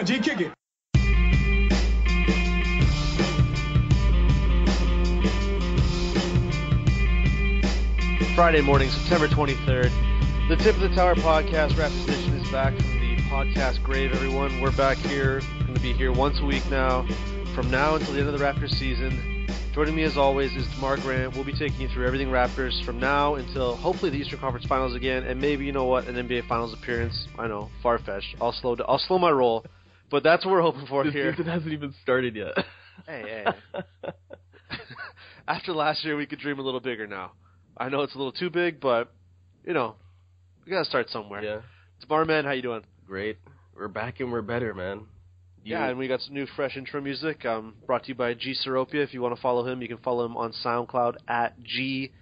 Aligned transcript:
On, 0.00 0.06
G, 0.06 0.18
kick 0.18 0.40
it. 0.40 0.52
Friday 8.34 8.62
morning, 8.62 8.88
September 8.88 9.28
23rd. 9.28 9.90
The 10.48 10.56
Tip 10.56 10.74
of 10.76 10.80
the 10.80 10.88
Tower 10.94 11.14
podcast, 11.16 11.72
Raptors 11.72 12.04
Edition, 12.04 12.32
is 12.34 12.50
back 12.50 12.74
from 12.76 13.00
the 13.00 13.16
podcast 13.28 13.82
grave, 13.82 14.12
everyone. 14.12 14.60
We're 14.60 14.72
back 14.72 14.96
here, 14.96 15.40
going 15.60 15.74
to 15.74 15.80
be 15.80 15.92
here 15.92 16.12
once 16.12 16.40
a 16.40 16.44
week 16.46 16.68
now, 16.70 17.06
from 17.54 17.70
now 17.70 17.96
until 17.96 18.14
the 18.14 18.20
end 18.20 18.28
of 18.28 18.38
the 18.38 18.44
Raptors 18.44 18.70
season. 18.70 19.46
Joining 19.74 19.94
me 19.94 20.02
as 20.02 20.16
always 20.16 20.56
is 20.56 20.66
DeMar 20.74 20.96
Grant. 20.96 21.34
We'll 21.34 21.44
be 21.44 21.52
taking 21.52 21.80
you 21.80 21.88
through 21.88 22.06
everything 22.06 22.28
Raptors 22.28 22.82
from 22.84 22.98
now 22.98 23.34
until 23.34 23.76
hopefully 23.76 24.10
the 24.10 24.16
Eastern 24.16 24.40
Conference 24.40 24.66
Finals 24.66 24.94
again, 24.94 25.24
and 25.24 25.38
maybe, 25.40 25.66
you 25.66 25.72
know 25.72 25.84
what, 25.84 26.08
an 26.08 26.16
NBA 26.16 26.48
Finals 26.48 26.72
appearance. 26.72 27.28
I 27.38 27.46
know, 27.46 27.68
far-fetched. 27.82 28.36
I'll 28.40 28.52
slow, 28.52 28.76
I'll 28.88 28.98
slow 28.98 29.18
my 29.18 29.30
roll, 29.30 29.64
but 30.10 30.22
that's 30.22 30.44
what 30.44 30.52
we're 30.52 30.62
hoping 30.62 30.86
for 30.86 31.04
This 31.04 31.12
here. 31.14 31.32
season 31.32 31.46
hasn't 31.50 31.72
even 31.72 31.94
started 32.02 32.34
yet. 32.36 32.54
Hey, 33.06 33.44
hey. 33.74 33.80
After 35.48 35.72
last 35.72 36.04
year, 36.04 36.16
we 36.16 36.26
could 36.26 36.38
dream 36.38 36.58
a 36.58 36.62
little 36.62 36.80
bigger 36.80 37.06
now. 37.06 37.32
I 37.76 37.88
know 37.88 38.02
it's 38.02 38.14
a 38.14 38.18
little 38.18 38.32
too 38.32 38.50
big, 38.50 38.80
but 38.80 39.12
you 39.64 39.72
know, 39.72 39.96
we 40.64 40.70
gotta 40.72 40.84
start 40.84 41.08
somewhere. 41.10 41.42
yeah, 41.42 41.60
Tomorrow, 42.02 42.24
man, 42.26 42.44
how 42.44 42.52
you 42.52 42.62
doing? 42.62 42.82
great. 43.06 43.38
We're 43.74 43.88
back 43.88 44.20
and 44.20 44.30
we're 44.30 44.42
better, 44.42 44.74
man. 44.74 45.06
You- 45.64 45.72
Yeah, 45.72 45.86
and 45.88 45.98
we 45.98 46.06
got 46.06 46.20
some 46.20 46.34
new 46.34 46.46
fresh 46.54 46.76
intro 46.76 47.00
music. 47.00 47.44
Um, 47.46 47.74
brought 47.86 48.02
to 48.04 48.08
you 48.10 48.14
by 48.14 48.34
G 48.34 48.54
Seropia. 48.54 49.02
If 49.02 49.14
you 49.14 49.22
want 49.22 49.34
to 49.34 49.40
follow 49.40 49.66
him, 49.66 49.80
you 49.82 49.88
can 49.88 49.96
follow 49.98 50.24
him 50.26 50.36
on 50.36 50.52
SoundCloud 50.64 51.16
at 51.28 51.60
G 51.62 52.12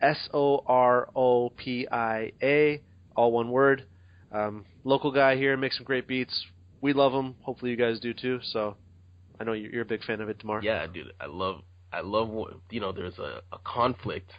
S 0.00 0.28
O 0.32 0.62
R 0.66 1.08
O 1.16 1.50
P 1.50 1.86
I 1.90 2.32
A, 2.40 2.80
all 3.16 3.32
one 3.32 3.50
word. 3.50 3.84
Um, 4.30 4.64
local 4.84 5.10
guy 5.10 5.36
here, 5.36 5.56
makes 5.56 5.76
some 5.76 5.84
great 5.84 6.06
beats. 6.06 6.46
We 6.80 6.92
love 6.92 7.12
him. 7.12 7.34
Hopefully, 7.42 7.70
you 7.72 7.76
guys 7.76 7.98
do 8.00 8.14
too. 8.14 8.40
So, 8.52 8.76
I 9.40 9.44
know 9.44 9.52
you're 9.52 9.70
you're 9.72 9.82
a 9.82 9.86
big 9.86 10.04
fan 10.04 10.20
of 10.20 10.28
it, 10.28 10.38
Tomorrow. 10.40 10.62
yeah, 10.62 10.86
dude. 10.86 11.12
I 11.20 11.26
love, 11.26 11.62
I 11.92 12.00
love. 12.00 12.28
what- 12.28 12.54
You 12.70 12.80
know, 12.80 12.92
there's 12.92 13.18
a, 13.18 13.42
a 13.52 13.58
conflict 13.64 14.30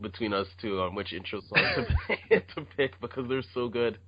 between 0.00 0.32
us 0.32 0.46
two 0.60 0.80
on 0.80 0.94
which 0.94 1.12
intro 1.12 1.40
song 1.48 1.86
to, 2.28 2.40
to 2.54 2.62
pick 2.76 3.00
because 3.00 3.28
they're 3.28 3.42
so 3.54 3.68
good. 3.68 3.98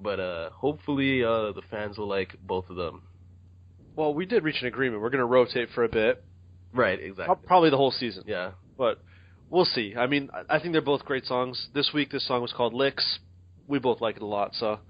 But 0.00 0.18
uh 0.20 0.50
hopefully, 0.50 1.22
uh 1.24 1.52
the 1.52 1.62
fans 1.70 1.96
will 1.98 2.08
like 2.08 2.34
both 2.44 2.68
of 2.68 2.76
them. 2.76 3.02
Well, 3.96 4.12
we 4.12 4.26
did 4.26 4.42
reach 4.42 4.60
an 4.60 4.66
agreement. 4.66 5.00
We're 5.02 5.10
gonna 5.10 5.24
rotate 5.24 5.68
for 5.74 5.84
a 5.84 5.88
bit, 5.88 6.22
Right, 6.72 6.98
exactly. 7.00 7.36
probably 7.46 7.70
the 7.70 7.76
whole 7.76 7.92
season. 7.92 8.24
Yeah, 8.26 8.52
but 8.76 9.00
we'll 9.50 9.64
see. 9.64 9.94
I 9.96 10.08
mean, 10.08 10.30
I 10.50 10.58
think 10.58 10.72
they're 10.72 10.82
both 10.82 11.04
great 11.04 11.24
songs. 11.26 11.68
This 11.72 11.92
week, 11.94 12.10
this 12.10 12.26
song 12.26 12.42
was 12.42 12.52
called 12.52 12.74
"Licks." 12.74 13.20
We 13.68 13.78
both 13.78 14.00
like 14.00 14.16
it 14.16 14.22
a 14.22 14.26
lot, 14.26 14.54
so 14.54 14.80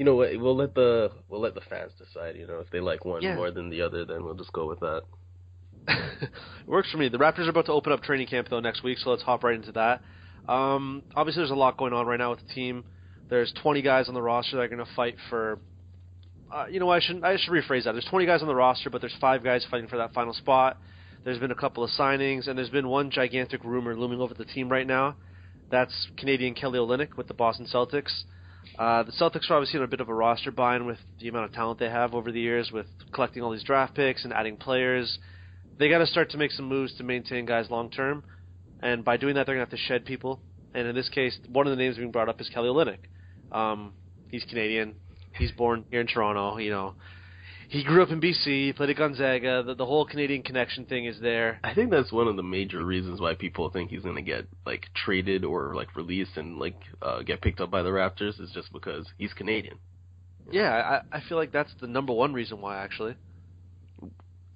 you 0.00 0.06
know 0.06 0.14
what? 0.16 0.30
We'll 0.40 0.56
let 0.56 0.74
the 0.74 1.10
we'll 1.28 1.42
let 1.42 1.54
the 1.54 1.60
fans 1.60 1.92
decide. 1.98 2.34
You 2.34 2.46
know, 2.46 2.60
if 2.60 2.70
they 2.70 2.80
like 2.80 3.04
one 3.04 3.20
Yeah. 3.20 3.34
more 3.36 3.50
than 3.50 3.68
the 3.68 3.82
other, 3.82 4.06
then 4.06 4.24
we'll 4.24 4.32
just 4.34 4.50
go 4.50 4.66
with 4.66 4.80
that. 4.80 5.02
it 5.88 6.30
works 6.66 6.90
for 6.90 6.96
me. 6.96 7.10
The 7.10 7.18
Raptors 7.18 7.46
are 7.46 7.50
about 7.50 7.66
to 7.66 7.72
open 7.72 7.92
up 7.92 8.02
training 8.02 8.26
camp 8.26 8.48
though 8.48 8.60
next 8.60 8.82
week, 8.82 8.96
so 8.96 9.10
let's 9.10 9.22
hop 9.22 9.44
right 9.44 9.54
into 9.54 9.72
that. 9.72 10.00
Um, 10.50 11.02
obviously, 11.14 11.40
there's 11.42 11.50
a 11.50 11.54
lot 11.54 11.76
going 11.76 11.92
on 11.92 12.06
right 12.06 12.18
now 12.18 12.30
with 12.30 12.40
the 12.40 12.54
team. 12.54 12.84
There's 13.28 13.52
20 13.62 13.82
guys 13.82 14.08
on 14.08 14.14
the 14.14 14.22
roster 14.22 14.56
that 14.56 14.62
are 14.62 14.68
going 14.68 14.82
to 14.84 14.90
fight 14.96 15.16
for. 15.28 15.58
Uh, 16.50 16.64
you 16.70 16.80
know, 16.80 16.88
I 16.88 17.00
should 17.00 17.22
I 17.22 17.36
should 17.36 17.52
rephrase 17.52 17.84
that. 17.84 17.92
There's 17.92 18.06
20 18.06 18.24
guys 18.24 18.40
on 18.40 18.48
the 18.48 18.54
roster, 18.54 18.88
but 18.88 19.02
there's 19.02 19.14
five 19.20 19.44
guys 19.44 19.66
fighting 19.70 19.88
for 19.88 19.98
that 19.98 20.14
final 20.14 20.32
spot. 20.32 20.78
There's 21.24 21.38
been 21.38 21.50
a 21.50 21.54
couple 21.54 21.84
of 21.84 21.90
signings, 21.90 22.48
and 22.48 22.56
there's 22.58 22.70
been 22.70 22.88
one 22.88 23.10
gigantic 23.10 23.62
rumor 23.64 23.94
looming 23.94 24.22
over 24.22 24.32
the 24.32 24.46
team 24.46 24.70
right 24.70 24.86
now. 24.86 25.16
That's 25.70 26.08
Canadian 26.16 26.54
Kelly 26.54 26.78
Olynyk 26.78 27.18
with 27.18 27.28
the 27.28 27.34
Boston 27.34 27.66
Celtics. 27.70 28.22
Uh, 28.78 29.02
the 29.02 29.12
Celtics 29.12 29.50
are 29.50 29.54
obviously 29.54 29.78
on 29.78 29.84
a 29.84 29.88
bit 29.88 30.00
of 30.00 30.08
a 30.08 30.14
roster 30.14 30.50
bind 30.50 30.86
with 30.86 30.98
the 31.18 31.28
amount 31.28 31.46
of 31.46 31.52
talent 31.52 31.78
they 31.78 31.90
have 31.90 32.14
over 32.14 32.32
the 32.32 32.40
years, 32.40 32.70
with 32.72 32.86
collecting 33.12 33.42
all 33.42 33.50
these 33.50 33.62
draft 33.62 33.94
picks 33.94 34.24
and 34.24 34.32
adding 34.32 34.56
players. 34.56 35.18
They 35.78 35.88
got 35.88 35.98
to 35.98 36.06
start 36.06 36.30
to 36.30 36.38
make 36.38 36.50
some 36.50 36.66
moves 36.66 36.94
to 36.96 37.02
maintain 37.04 37.46
guys 37.46 37.70
long 37.70 37.90
term, 37.90 38.24
and 38.82 39.04
by 39.04 39.16
doing 39.16 39.34
that, 39.34 39.46
they're 39.46 39.54
gonna 39.54 39.66
have 39.66 39.70
to 39.70 39.76
shed 39.76 40.04
people. 40.04 40.40
And 40.74 40.86
in 40.86 40.94
this 40.94 41.08
case, 41.08 41.38
one 41.48 41.66
of 41.66 41.76
the 41.76 41.82
names 41.82 41.96
being 41.96 42.10
brought 42.10 42.28
up 42.28 42.40
is 42.40 42.48
Kelly 42.48 42.68
Olynyk. 42.68 42.98
Um, 43.52 43.92
he's 44.30 44.44
Canadian. 44.44 44.94
He's 45.36 45.50
born 45.52 45.84
here 45.90 46.00
in 46.00 46.06
Toronto. 46.06 46.58
You 46.58 46.70
know, 46.70 46.94
he 47.70 47.84
grew 47.84 48.02
up 48.02 48.10
in 48.10 48.20
BC. 48.20 48.66
He 48.66 48.72
played 48.72 48.90
at 48.90 48.96
Gonzaga. 48.96 49.62
The, 49.62 49.76
the 49.76 49.86
whole 49.86 50.04
Canadian 50.04 50.42
connection 50.42 50.86
thing 50.86 51.04
is 51.04 51.20
there. 51.20 51.60
I 51.62 51.72
think 51.72 51.92
that's 51.92 52.10
one 52.10 52.26
of 52.26 52.34
the 52.34 52.42
major 52.42 52.84
reasons 52.84 53.20
why 53.20 53.34
people 53.34 53.70
think 53.70 53.90
he's 53.90 54.02
gonna 54.02 54.22
get 54.22 54.48
like 54.66 54.86
traded 54.92 55.44
or 55.44 55.76
like 55.76 55.94
released 55.94 56.36
and 56.36 56.58
like 56.58 56.74
uh, 57.00 57.22
get 57.22 57.40
picked 57.40 57.60
up 57.60 57.70
by 57.70 57.82
the 57.82 57.90
Raptors 57.90 58.40
is 58.40 58.50
just 58.52 58.72
because 58.72 59.06
he's 59.18 59.32
Canadian. 59.34 59.78
Yeah, 60.50 61.00
I, 61.12 61.18
I 61.18 61.20
feel 61.28 61.38
like 61.38 61.52
that's 61.52 61.70
the 61.80 61.86
number 61.86 62.12
one 62.12 62.32
reason 62.32 62.60
why 62.60 62.82
actually. 62.82 63.14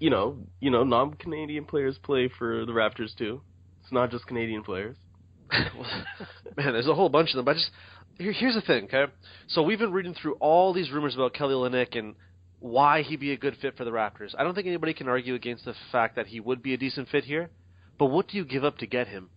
You 0.00 0.10
know, 0.10 0.36
you 0.58 0.72
know, 0.72 0.82
non-Canadian 0.82 1.66
players 1.66 1.96
play 2.02 2.28
for 2.36 2.66
the 2.66 2.72
Raptors 2.72 3.16
too. 3.16 3.42
It's 3.84 3.92
not 3.92 4.10
just 4.10 4.26
Canadian 4.26 4.64
players. 4.64 4.96
Man, 5.52 6.72
there's 6.72 6.88
a 6.88 6.94
whole 6.94 7.08
bunch 7.08 7.30
of 7.30 7.36
them. 7.36 7.44
But 7.44 7.54
just 7.54 7.70
here, 8.18 8.32
here's 8.32 8.56
the 8.56 8.60
thing, 8.60 8.84
okay? 8.84 9.04
So 9.46 9.62
we've 9.62 9.78
been 9.78 9.92
reading 9.92 10.16
through 10.20 10.34
all 10.40 10.72
these 10.72 10.90
rumors 10.90 11.14
about 11.14 11.32
Kelly 11.32 11.54
Olynyk 11.54 11.96
and 11.96 12.16
why 12.64 13.02
he'd 13.02 13.20
be 13.20 13.30
a 13.32 13.36
good 13.36 13.54
fit 13.60 13.76
for 13.76 13.84
the 13.84 13.90
Raptors. 13.90 14.34
I 14.38 14.42
don't 14.42 14.54
think 14.54 14.66
anybody 14.66 14.94
can 14.94 15.06
argue 15.06 15.34
against 15.34 15.66
the 15.66 15.74
fact 15.92 16.16
that 16.16 16.28
he 16.28 16.40
would 16.40 16.62
be 16.62 16.72
a 16.72 16.78
decent 16.78 17.10
fit 17.10 17.24
here. 17.24 17.50
But 17.98 18.06
what 18.06 18.28
do 18.28 18.38
you 18.38 18.44
give 18.46 18.64
up 18.64 18.78
to 18.78 18.86
get 18.86 19.06
him? 19.08 19.28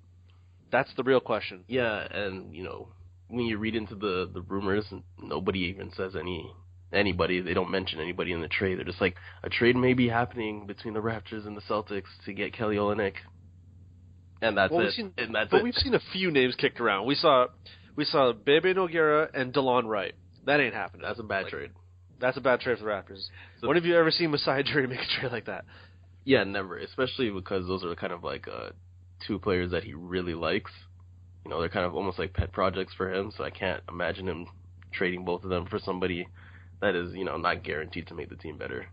That's 0.71 0.89
the 0.95 1.03
real 1.03 1.19
question. 1.19 1.65
Yeah, 1.67 2.07
and 2.09 2.55
you 2.55 2.63
know, 2.63 2.87
when 3.27 3.45
you 3.45 3.57
read 3.57 3.75
into 3.75 3.95
the 3.95 4.29
the 4.33 4.41
rumors, 4.41 4.85
nobody 5.21 5.59
even 5.71 5.91
says 5.91 6.15
any 6.15 6.49
anybody. 6.93 7.41
They 7.41 7.53
don't 7.53 7.69
mention 7.69 7.99
anybody 7.99 8.31
in 8.31 8.39
the 8.39 8.47
trade. 8.47 8.77
They're 8.77 8.85
just 8.85 9.01
like 9.01 9.15
a 9.43 9.49
trade 9.49 9.75
may 9.75 9.93
be 9.93 10.07
happening 10.07 10.65
between 10.65 10.93
the 10.93 11.01
Raptors 11.01 11.45
and 11.45 11.55
the 11.57 11.61
Celtics 11.69 12.11
to 12.25 12.33
get 12.33 12.53
Kelly 12.53 12.77
Olynyk, 12.77 13.15
and 14.41 14.57
that's 14.57 14.71
Well, 14.71 14.87
it. 14.87 14.93
seen- 14.93 15.13
and 15.17 15.35
that's 15.35 15.51
But 15.51 15.57
it. 15.57 15.63
we've 15.65 15.75
seen 15.75 15.93
a 15.95 15.99
few 16.13 16.31
names 16.31 16.55
kicked 16.55 16.79
around. 16.79 17.05
We 17.05 17.15
saw 17.15 17.47
we 17.97 18.05
saw 18.05 18.31
Bebe 18.31 18.73
Nogueira 18.73 19.29
and 19.33 19.53
Delon 19.53 19.85
Wright. 19.85 20.13
That 20.45 20.61
ain't 20.61 20.73
happening. 20.73 21.01
that's 21.01 21.19
a 21.19 21.23
bad 21.23 21.43
Like, 21.43 21.51
trade. 21.51 21.71
That's 22.19 22.37
a 22.37 22.41
bad 22.41 22.61
trade 22.61 22.77
for 22.77 22.85
the 22.85 22.89
Raptors. 22.89 23.29
So- 23.61 23.67
when 23.67 23.75
have 23.75 23.85
you 23.85 23.95
ever 23.95 24.11
seen 24.11 24.31
Masai 24.31 24.63
Ujiri 24.63 24.89
make 24.89 24.99
a 24.99 25.19
trade 25.19 25.31
like 25.31 25.45
that? 25.45 25.65
Yeah, 26.25 26.43
never. 26.43 26.77
Especially 26.77 27.29
because 27.29 27.67
those 27.67 27.83
are 27.83 27.95
kind 27.95 28.11
of 28.13 28.23
like 28.23 28.47
uh, 28.47 28.71
two 29.25 29.39
players 29.39 29.71
that 29.71 29.83
he 29.83 29.93
really 29.93 30.33
likes. 30.33 30.71
You 31.45 31.51
know, 31.51 31.59
they're 31.59 31.69
kind 31.69 31.85
of 31.85 31.95
almost 31.95 32.19
like 32.19 32.33
pet 32.33 32.51
projects 32.51 32.93
for 32.97 33.13
him. 33.13 33.31
So 33.37 33.43
I 33.43 33.49
can't 33.49 33.81
imagine 33.87 34.27
him 34.27 34.47
trading 34.91 35.23
both 35.23 35.43
of 35.43 35.49
them 35.49 35.65
for 35.67 35.79
somebody 35.79 36.27
that 36.81 36.95
is, 36.95 37.13
you 37.13 37.23
know, 37.23 37.37
not 37.37 37.63
guaranteed 37.63 38.07
to 38.07 38.13
make 38.13 38.29
the 38.29 38.35
team 38.35 38.57
better. 38.57 38.87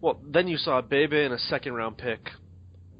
Well, 0.00 0.20
then 0.26 0.48
you 0.48 0.56
saw 0.56 0.80
Bebe 0.80 1.22
and 1.24 1.34
a 1.34 1.38
second 1.38 1.74
round 1.74 1.98
pick. 1.98 2.30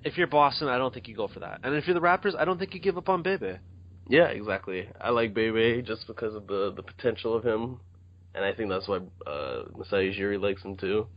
If 0.05 0.17
you're 0.17 0.27
Boston, 0.27 0.69
I 0.69 0.79
don't 0.79 0.93
think 0.93 1.09
you 1.09 1.17
go 1.17 1.29
for 1.29 1.41
that. 1.41 1.61
And 1.63 1.75
if 1.75 1.87
you're 1.87 1.95
the 1.95 2.01
Raptors, 2.01 2.37
I 2.39 2.45
don't 2.45 2.59
think 2.59 2.75
you 2.75 2.81
give 2.81 2.97
up 2.97 3.09
on 3.09 3.23
Bebe. 3.23 3.59
Yeah, 4.09 4.27
exactly. 4.27 4.89
I 5.01 5.11
like 5.11 5.35
Bebe 5.35 5.83
just 5.83 6.07
because 6.07 6.35
of 6.35 6.47
the 6.47 6.73
the 6.75 6.83
potential 6.83 7.35
of 7.35 7.45
him, 7.45 7.81
and 8.37 8.45
I 8.45 8.53
think 8.53 8.69
that's 8.69 8.87
why 8.87 8.99
uh, 9.27 9.63
Masai 9.77 10.13
Ujiri 10.13 10.41
likes 10.41 10.63
him 10.63 10.77
too. 10.77 11.09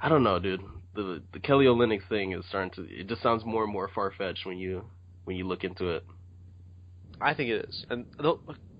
I 0.00 0.08
don't 0.08 0.22
know, 0.22 0.38
dude. 0.38 0.60
The 0.94 1.22
the 1.32 1.40
Kelly 1.40 1.64
Olynyk 1.64 2.06
thing 2.08 2.32
is 2.32 2.44
starting 2.48 2.70
to. 2.72 2.86
It 2.88 3.08
just 3.08 3.22
sounds 3.22 3.44
more 3.44 3.64
and 3.64 3.72
more 3.72 3.90
far 3.94 4.12
fetched 4.16 4.44
when 4.44 4.58
you 4.58 4.84
when 5.24 5.36
you 5.36 5.48
look 5.48 5.64
into 5.64 5.88
it. 5.88 6.04
I 7.20 7.32
think 7.32 7.50
it 7.50 7.66
is. 7.68 7.84
And 7.88 8.04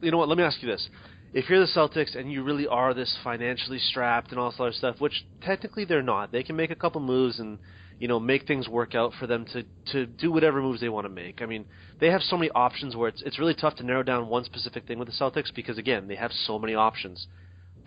you 0.02 0.10
know 0.10 0.18
what? 0.18 0.28
Let 0.28 0.36
me 0.36 0.44
ask 0.44 0.62
you 0.62 0.68
this: 0.68 0.86
if 1.32 1.48
you're 1.48 1.60
the 1.60 1.72
Celtics 1.72 2.14
and 2.14 2.30
you 2.30 2.44
really 2.44 2.66
are 2.66 2.92
this 2.92 3.16
financially 3.24 3.78
strapped 3.78 4.30
and 4.30 4.38
all 4.38 4.50
this 4.50 4.60
other 4.60 4.72
stuff, 4.72 5.00
which 5.00 5.24
technically 5.42 5.86
they're 5.86 6.02
not, 6.02 6.30
they 6.30 6.42
can 6.42 6.56
make 6.56 6.70
a 6.70 6.76
couple 6.76 7.00
moves 7.00 7.40
and 7.40 7.58
you 8.04 8.08
know 8.08 8.20
make 8.20 8.46
things 8.46 8.68
work 8.68 8.94
out 8.94 9.14
for 9.18 9.26
them 9.26 9.46
to 9.54 9.64
to 9.92 10.04
do 10.04 10.30
whatever 10.30 10.60
moves 10.60 10.78
they 10.78 10.90
want 10.90 11.06
to 11.06 11.08
make. 11.08 11.40
I 11.40 11.46
mean, 11.46 11.64
they 12.00 12.10
have 12.10 12.20
so 12.20 12.36
many 12.36 12.50
options 12.50 12.94
where 12.94 13.08
it's 13.08 13.22
it's 13.22 13.38
really 13.38 13.54
tough 13.54 13.76
to 13.76 13.82
narrow 13.82 14.02
down 14.02 14.28
one 14.28 14.44
specific 14.44 14.86
thing 14.86 14.98
with 14.98 15.08
the 15.08 15.14
Celtics 15.14 15.54
because 15.54 15.78
again, 15.78 16.06
they 16.06 16.16
have 16.16 16.30
so 16.30 16.58
many 16.58 16.74
options. 16.74 17.26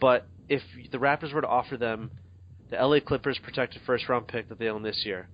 But 0.01 0.25
if 0.49 0.63
the 0.91 0.97
Raptors 0.97 1.33
were 1.33 1.41
to 1.41 1.47
offer 1.47 1.77
them 1.77 2.09
the 2.71 2.77
LA 2.77 2.99
Clippers 2.99 3.37
protected 3.43 3.79
first 3.85 4.09
round 4.09 4.27
pick 4.27 4.49
that 4.49 4.57
they 4.57 4.69
own 4.69 4.81
this 4.81 5.03
year, 5.05 5.27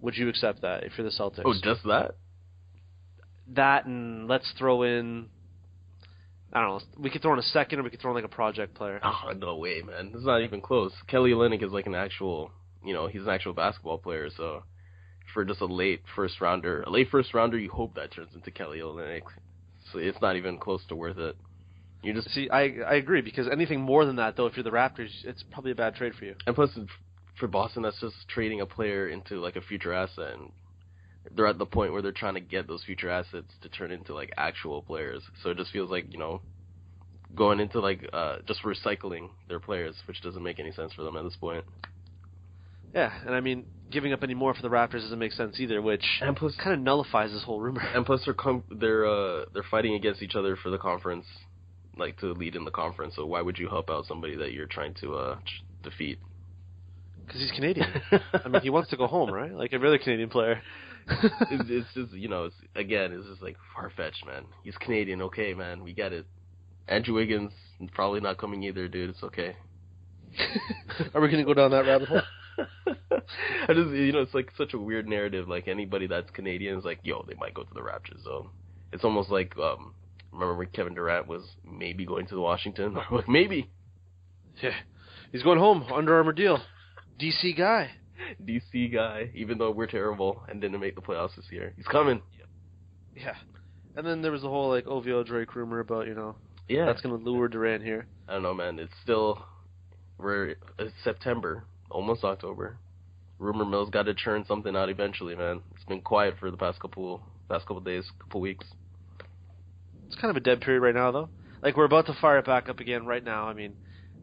would 0.00 0.16
you 0.16 0.30
accept 0.30 0.62
that 0.62 0.84
if 0.84 0.92
you're 0.96 1.04
the 1.04 1.14
Celtics? 1.14 1.42
Oh, 1.44 1.52
just 1.52 1.82
that? 1.84 2.12
that 3.48 3.84
and 3.84 4.26
let's 4.26 4.50
throw 4.58 4.84
in 4.84 5.28
I 6.50 6.62
don't 6.62 6.78
know. 6.78 6.80
We 6.98 7.10
could 7.10 7.20
throw 7.20 7.34
in 7.34 7.38
a 7.38 7.42
second, 7.42 7.78
or 7.78 7.82
we 7.82 7.90
could 7.90 8.00
throw 8.00 8.12
in 8.12 8.14
like 8.14 8.24
a 8.24 8.34
project 8.34 8.74
player. 8.74 9.00
Oh 9.04 9.32
no 9.36 9.56
way, 9.56 9.82
man! 9.82 10.12
It's 10.14 10.24
not 10.24 10.40
even 10.40 10.62
close. 10.62 10.92
Kelly 11.08 11.32
Olynyk 11.32 11.62
is 11.62 11.72
like 11.72 11.86
an 11.86 11.94
actual, 11.94 12.52
you 12.84 12.94
know, 12.94 13.06
he's 13.06 13.22
an 13.22 13.28
actual 13.28 13.52
basketball 13.52 13.98
player. 13.98 14.28
So 14.36 14.62
for 15.32 15.44
just 15.44 15.60
a 15.60 15.66
late 15.66 16.02
first 16.14 16.40
rounder, 16.40 16.82
a 16.82 16.90
late 16.90 17.08
first 17.10 17.34
rounder, 17.34 17.58
you 17.58 17.70
hope 17.70 17.94
that 17.94 18.12
turns 18.12 18.34
into 18.34 18.50
Kelly 18.50 18.78
Olynyk. 18.80 19.22
So 19.92 19.98
it's 19.98 20.20
not 20.20 20.36
even 20.36 20.58
close 20.58 20.82
to 20.88 20.96
worth 20.96 21.18
it. 21.18 21.36
You 22.02 22.14
just 22.14 22.30
see. 22.30 22.48
I 22.50 22.76
I 22.86 22.94
agree 22.94 23.20
because 23.20 23.46
anything 23.48 23.80
more 23.80 24.04
than 24.06 24.16
that, 24.16 24.36
though, 24.36 24.46
if 24.46 24.56
you're 24.56 24.64
the 24.64 24.70
Raptors, 24.70 25.10
it's 25.24 25.42
probably 25.50 25.72
a 25.72 25.74
bad 25.74 25.94
trade 25.94 26.14
for 26.14 26.24
you. 26.24 26.34
And 26.46 26.56
plus, 26.56 26.70
for 27.38 27.46
Boston, 27.46 27.82
that's 27.82 28.00
just 28.00 28.14
trading 28.28 28.60
a 28.62 28.66
player 28.66 29.08
into 29.08 29.38
like 29.38 29.56
a 29.56 29.60
future 29.60 29.92
asset, 29.92 30.32
and 30.34 30.50
they're 31.36 31.46
at 31.46 31.58
the 31.58 31.66
point 31.66 31.92
where 31.92 32.00
they're 32.00 32.12
trying 32.12 32.34
to 32.34 32.40
get 32.40 32.66
those 32.66 32.82
future 32.84 33.10
assets 33.10 33.48
to 33.60 33.68
turn 33.68 33.90
into 33.90 34.14
like 34.14 34.32
actual 34.38 34.80
players. 34.80 35.22
So 35.42 35.50
it 35.50 35.58
just 35.58 35.72
feels 35.72 35.90
like 35.90 36.10
you 36.10 36.18
know 36.18 36.40
going 37.34 37.60
into 37.60 37.80
like 37.80 38.08
uh, 38.12 38.36
just 38.46 38.62
recycling 38.62 39.28
their 39.48 39.60
players, 39.60 39.94
which 40.06 40.22
doesn't 40.22 40.42
make 40.42 40.58
any 40.58 40.72
sense 40.72 40.94
for 40.94 41.02
them 41.02 41.16
at 41.16 41.24
this 41.24 41.36
point. 41.36 41.64
Yeah, 42.94 43.12
and 43.24 43.34
I 43.34 43.40
mean, 43.40 43.66
giving 43.90 44.12
up 44.12 44.22
any 44.22 44.34
more 44.34 44.54
for 44.54 44.62
the 44.62 44.68
Raptors 44.68 45.02
doesn't 45.02 45.18
make 45.18 45.32
sense 45.32 45.58
either, 45.60 45.80
which 45.82 46.04
and 46.20 46.36
plus 46.36 46.54
kind 46.56 46.74
of 46.74 46.80
nullifies 46.80 47.30
this 47.32 47.42
whole 47.42 47.60
rumor. 47.60 47.82
And 47.94 48.04
plus, 48.04 48.22
they're 48.24 48.34
com- 48.34 48.64
they're 48.70 49.06
uh, 49.06 49.44
they're 49.52 49.64
fighting 49.70 49.94
against 49.94 50.22
each 50.22 50.34
other 50.34 50.56
for 50.56 50.70
the 50.70 50.78
conference, 50.78 51.26
like 51.96 52.18
to 52.18 52.32
lead 52.32 52.56
in 52.56 52.64
the 52.64 52.70
conference. 52.70 53.14
So 53.16 53.26
why 53.26 53.42
would 53.42 53.58
you 53.58 53.68
help 53.68 53.90
out 53.90 54.06
somebody 54.06 54.36
that 54.36 54.52
you're 54.52 54.66
trying 54.66 54.94
to 54.94 55.14
uh, 55.14 55.38
defeat? 55.82 56.18
Because 57.26 57.42
he's 57.42 57.52
Canadian. 57.52 57.88
I 58.44 58.48
mean, 58.48 58.62
he 58.62 58.70
wants 58.70 58.90
to 58.90 58.96
go 58.96 59.06
home, 59.06 59.30
right? 59.30 59.52
Like 59.52 59.72
every 59.72 59.88
other 59.88 59.98
Canadian 59.98 60.30
player. 60.30 60.60
it's, 61.08 61.64
it's 61.68 61.94
just 61.94 62.12
you 62.12 62.28
know, 62.28 62.44
it's, 62.44 62.56
again, 62.74 63.12
it's 63.12 63.26
just 63.26 63.42
like 63.42 63.56
far 63.74 63.90
fetched, 63.96 64.26
man. 64.26 64.44
He's 64.64 64.76
Canadian, 64.76 65.22
okay, 65.22 65.54
man, 65.54 65.82
we 65.82 65.92
get 65.92 66.12
it. 66.12 66.26
Andrew 66.88 67.14
Wiggins 67.14 67.52
probably 67.92 68.20
not 68.20 68.36
coming 68.36 68.62
either, 68.64 68.88
dude. 68.88 69.10
It's 69.10 69.22
okay. 69.22 69.56
Are 71.14 71.20
we 71.20 71.28
gonna 71.28 71.44
go 71.44 71.54
down 71.54 71.70
that 71.70 71.86
rabbit 71.86 72.08
hole? 72.08 72.22
I 72.86 73.72
just 73.72 73.90
you 73.90 74.12
know, 74.12 74.20
it's 74.20 74.34
like 74.34 74.50
such 74.56 74.74
a 74.74 74.78
weird 74.78 75.08
narrative. 75.08 75.48
Like 75.48 75.68
anybody 75.68 76.06
that's 76.06 76.30
Canadian 76.30 76.78
is 76.78 76.84
like, 76.84 77.00
yo, 77.02 77.24
they 77.28 77.34
might 77.34 77.54
go 77.54 77.62
to 77.62 77.74
the 77.74 77.80
Raptors. 77.80 78.22
So 78.24 78.50
it's 78.92 79.04
almost 79.04 79.30
like 79.30 79.56
um 79.58 79.94
remember 80.32 80.54
when 80.56 80.68
Kevin 80.68 80.94
Durant 80.94 81.26
was 81.26 81.42
maybe 81.64 82.04
going 82.04 82.26
to 82.26 82.34
the 82.34 82.40
Washington? 82.40 82.96
maybe. 83.28 83.70
Yeah, 84.62 84.74
he's 85.32 85.42
going 85.42 85.58
home. 85.58 85.86
Under 85.92 86.16
Armour 86.16 86.32
deal. 86.32 86.60
DC 87.20 87.56
guy. 87.56 87.90
DC 88.44 88.92
guy, 88.92 89.30
even 89.34 89.58
though 89.58 89.70
we're 89.70 89.86
terrible 89.86 90.42
and 90.48 90.60
didn't 90.60 90.80
make 90.80 90.94
the 90.94 91.00
playoffs 91.00 91.36
this 91.36 91.46
year. 91.50 91.72
He's 91.76 91.86
coming. 91.86 92.20
Yeah. 93.16 93.34
And 93.96 94.06
then 94.06 94.22
there 94.22 94.32
was 94.32 94.42
the 94.42 94.48
whole 94.48 94.68
like 94.68 94.86
OVO 94.86 95.24
Drake 95.24 95.54
rumor 95.54 95.80
about, 95.80 96.06
you 96.06 96.14
know, 96.14 96.36
yeah, 96.68 96.86
that's 96.86 97.00
gonna 97.00 97.16
lure 97.16 97.48
Durant 97.48 97.82
here. 97.82 98.06
I 98.28 98.34
don't 98.34 98.42
know, 98.42 98.54
man. 98.54 98.78
It's 98.78 98.92
still 99.02 99.44
we're 100.18 100.54
it's 100.78 100.94
September, 101.02 101.64
almost 101.90 102.24
October. 102.24 102.76
Rumor 103.38 103.64
mill's 103.64 103.90
got 103.90 104.04
to 104.04 104.14
churn 104.14 104.44
something 104.46 104.76
out 104.76 104.90
eventually, 104.90 105.34
man. 105.34 105.62
It's 105.74 105.84
been 105.84 106.02
quiet 106.02 106.34
for 106.38 106.50
the 106.50 106.56
past 106.56 106.78
couple 106.80 107.22
past 107.48 107.66
couple 107.66 107.80
days, 107.80 108.04
couple 108.20 108.40
weeks. 108.40 108.66
It's 110.06 110.16
kind 110.16 110.30
of 110.30 110.36
a 110.36 110.40
dead 110.40 110.60
period 110.60 110.80
right 110.80 110.94
now, 110.94 111.10
though. 111.10 111.28
Like 111.62 111.76
we're 111.76 111.84
about 111.84 112.06
to 112.06 112.14
fire 112.20 112.38
it 112.38 112.46
back 112.46 112.68
up 112.68 112.80
again 112.80 113.06
right 113.06 113.22
now. 113.22 113.48
I 113.48 113.54
mean, 113.54 113.74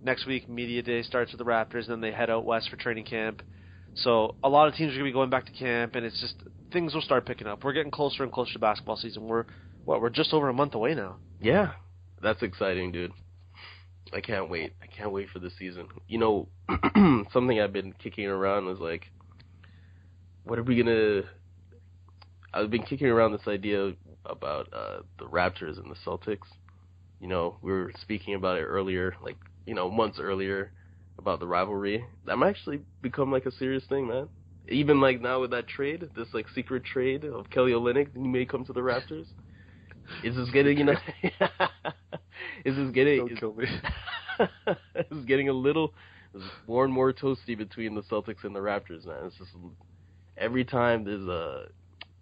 next 0.03 0.25
week 0.25 0.49
media 0.49 0.81
day 0.81 1.01
starts 1.01 1.31
with 1.31 1.39
the 1.39 1.45
Raptors, 1.45 1.83
and 1.83 1.89
then 1.89 2.01
they 2.01 2.11
head 2.11 2.29
out 2.29 2.45
west 2.45 2.69
for 2.69 2.77
training 2.77 3.05
camp. 3.05 3.41
So 3.95 4.35
a 4.43 4.49
lot 4.49 4.67
of 4.67 4.75
teams 4.75 4.91
are 4.91 4.95
gonna 4.95 5.05
be 5.05 5.11
going 5.11 5.29
back 5.29 5.45
to 5.45 5.51
camp, 5.51 5.95
and 5.95 6.05
it's 6.05 6.19
just 6.21 6.35
things 6.71 6.93
will 6.93 7.01
start 7.01 7.25
picking 7.25 7.47
up. 7.47 7.63
We're 7.63 7.73
getting 7.73 7.91
closer 7.91 8.23
and 8.23 8.31
closer 8.31 8.53
to 8.53 8.59
basketball 8.59 8.97
season. 8.97 9.27
We're 9.27 9.45
what? 9.85 10.01
We're 10.01 10.09
just 10.09 10.33
over 10.33 10.49
a 10.49 10.53
month 10.53 10.75
away 10.75 10.93
now. 10.93 11.17
Yeah, 11.41 11.71
that's 12.21 12.41
exciting, 12.43 12.91
dude. 12.91 13.11
I 14.13 14.21
can't 14.21 14.50
wait. 14.50 14.74
I 14.81 14.88
can't 14.88 15.12
wait 15.12 15.30
for 15.30 15.39
the 15.39 15.50
season. 15.57 15.88
You 16.07 16.18
know, 16.18 16.48
something 17.31 17.59
I've 17.59 17.74
been 17.74 17.94
kicking 17.94 18.25
around 18.25 18.69
is 18.69 18.80
like, 18.80 19.06
what 20.44 20.59
are 20.59 20.63
we 20.63 20.81
gonna? 20.81 21.24
I've 22.54 22.71
been 22.71 22.83
kicking 22.83 23.07
around 23.07 23.33
this 23.33 23.48
idea 23.48 23.94
about 24.25 24.71
uh, 24.74 25.00
the 25.19 25.25
Raptors 25.25 25.77
and 25.77 25.92
the 25.92 25.95
Celtics. 26.06 26.48
You 27.19 27.27
know, 27.27 27.57
we 27.62 27.71
were 27.71 27.92
speaking 28.01 28.36
about 28.36 28.57
it 28.57 28.63
earlier, 28.63 29.15
like 29.21 29.38
you 29.65 29.74
know, 29.74 29.89
months 29.89 30.19
earlier 30.19 30.71
about 31.18 31.39
the 31.39 31.48
rivalry. 31.48 32.06
That 32.25 32.38
might 32.38 32.50
actually 32.50 32.81
become 33.01 33.31
like 33.31 33.45
a 33.45 33.51
serious 33.51 33.83
thing, 33.89 34.07
man. 34.07 34.30
Even 34.69 35.00
like 35.00 35.21
now 35.21 35.42
with 35.42 35.51
that 35.51 35.68
trade, 35.68 36.09
this 36.15 36.27
like 36.33 36.48
secret 36.54 36.83
trade 36.83 37.24
of 37.24 37.50
Kelly 37.50 37.71
Olynyk, 37.71 38.09
he 38.13 38.27
may 38.27 38.45
come 38.45 38.65
to 38.65 38.74
the 38.74 38.81
Raptors. 38.81 39.27
Is 40.24 40.36
this 40.36 40.50
getting 40.51 40.77
you 40.77 40.86
know? 40.86 40.94
is 42.65 42.75
this 42.75 42.92
getting? 42.92 43.27
Don't 43.27 43.39
kill 43.39 43.54
me. 43.54 43.65
is 45.12 45.25
getting 45.25 45.50
a 45.50 45.54
little 45.54 45.94
more 46.68 46.86
and 46.86 46.94
more 46.94 47.13
toasty 47.13 47.57
between 47.57 47.95
the 47.95 48.01
Celtics 48.04 48.44
and 48.44 48.56
the 48.56 48.59
Raptors, 48.59 49.06
man. 49.06 49.25
It's 49.25 49.38
just 49.38 49.51
every 50.38 50.65
time 50.65 51.04
there's 51.04 51.27
a 51.27 51.68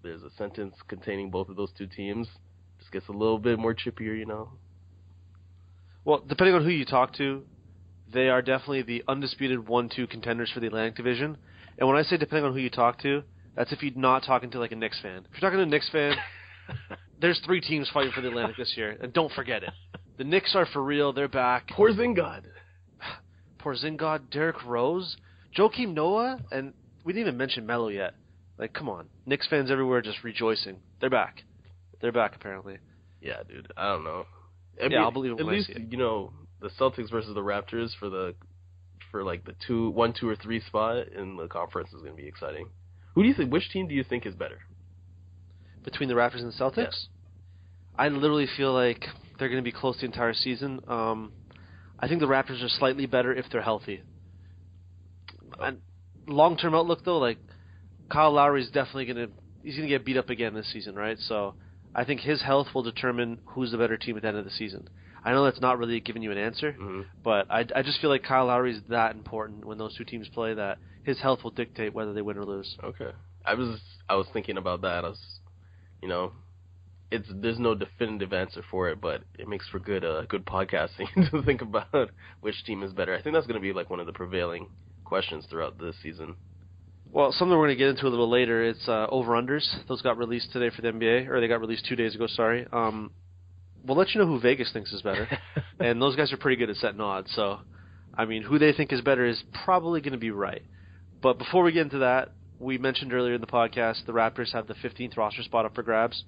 there's 0.04 0.24
a 0.24 0.30
sentence 0.38 0.76
containing 0.88 1.30
both 1.32 1.50
of 1.50 1.56
those 1.56 1.72
two 1.78 1.88
teams, 1.88 2.28
just 2.80 2.92
gets 2.92 3.08
a 3.08 3.12
little 3.12 3.40
bit 3.40 3.58
more 3.58 3.74
chippier, 3.74 4.18
you 4.18 4.26
know. 4.26 4.50
Well, 6.04 6.24
depending 6.28 6.56
on 6.56 6.64
who 6.64 6.70
you 6.70 6.86
talk 6.86 7.14
to, 7.16 7.44
they 8.14 8.30
are 8.30 8.44
definitely 8.44 8.84
the 8.84 9.04
undisputed 9.08 9.68
one-two 9.68 10.06
contenders 10.06 10.52
for 10.52 10.60
the 10.60 10.68
Atlantic 10.68 10.96
Division. 10.96 11.38
And 11.80 11.88
when 11.88 11.98
I 11.98 12.04
say 12.04 12.18
depending 12.18 12.46
on 12.46 12.54
who 12.54 12.60
you 12.60 12.70
talk 12.70 13.02
to, 13.02 13.24
that's 13.56 13.72
if 13.72 13.82
you're 13.82 13.94
not 13.96 14.24
talking 14.24 14.52
to 14.52 14.60
like 14.60 14.72
a 14.72 14.76
Knicks 14.76 15.02
fan. 15.02 15.26
If 15.26 15.42
you're 15.42 15.50
talking 15.50 15.58
to 15.58 15.64
a 15.64 15.66
Knicks 15.66 15.90
fan, 15.90 16.16
there's 17.22 17.40
three 17.46 17.62
teams 17.62 17.90
fighting 17.94 18.12
for 18.14 18.22
the 18.22 18.28
Atlantic 18.30 18.58
this 18.58 18.74
year, 18.76 18.98
and 19.02 19.14
don't 19.14 19.32
forget 19.34 19.64
it. 19.64 19.72
The 20.18 20.24
Knicks 20.24 20.56
are 20.56 20.66
for 20.66 20.84
real. 20.84 21.14
They're 21.14 21.28
back. 21.28 21.70
Porzingis. 21.70 22.44
Porzingis, 23.60 24.30
Derrick 24.32 24.64
Rose, 24.66 25.18
Joakim 25.58 25.94
Noah, 25.94 26.40
and 26.52 26.74
we 27.04 27.14
didn't 27.14 27.28
even 27.28 27.38
mention 27.38 27.66
Melo 27.66 27.90
yet. 27.90 28.14
Like, 28.58 28.74
come 28.74 28.88
on, 28.90 29.08
Knicks 29.26 29.48
fans 29.50 29.70
everywhere 29.70 30.02
just 30.02 30.24
rejoicing. 30.24 30.78
They're 31.02 31.10
back. 31.10 31.44
They're 32.02 32.12
back 32.14 32.36
apparently. 32.36 32.78
Yeah, 33.22 33.38
dude. 33.48 33.72
I 33.76 33.90
don't 33.90 34.04
know. 34.04 34.26
I 34.80 34.84
yeah, 34.84 34.90
mean, 34.90 34.98
I'll 35.00 35.12
believe 35.12 35.32
it 35.32 35.40
At 35.40 35.46
when 35.46 35.56
least 35.56 35.70
I 35.72 35.74
see 35.78 35.82
it. 35.84 35.92
you 35.92 35.98
know 35.98 36.32
the 36.62 36.70
Celtics 36.80 37.12
versus 37.12 37.34
the 37.34 37.42
Raptors 37.42 37.90
for 38.00 38.10
the 38.10 38.36
for 39.12 39.24
like 39.24 39.46
the 39.46 39.56
two, 39.68 39.90
one, 39.92 40.14
two, 40.18 40.30
or 40.30 40.36
three 40.36 40.62
spot 40.62 41.08
in 41.10 41.38
the 41.38 41.48
conference 41.48 41.90
is 41.94 42.02
going 42.02 42.16
to 42.16 42.22
be 42.22 42.28
exciting. 42.28 42.68
Who 43.16 43.24
do 43.24 43.30
you 43.30 43.34
think? 43.36 43.52
Which 43.52 43.70
team 43.72 43.88
do 43.88 43.94
you 43.94 44.04
think 44.04 44.26
is 44.26 44.36
better? 44.36 44.60
Between 45.86 46.10
the 46.10 46.16
Raptors 46.16 46.42
and 46.42 46.52
the 46.52 46.58
Celtics, 46.58 47.06
I 47.98 48.10
literally 48.10 48.48
feel 48.58 48.74
like 48.74 49.06
they're 49.40 49.50
going 49.50 49.64
to 49.64 49.64
be 49.64 49.72
close 49.72 49.98
the 50.00 50.06
entire 50.06 50.34
season. 50.34 50.82
Um, 50.88 51.32
I 52.00 52.08
think 52.08 52.20
the 52.20 52.28
Raptors 52.28 52.64
are 52.64 52.70
slightly 52.70 53.06
better 53.06 53.34
if 53.34 53.46
they're 53.52 53.62
healthy. 53.62 54.02
And 55.60 55.80
long-term 56.28 56.76
outlook 56.76 57.06
though, 57.06 57.18
like 57.20 57.38
Kyle 58.12 58.32
Lowry 58.32 58.62
is 58.64 58.70
definitely 58.70 59.06
going 59.06 59.28
to 59.28 59.34
he's 59.64 59.76
going 59.76 59.88
to 59.88 59.94
get 59.94 60.06
beat 60.06 60.18
up 60.18 60.30
again 60.30 60.54
this 60.54 60.72
season, 60.72 60.96
right? 60.96 61.18
So 61.20 61.56
I 61.94 62.04
think 62.04 62.22
his 62.22 62.42
health 62.42 62.68
will 62.74 62.84
determine 62.84 63.40
who's 63.46 63.72
the 63.72 63.78
better 63.78 63.98
team 63.98 64.16
at 64.18 64.22
the 64.24 64.28
end 64.28 64.38
of 64.38 64.46
the 64.46 64.52
season. 64.52 64.90
I 65.24 65.32
know 65.32 65.44
that's 65.46 65.62
not 65.62 65.80
really 65.80 66.00
giving 66.02 66.22
you 66.22 66.32
an 66.32 66.38
answer, 66.38 66.74
Mm-hmm. 66.74 67.02
but 67.24 67.50
I, 67.50 67.66
I 67.76 67.82
just 67.82 68.00
feel 68.00 68.12
like 68.12 68.22
Kyle 68.24 68.46
Lowry 68.46 68.76
is 68.76 68.82
that 68.90 69.16
important 69.16 69.66
when 69.66 69.78
those 69.80 69.96
two 69.98 70.04
teams 70.04 70.28
play 70.30 70.54
that 70.54 70.78
his 71.04 71.20
health 71.20 71.44
will 71.44 71.52
dictate 71.52 71.94
whether 71.96 72.14
they 72.14 72.22
win 72.22 72.38
or 72.38 72.46
lose. 72.46 72.78
Okay. 72.84 73.10
I 73.44 73.54
was 73.56 73.80
I 74.10 74.16
was 74.16 74.28
thinking 74.34 74.58
about 74.58 74.82
that. 74.82 75.06
I 75.06 75.10
was, 75.10 75.20
you 76.02 76.08
know, 76.08 76.32
it's 77.12 77.28
there's 77.32 77.60
no 77.60 77.76
definitive 77.76 78.34
answer 78.34 78.64
for 78.70 78.90
it, 78.90 79.00
but 79.00 79.22
it 79.38 79.48
makes 79.48 79.68
for 79.70 79.80
good 79.80 80.04
uh 80.04 80.24
good 80.28 80.46
podcasting 80.46 81.08
to 81.32 81.42
think 81.44 81.62
about 81.62 82.10
which 82.42 82.64
team 82.66 82.84
is 82.84 82.94
better. 82.94 83.14
I 83.16 83.22
think 83.22 83.36
that's 83.36 83.48
going 83.48 83.60
to 83.60 83.66
be 83.66 83.74
like 83.74 83.90
one 83.90 84.00
of 84.00 84.06
the 84.06 84.14
prevailing 84.14 84.68
questions 85.04 85.46
throughout 85.50 85.78
this 85.80 85.96
season. 86.02 86.36
Well, 87.12 87.32
something 87.32 87.58
we're 87.58 87.68
going 87.68 87.78
to 87.78 87.84
get 87.84 87.90
into 87.90 88.08
a 88.08 88.10
little 88.10 88.30
later. 88.30 88.64
It's 88.64 88.90
uh, 88.90 89.08
over 89.10 89.32
unders. 89.34 89.66
Those 89.88 90.02
got 90.02 90.18
released 90.18 90.52
today 90.52 90.76
for 90.76 90.82
the 90.82 90.90
NBA, 90.90 91.30
or 91.30 91.40
they 91.40 91.48
got 91.48 91.62
released 91.62 91.86
two 91.86 91.96
days 91.96 92.14
ago. 92.14 92.28
Sorry. 92.28 92.68
Um, 92.74 93.12
we'll 93.86 93.96
let 93.96 94.14
you 94.14 94.20
know 94.20 94.28
who 94.28 94.40
Vegas 94.40 94.72
thinks 94.74 94.92
is 94.92 95.02
better, 95.02 95.30
and 95.80 96.02
those 96.02 96.16
guys 96.18 96.34
are 96.34 96.38
pretty 96.38 96.58
good 96.58 96.70
at 96.70 96.76
setting 96.76 97.00
odds. 97.00 97.32
So, 97.34 97.60
I 98.14 98.26
mean, 98.26 98.44
who 98.44 98.60
they 98.60 98.74
think 98.74 98.92
is 98.92 99.00
better 99.00 99.26
is 99.26 99.42
probably 99.64 100.02
going 100.02 100.14
to 100.14 100.20
be 100.20 100.32
right. 100.32 100.64
But 101.22 101.38
before 101.38 101.64
we 101.64 101.72
get 101.72 101.84
into 101.84 102.00
that, 102.00 102.32
we 102.60 102.78
mentioned 102.78 103.14
earlier 103.14 103.34
in 103.34 103.42
the 103.42 103.48
podcast 103.48 104.06
the 104.06 104.14
Raptors 104.14 104.52
have 104.54 104.68
the 104.68 104.74
15th 104.76 105.18
roster 105.18 105.44
spot 105.44 105.66
up 105.66 105.76
for 105.76 105.84
grabs. 105.84 106.24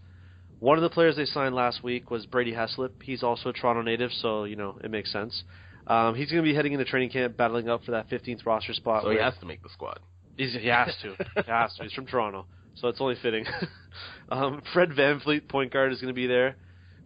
One 0.60 0.78
of 0.78 0.82
the 0.82 0.90
players 0.90 1.16
they 1.16 1.26
signed 1.26 1.54
last 1.54 1.84
week 1.84 2.10
was 2.10 2.26
Brady 2.26 2.52
Heslip. 2.54 3.04
He's 3.04 3.22
also 3.22 3.50
a 3.50 3.54
Toronto 3.54 3.84
native, 3.84 4.12
so 4.12 4.46
you 4.46 4.56
know 4.56 4.78
it 4.84 4.90
makes 4.90 5.12
sense. 5.12 5.44
Um, 5.86 6.16
he's 6.16 6.30
going 6.30 6.44
to 6.44 6.50
be 6.50 6.56
heading 6.56 6.74
into 6.74 6.84
training 6.86 7.12
camp, 7.12 7.38
battling 7.38 7.70
up 7.70 7.84
for 7.84 7.92
that 7.92 8.10
15th 8.10 8.46
roster 8.46 8.74
spot. 8.74 9.04
So 9.04 9.12
he 9.12 9.18
has 9.20 9.36
to 9.40 9.46
make 9.46 9.64
the 9.64 9.70
squad. 9.70 10.00
He's, 10.36 10.54
he 10.54 10.68
has 10.68 10.94
to. 11.02 11.16
he 11.46 11.52
has 11.52 11.74
to. 11.76 11.84
He's 11.84 11.94
from 11.94 12.08
Toronto, 12.08 12.46
so 12.76 12.88
it's 12.90 13.00
only 13.00 13.16
fitting. 13.22 13.46
um, 14.30 14.62
Fred 14.74 14.90
VanVleet, 14.90 15.48
point 15.48 15.72
guard, 15.72 15.94
is 15.94 16.02
going 16.02 16.14
to 16.14 16.16
be 16.16 16.28
there. 16.28 16.56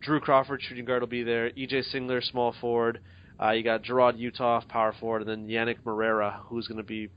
Drew 0.02 0.20
Crawford, 0.20 0.62
shooting 0.68 0.86
guard, 0.86 1.02
will 1.02 1.08
be 1.08 1.24
there. 1.24 1.52
EJ 1.52 1.94
Singler, 1.94 2.24
small 2.24 2.56
forward. 2.60 3.00
Uh, 3.42 3.52
you 3.52 3.64
got 3.64 3.84
Jarrod 3.84 4.20
Uthoff, 4.20 4.68
power 4.68 4.94
forward, 5.00 5.28
and 5.28 5.30
then 5.30 5.48
Yanick 5.48 5.78
Moreira, 5.86 6.42
who's 6.46 6.68
going 6.68 6.78
to 6.78 6.84
be, 6.84 7.10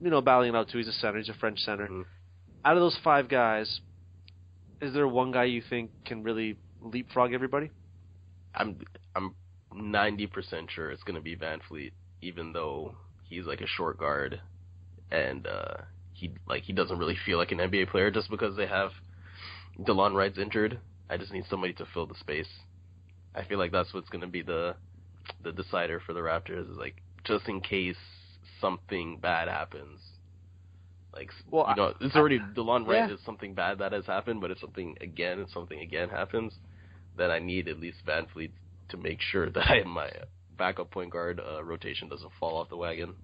you 0.00 0.10
know, 0.10 0.20
battling 0.20 0.50
it 0.50 0.56
out 0.56 0.68
too. 0.68 0.78
He's 0.78 0.88
a 0.88 0.92
center. 0.92 1.18
He's 1.18 1.28
a 1.28 1.34
French 1.34 1.60
center. 1.60 1.86
Mhm. 1.86 2.04
Out 2.64 2.76
of 2.76 2.80
those 2.80 2.96
five 2.98 3.28
guys, 3.28 3.80
is 4.80 4.92
there 4.92 5.06
one 5.06 5.30
guy 5.30 5.44
you 5.44 5.62
think 5.62 5.90
can 6.04 6.22
really 6.22 6.56
leapfrog 6.80 7.32
everybody? 7.32 7.70
I'm 8.54 8.78
I'm 9.14 9.34
ninety 9.74 10.26
percent 10.26 10.70
sure 10.70 10.90
it's 10.90 11.02
gonna 11.02 11.20
be 11.20 11.36
VanVleet, 11.36 11.92
even 12.22 12.52
though 12.52 12.94
he's 13.24 13.46
like 13.46 13.60
a 13.60 13.66
short 13.66 13.98
guard, 13.98 14.40
and 15.10 15.46
uh, 15.46 15.82
he 16.12 16.32
like 16.46 16.64
he 16.64 16.72
doesn't 16.72 16.98
really 16.98 17.16
feel 17.24 17.38
like 17.38 17.52
an 17.52 17.58
NBA 17.58 17.90
player 17.90 18.10
just 18.10 18.30
because 18.30 18.56
they 18.56 18.66
have 18.66 18.92
Delon 19.80 20.14
Wright's 20.14 20.38
injured. 20.38 20.80
I 21.08 21.16
just 21.16 21.32
need 21.32 21.44
somebody 21.48 21.72
to 21.74 21.86
fill 21.86 22.06
the 22.06 22.14
space. 22.14 22.48
I 23.34 23.44
feel 23.44 23.58
like 23.58 23.72
that's 23.72 23.92
what's 23.94 24.08
gonna 24.08 24.26
be 24.26 24.42
the 24.42 24.76
the 25.42 25.52
decider 25.52 26.00
for 26.00 26.12
the 26.12 26.20
Raptors 26.20 26.70
is 26.70 26.76
like 26.76 27.02
just 27.24 27.48
in 27.48 27.60
case 27.60 27.96
something 28.60 29.18
bad 29.18 29.48
happens. 29.48 30.00
Like 31.12 31.30
Well, 31.50 31.66
you 31.70 31.76
know, 31.76 31.94
it's 32.00 32.14
already 32.14 32.38
Delon 32.38 32.86
Wright 32.86 33.08
yeah. 33.08 33.14
is 33.14 33.20
something 33.24 33.54
bad 33.54 33.78
that 33.78 33.92
has 33.92 34.06
happened, 34.06 34.40
but 34.40 34.50
if 34.50 34.58
something 34.58 34.96
again, 35.00 35.40
and 35.40 35.48
something 35.50 35.80
again 35.80 36.08
happens, 36.08 36.52
then 37.16 37.30
I 37.30 37.40
need 37.40 37.68
at 37.68 37.80
least 37.80 37.98
VanVleet 38.06 38.50
to 38.90 38.96
make 38.96 39.20
sure 39.20 39.50
that 39.50 39.70
I, 39.70 39.82
my 39.84 40.10
backup 40.56 40.90
point 40.90 41.10
guard 41.10 41.40
uh, 41.40 41.64
rotation 41.64 42.08
doesn't 42.08 42.30
fall 42.38 42.58
off 42.58 42.68
the 42.68 42.76
wagon. 42.76 43.14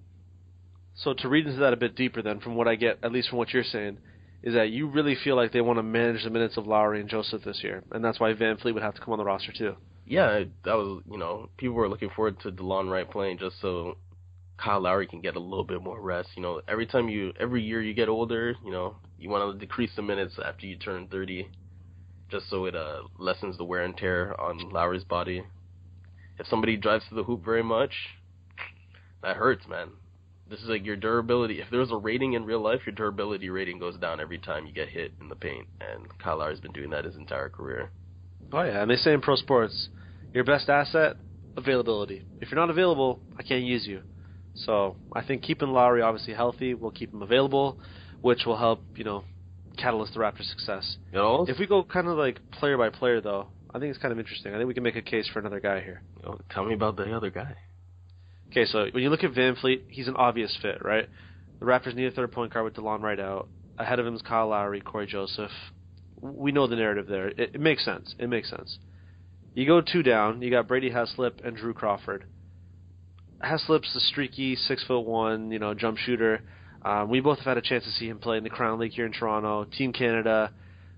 So 0.95 1.13
to 1.13 1.29
read 1.29 1.45
into 1.45 1.59
that 1.59 1.73
a 1.73 1.77
bit 1.77 1.95
deeper, 1.95 2.21
then, 2.21 2.39
from 2.39 2.55
what 2.55 2.67
I 2.67 2.75
get, 2.75 2.99
at 3.03 3.11
least 3.11 3.29
from 3.29 3.37
what 3.37 3.53
you're 3.53 3.63
saying, 3.63 3.99
is 4.41 4.55
that 4.55 4.69
you 4.69 4.87
really 4.87 5.15
feel 5.23 5.35
like 5.35 5.51
they 5.51 5.61
want 5.61 5.77
to 5.77 5.83
manage 5.83 6.23
the 6.23 6.29
minutes 6.29 6.57
of 6.57 6.67
Lowry 6.67 6.99
and 6.99 7.09
Joseph 7.09 7.43
this 7.43 7.59
year, 7.63 7.83
and 7.91 8.03
that's 8.03 8.19
why 8.19 8.33
VanVleet 8.33 8.73
would 8.73 8.83
have 8.83 8.95
to 8.95 9.01
come 9.01 9.13
on 9.13 9.19
the 9.19 9.25
roster 9.25 9.51
too. 9.51 9.75
Yeah, 10.05 10.43
that 10.65 10.73
was 10.73 11.03
you 11.09 11.17
know 11.17 11.49
people 11.57 11.75
were 11.75 11.89
looking 11.89 12.09
forward 12.15 12.39
to 12.41 12.51
Delon 12.51 12.89
Wright 12.89 13.09
playing 13.09 13.37
just 13.37 13.61
so 13.61 13.97
Kyle 14.57 14.81
Lowry 14.81 15.05
can 15.05 15.21
get 15.21 15.35
a 15.35 15.39
little 15.39 15.63
bit 15.63 15.81
more 15.81 16.01
rest. 16.01 16.29
You 16.35 16.41
know, 16.41 16.61
every 16.67 16.85
time 16.85 17.09
you 17.09 17.31
every 17.39 17.61
year 17.63 17.81
you 17.81 17.93
get 17.93 18.09
older, 18.09 18.55
you 18.65 18.71
know, 18.71 18.95
you 19.19 19.29
want 19.29 19.53
to 19.53 19.59
decrease 19.65 19.91
the 19.95 20.01
minutes 20.01 20.35
after 20.43 20.65
you 20.65 20.75
turn 20.75 21.07
30, 21.07 21.47
just 22.29 22.49
so 22.49 22.65
it 22.65 22.75
uh 22.75 23.01
lessens 23.17 23.57
the 23.57 23.63
wear 23.63 23.83
and 23.83 23.95
tear 23.95 24.39
on 24.39 24.69
Lowry's 24.71 25.03
body. 25.03 25.43
If 26.39 26.47
somebody 26.47 26.75
drives 26.75 27.05
to 27.09 27.15
the 27.15 27.23
hoop 27.23 27.43
very 27.45 27.63
much, 27.63 27.93
that 29.21 29.37
hurts, 29.37 29.67
man. 29.67 29.89
This 30.49 30.61
is 30.61 30.67
like 30.67 30.85
your 30.85 30.95
durability. 30.95 31.59
If 31.59 31.67
there's 31.69 31.91
a 31.91 31.97
rating 31.97 32.33
in 32.33 32.45
real 32.45 32.61
life, 32.61 32.81
your 32.85 32.95
durability 32.95 33.49
rating 33.49 33.79
goes 33.79 33.97
down 33.97 34.21
every 34.21 34.37
time 34.37 34.65
you 34.65 34.71
get 34.71 34.87
hit 34.87 35.11
in 35.19 35.27
the 35.27 35.35
paint, 35.35 35.67
and 35.81 36.07
Kyle 36.19 36.37
Lowry's 36.37 36.61
been 36.61 36.71
doing 36.71 36.91
that 36.91 37.05
his 37.05 37.15
entire 37.15 37.49
career. 37.49 37.91
Oh 38.53 38.63
yeah, 38.63 38.81
and 38.81 38.89
they 38.89 38.95
say 38.95 39.13
in 39.13 39.21
pro 39.21 39.35
sports, 39.35 39.89
your 40.33 40.45
best 40.45 40.69
asset, 40.69 41.17
availability. 41.57 42.23
If 42.39 42.49
you're 42.49 42.59
not 42.59 42.69
available, 42.69 43.19
I 43.37 43.43
can't 43.43 43.63
use 43.63 43.85
you. 43.85 44.01
So 44.65 44.95
I 45.13 45.23
think 45.23 45.43
keeping 45.43 45.69
Lowry 45.69 46.01
obviously 46.01 46.33
healthy 46.33 46.73
will 46.73 46.91
keep 46.91 47.13
him 47.13 47.21
available, 47.21 47.79
which 48.21 48.45
will 48.45 48.57
help 48.57 48.81
you 48.95 49.03
know 49.03 49.23
catalyst 49.77 50.13
the 50.13 50.19
Raptors' 50.19 50.49
success. 50.49 50.97
You 51.11 51.19
know, 51.19 51.45
If 51.47 51.59
we 51.59 51.67
go 51.67 51.83
kind 51.83 52.07
of 52.07 52.17
like 52.17 52.39
player 52.51 52.77
by 52.77 52.89
player, 52.89 53.21
though, 53.21 53.47
I 53.73 53.79
think 53.79 53.91
it's 53.91 54.01
kind 54.01 54.11
of 54.11 54.19
interesting. 54.19 54.53
I 54.53 54.57
think 54.57 54.67
we 54.67 54.73
can 54.73 54.83
make 54.83 54.95
a 54.95 55.01
case 55.01 55.29
for 55.31 55.39
another 55.39 55.59
guy 55.59 55.81
here. 55.81 56.01
Oh, 56.25 56.39
tell 56.49 56.65
me 56.65 56.73
about 56.73 56.95
the 56.95 57.15
other 57.15 57.29
guy. 57.29 57.55
Okay, 58.49 58.65
so 58.65 58.87
when 58.91 59.03
you 59.03 59.09
look 59.09 59.23
at 59.23 59.33
VanVleet, 59.33 59.83
he's 59.89 60.07
an 60.07 60.15
obvious 60.15 60.57
fit, 60.61 60.83
right? 60.83 61.07
The 61.59 61.65
Raptors 61.65 61.95
need 61.95 62.05
a 62.05 62.11
third 62.11 62.31
point 62.31 62.53
guard 62.53 62.65
with 62.65 62.75
Delon 62.75 63.01
right 63.01 63.19
out. 63.19 63.49
Ahead 63.77 63.99
of 63.99 64.07
him 64.07 64.15
is 64.15 64.21
Kyle 64.21 64.47
Lowry, 64.47 64.81
Cory 64.81 65.05
Joseph. 65.05 65.51
We 66.19 66.51
know 66.51 66.65
the 66.65 66.75
narrative 66.75 67.07
there. 67.07 67.27
It, 67.27 67.39
it 67.55 67.61
makes 67.61 67.85
sense. 67.85 68.15
It 68.17 68.27
makes 68.29 68.49
sense. 68.49 68.79
You 69.53 69.67
go 69.67 69.81
two 69.81 70.01
down. 70.01 70.41
You 70.41 70.49
got 70.49 70.67
Brady 70.67 70.89
Heslip 70.89 71.45
and 71.45 71.55
Drew 71.55 71.73
Crawford. 71.73 72.25
Heslip's 73.43 73.93
the 73.93 73.99
streaky 73.99 74.55
six 74.55 74.83
foot 74.85 75.01
one, 75.01 75.51
you 75.51 75.59
know, 75.59 75.73
jump 75.73 75.97
shooter. 75.97 76.41
Um, 76.83 77.09
we 77.09 77.19
both 77.19 77.37
have 77.39 77.45
had 77.45 77.57
a 77.57 77.61
chance 77.61 77.83
to 77.83 77.91
see 77.91 78.07
him 78.07 78.19
play 78.19 78.37
in 78.37 78.43
the 78.43 78.49
Crown 78.49 78.79
League 78.79 78.93
here 78.93 79.05
in 79.05 79.11
Toronto, 79.11 79.65
Team 79.65 79.93
Canada. 79.93 80.51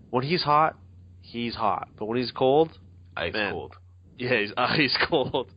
When 0.10 0.24
he's 0.24 0.44
hot, 0.44 0.76
he's 1.22 1.56
hot. 1.56 1.90
But 1.98 2.06
when 2.06 2.18
he's 2.18 2.32
cold, 2.32 2.78
Ice 3.18 3.34
Man. 3.34 3.52
cold. 3.54 3.76
yeah, 4.18 4.40
he's 4.40 4.54
ice 4.58 4.98
cold. 5.10 5.52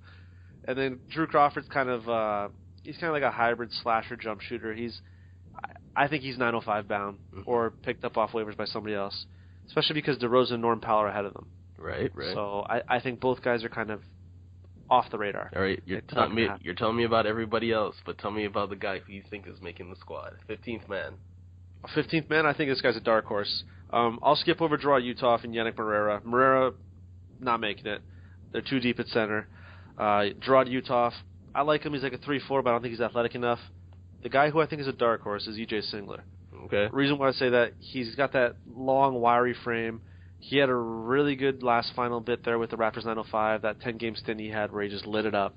And 0.67 0.79
then 0.79 1.01
Drew 1.11 1.27
Crawford's 1.27 1.69
kind 1.69 1.89
of 1.89 2.09
uh 2.09 2.49
he's 2.83 2.95
kind 2.97 3.07
of 3.09 3.13
like 3.15 3.23
a 3.23 3.31
hybrid 3.35 3.71
slasher 3.83 4.17
jump 4.17 4.41
shooter. 4.41 4.73
He's 4.75 5.01
I 5.95 6.09
think 6.09 6.23
he's 6.23 6.39
905 6.39 6.89
bound 6.89 7.19
Mhm. 7.35 7.43
or 7.47 7.71
picked 7.71 8.05
up 8.05 8.17
off 8.17 8.33
waivers 8.33 8.57
by 8.57 8.65
somebody 8.65 8.95
else, 8.95 9.27
especially 9.67 9.95
because 9.95 10.19
DeRozan 10.19 10.53
and 10.55 10.63
Norm 10.63 10.81
Powell 10.81 11.03
are 11.03 11.09
ahead 11.09 11.25
of 11.27 11.35
them. 11.35 11.47
Right, 11.79 12.11
right. 12.15 12.33
So 12.33 12.65
I 12.69 12.83
I 12.89 13.01
think 13.01 13.21
both 13.21 13.43
guys 13.43 13.65
are 13.65 13.69
kind 13.69 13.91
of 13.91 14.01
off 14.93 15.11
the 15.11 15.19
radar. 15.19 15.51
All 15.57 15.63
right, 15.63 15.83
you're 15.87 15.99
It's 15.99 16.13
telling 16.13 16.35
me 16.35 16.43
happen. 16.43 16.61
you're 16.65 16.75
telling 16.75 16.97
me 16.97 17.05
about 17.05 17.27
everybody 17.27 17.73
else, 17.73 17.97
but 18.05 18.19
tell 18.19 18.31
me 18.31 18.45
about 18.45 18.69
the 18.69 18.77
guy 18.77 18.99
who 18.99 19.13
you 19.13 19.23
think 19.31 19.47
is 19.49 19.61
making 19.63 19.89
the 19.91 19.97
squad. 19.97 20.37
Fifteenth 20.47 20.89
man. 20.89 21.15
15th 21.97 22.31
man, 22.31 22.47
I 22.47 22.53
think 22.53 22.71
this 22.71 22.81
guy's 22.81 22.97
a 22.97 23.01
dark 23.01 23.25
horse. 23.25 23.65
Um, 23.93 24.21
I'll 24.23 24.37
skip 24.37 24.61
over 24.63 24.79
Jarrod 24.79 25.03
Uthoff 25.03 25.43
and 25.43 25.53
Yanick 25.53 25.77
Moreira. 25.77 26.21
Moreira, 26.25 26.73
not 27.41 27.59
making 27.59 27.87
it. 27.87 28.01
They're 28.53 28.63
too 28.63 28.79
deep 28.79 29.01
at 29.01 29.09
center. 29.09 29.49
Uh, 29.99 30.31
Jarrod 30.47 30.69
Uthoff, 30.71 31.13
I 31.55 31.63
like 31.63 31.83
him. 31.83 31.93
He's 31.93 32.05
like 32.05 32.13
a 32.13 32.19
3-4, 32.19 32.63
but 32.63 32.67
I 32.71 32.73
don't 32.73 32.83
think 32.83 32.93
he's 32.93 33.01
athletic 33.01 33.35
enough. 33.35 33.59
The 34.23 34.29
guy 34.29 34.51
who 34.51 34.61
I 34.61 34.67
think 34.67 34.81
is 34.81 34.87
a 34.87 34.93
dark 34.93 35.23
horse 35.23 35.49
is 35.49 35.57
EJ 35.59 35.93
Singler. 35.93 36.21
Okay. 36.67 36.87
The 36.89 36.97
reason 36.97 37.19
why 37.19 37.29
I 37.29 37.33
say 37.33 37.49
that, 37.49 37.73
he's 37.81 38.15
got 38.15 38.33
that 38.35 38.55
long, 38.77 39.15
wiry 39.21 39.57
frame. 39.65 40.03
He 40.45 40.57
had 40.57 40.69
a 40.69 40.75
really 40.75 41.37
good 41.37 41.63
last 41.63 41.93
final 41.95 42.21
bit 42.21 42.45
there 42.45 42.59
with 42.59 42.71
the 42.71 42.77
Raptors 42.77 43.05
905, 43.05 43.63
that 43.63 43.81
10 43.81 43.97
game 43.97 44.17
stint 44.17 44.41
he 44.41 44.49
had 44.49 44.73
where 44.73 44.83
he 44.83 44.89
just 44.89 45.07
lit 45.07 45.25
it 45.25 45.37
up. 45.37 45.57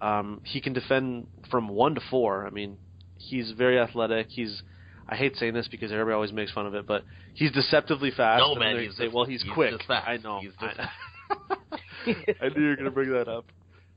Um, 0.00 0.40
he 0.42 0.60
can 0.60 0.72
defend 0.72 1.26
from 1.50 1.68
1 1.68 1.96
to 1.96 2.00
4. 2.10 2.46
I 2.46 2.50
mean, 2.50 2.78
he's 3.18 3.52
very 3.52 3.78
athletic. 3.78 4.28
He's 4.30 4.62
I 5.08 5.16
hate 5.16 5.36
saying 5.36 5.52
this 5.52 5.68
because 5.68 5.92
everybody 5.92 6.14
always 6.14 6.32
makes 6.32 6.52
fun 6.52 6.66
of 6.66 6.74
it, 6.74 6.86
but 6.86 7.04
he's 7.34 7.52
deceptively 7.52 8.10
fast. 8.10 8.40
No, 8.40 8.54
man, 8.54 8.78
he's 8.78 8.96
say, 8.96 9.04
just- 9.04 9.14
well, 9.14 9.26
he's, 9.26 9.42
he's 9.42 9.52
quick. 9.52 9.74
fast. 9.86 10.08
I 10.08 10.16
know. 10.16 10.40
He's 10.40 10.52
I, 10.58 10.88
I 12.40 12.48
knew 12.48 12.62
you 12.62 12.68
were 12.68 12.76
going 12.76 12.84
to 12.86 12.90
bring 12.90 13.10
that 13.12 13.28
up. 13.28 13.44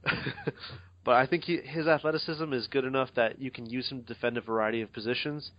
but 1.06 1.16
I 1.16 1.26
think 1.26 1.46
he, 1.46 1.58
his 1.58 1.88
athleticism 1.88 2.52
is 2.52 2.68
good 2.68 2.84
enough 2.84 3.10
that 3.16 3.40
you 3.42 3.52
can 3.52 3.66
use 3.66 3.90
him 3.90 4.02
to 4.02 4.06
defend 4.14 4.38
a 4.38 4.42
variety 4.42 4.82
of 4.82 4.92
positions. 4.92 5.52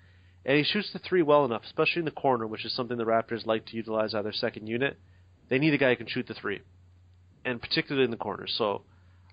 And 0.46 0.56
he 0.56 0.62
shoots 0.62 0.92
the 0.92 1.00
three 1.00 1.22
well 1.22 1.44
enough, 1.44 1.62
especially 1.64 1.98
in 2.00 2.04
the 2.04 2.12
corner, 2.12 2.46
which 2.46 2.64
is 2.64 2.72
something 2.72 2.96
the 2.96 3.04
Raptors 3.04 3.44
like 3.46 3.66
to 3.66 3.76
utilize 3.76 4.14
out 4.14 4.18
of 4.18 4.24
their 4.24 4.32
second 4.32 4.68
unit. 4.68 4.96
They 5.48 5.58
need 5.58 5.74
a 5.74 5.78
guy 5.78 5.90
who 5.90 5.96
can 5.96 6.06
shoot 6.06 6.26
the 6.28 6.34
three, 6.34 6.60
and 7.44 7.60
particularly 7.60 8.04
in 8.04 8.12
the 8.12 8.16
corner. 8.16 8.46
So 8.46 8.82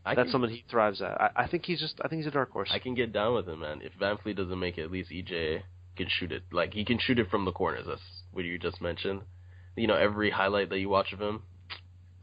I 0.03 0.15
that's 0.15 0.25
can, 0.25 0.31
something 0.31 0.49
he 0.49 0.65
thrives 0.69 1.01
at. 1.03 1.21
I, 1.21 1.29
I 1.35 1.47
think 1.47 1.65
he's 1.65 1.79
just, 1.79 2.01
I 2.03 2.07
think 2.07 2.21
he's 2.23 2.27
a 2.27 2.31
dark 2.31 2.51
horse. 2.51 2.69
I 2.73 2.79
can 2.79 2.95
get 2.95 3.13
down 3.13 3.35
with 3.35 3.47
him, 3.47 3.59
man. 3.59 3.81
If 3.83 3.93
VanVleet 3.99 4.35
doesn't 4.35 4.59
make 4.59 4.79
it, 4.79 4.83
at 4.85 4.91
least 4.91 5.11
EJ 5.11 5.61
can 5.95 6.07
shoot 6.09 6.31
it. 6.31 6.43
Like 6.51 6.73
he 6.73 6.83
can 6.83 6.97
shoot 6.97 7.19
it 7.19 7.29
from 7.29 7.45
the 7.45 7.51
corners. 7.51 7.85
That's 7.87 8.01
what 8.31 8.43
you 8.43 8.57
just 8.57 8.81
mentioned. 8.81 9.21
You 9.75 9.85
know, 9.85 9.95
every 9.95 10.31
highlight 10.31 10.69
that 10.71 10.79
you 10.79 10.89
watch 10.89 11.13
of 11.13 11.21
him, 11.21 11.43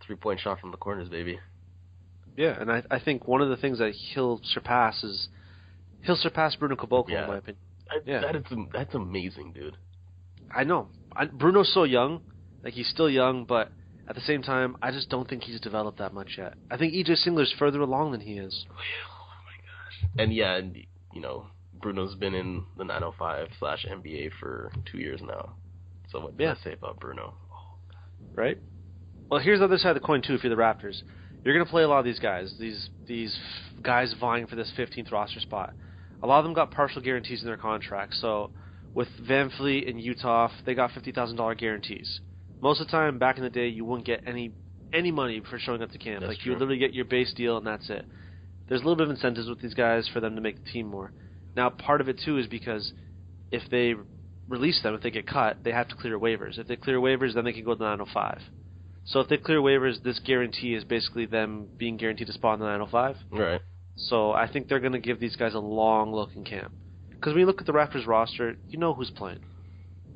three 0.05 0.17
point 0.17 0.41
shot 0.41 0.61
from 0.61 0.73
the 0.73 0.77
corners, 0.77 1.09
baby. 1.09 1.39
Yeah, 2.37 2.61
and 2.61 2.71
I, 2.73 2.83
I 2.91 2.99
think 2.99 3.29
one 3.29 3.41
of 3.41 3.51
the 3.51 3.57
things 3.57 3.79
that 3.79 3.93
he'll 3.93 4.41
surpass 4.43 5.05
is 5.05 5.29
he'll 6.03 6.17
surpass 6.17 6.57
Bruno 6.57 6.75
Caboclo 6.75 7.11
Yeah. 7.11 7.23
in 7.23 7.29
my 7.29 7.39
opinion. 7.39 7.63
Yeah. 8.07 8.21
that 8.21 8.37
is 8.37 8.43
that's 8.73 8.95
amazing, 8.95 9.53
dude. 9.53 9.77
I 10.55 10.65
know 10.65 10.89
I, 11.15 11.27
Bruno's 11.27 11.73
so 11.73 11.85
young, 11.85 12.23
like 12.65 12.75
he's 12.75 12.89
still 12.89 13.11
young, 13.11 13.45
but 13.45 13.71
at 14.09 14.15
the 14.17 14.21
same 14.23 14.43
time, 14.43 14.77
I 14.83 14.91
just 14.91 15.09
don't 15.09 15.29
think 15.29 15.45
he's 15.45 15.61
developed 15.61 15.99
that 15.99 16.13
much 16.13 16.37
yet. 16.39 16.55
I 16.71 16.77
think 16.77 16.93
EJ 16.95 17.25
Singler's 17.27 17.53
further 17.59 17.81
along 17.81 18.13
than 18.13 18.21
he 18.21 18.39
is. 18.39 18.65
Oh, 18.69 18.75
oh 18.75 19.45
my 19.47 19.57
gosh. 19.63 20.23
And 20.23 20.33
yeah, 20.35 20.57
and 20.57 20.77
you 21.13 21.21
know, 21.21 21.47
Bruno's 21.81 22.15
been 22.17 22.35
in 22.35 22.65
the 22.77 22.85
905 22.85 23.49
slash 23.59 23.87
NBA 23.89 24.31
for 24.41 24.73
two 24.91 24.99
years 24.99 25.21
now. 25.23 25.55
So 26.11 26.21
what 26.21 26.37
does 26.37 26.45
Yeah. 26.45 26.55
that 26.55 26.63
say 26.65 26.73
about 26.73 26.99
Bruno? 27.01 27.35
right? 28.35 28.59
Well, 29.31 29.41
here's 29.41 29.61
the 29.61 29.65
other 29.65 29.79
side 29.79 29.91
of 29.97 30.03
the 30.03 30.07
coin 30.07 30.23
too. 30.23 30.35
If 30.35 30.43
you're 30.45 30.55
the 30.55 30.61
Raptors, 30.61 31.03
you're 31.45 31.55
going 31.55 31.65
to 31.65 31.71
play 31.71 31.83
a 31.85 31.89
lot 31.89 31.99
of 32.01 32.05
these 32.05 32.19
guys, 32.19 32.53
these 32.59 32.91
these 33.07 33.37
guys 33.83 34.13
vying 34.21 34.47
for 34.47 34.57
this 34.57 34.73
15th 34.77 35.11
roster 35.13 35.41
spot. 35.41 35.73
A 36.23 36.27
lot 36.27 36.39
of 36.39 36.45
them 36.45 36.55
got 36.55 36.71
partial 36.71 37.03
guarantees 37.03 37.41
in 37.41 37.47
their 37.47 37.57
contracts. 37.57 38.21
So 38.21 38.51
with 38.95 39.09
VanVleet 39.23 39.89
and 39.89 40.01
Uthoff, 40.01 40.51
they 40.65 40.75
got 40.75 40.93
fifty 40.93 41.13
thousand 41.13 41.37
dollar 41.37 41.55
guarantees. 41.55 42.21
Most 42.61 42.81
of 42.81 42.87
the 42.87 42.91
time, 42.91 43.19
back 43.19 43.39
in 43.39 43.43
the 43.43 43.51
day, 43.51 43.69
you 43.69 43.85
wouldn't 43.85 44.07
get 44.07 44.23
any 44.27 44.53
any 44.93 45.11
money 45.11 45.43
for 45.49 45.59
showing 45.59 45.83
up 45.83 45.91
to 45.93 45.99
camp. 45.99 46.21
That's 46.21 46.37
like 46.37 46.45
you 46.45 46.53
would 46.53 46.59
literally 46.59 46.79
get 46.79 46.93
your 46.93 47.05
base 47.05 47.33
deal 47.35 47.57
and 47.57 47.67
that's 47.67 47.89
it. 47.91 48.05
There's 48.69 48.81
a 48.81 48.85
little 48.85 48.97
bit 48.97 49.05
of 49.05 49.11
incentives 49.11 49.49
with 49.49 49.61
these 49.61 49.75
guys 49.75 50.09
for 50.13 50.21
them 50.21 50.35
to 50.37 50.41
make 50.41 50.63
the 50.63 50.71
team 50.71 50.87
more. 50.87 51.13
Now, 51.57 51.71
part 51.71 52.01
of 52.01 52.09
it 52.09 52.21
too 52.25 52.39
is 52.39 52.47
because 52.47 52.93
if 53.51 53.69
they 53.71 53.95
release 54.49 54.83
them 54.83 54.95
if 54.95 55.03
they 55.03 55.11
get 55.11 55.27
cut, 55.27 55.59
they 55.65 55.73
have 55.73 55.89
to 55.89 55.95
clear 55.95 56.19
waivers. 56.19 56.59
If 56.59 56.67
they 56.67 56.77
clear 56.77 56.99
waivers, 56.99 57.35
then 57.35 57.45
they 57.45 57.53
can 57.53 57.65
go 57.65 57.73
to 57.73 57.79
the 57.79 57.85
905. 57.85 58.43
So 59.05 59.21
if 59.21 59.29
they 59.29 59.39
clear 59.39 59.61
waivers, 59.61 60.03
this 60.03 60.19
guarantee 60.19 60.75
is 60.75 60.85
basically 60.85 61.27
them 61.27 61.69
being 61.77 61.97
guaranteed 61.97 62.29
a 62.29 62.33
spot 62.33 62.55
in 62.55 62.61
the 62.61 62.67
905. 62.67 63.17
Right. 63.31 63.61
So 64.09 64.33
I 64.33 64.51
think 64.51 64.69
they're 64.69 64.81
going 64.81 64.93
to 64.93 64.99
give 64.99 65.21
these 65.21 65.37
guys 65.37 65.55
a 65.55 65.59
long 65.59 66.13
look 66.13 66.31
in 66.35 66.45
camp. 66.45 66.73
Because 67.11 67.33
when 67.35 67.41
you 67.41 67.47
look 67.47 67.61
at 67.61 67.67
the 67.67 67.73
Raptors 67.73 68.07
roster, 68.07 68.57
you 68.69 68.79
know 68.79 68.95
who's 68.95 69.11
playing. 69.11 69.41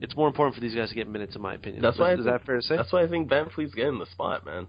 It's 0.01 0.17
more 0.17 0.27
important 0.27 0.55
for 0.55 0.61
these 0.61 0.75
guys 0.75 0.89
to 0.89 0.95
get 0.95 1.09
minutes, 1.09 1.37
in 1.37 1.43
my 1.43 1.55
opinion. 1.55 1.83
That's 1.83 1.97
is, 1.97 2.01
why 2.01 2.13
is 2.13 2.17
think- 2.19 2.27
that 2.27 2.45
fair 2.47 2.57
to 2.57 2.63
say? 2.63 2.77
That's 2.77 2.93
why 2.93 3.03
I 3.03 3.09
think 3.09 3.29
VanVleet's 3.29 3.75
getting 3.75 3.99
the 3.99 4.07
spot, 4.07 4.45
man. 4.45 4.67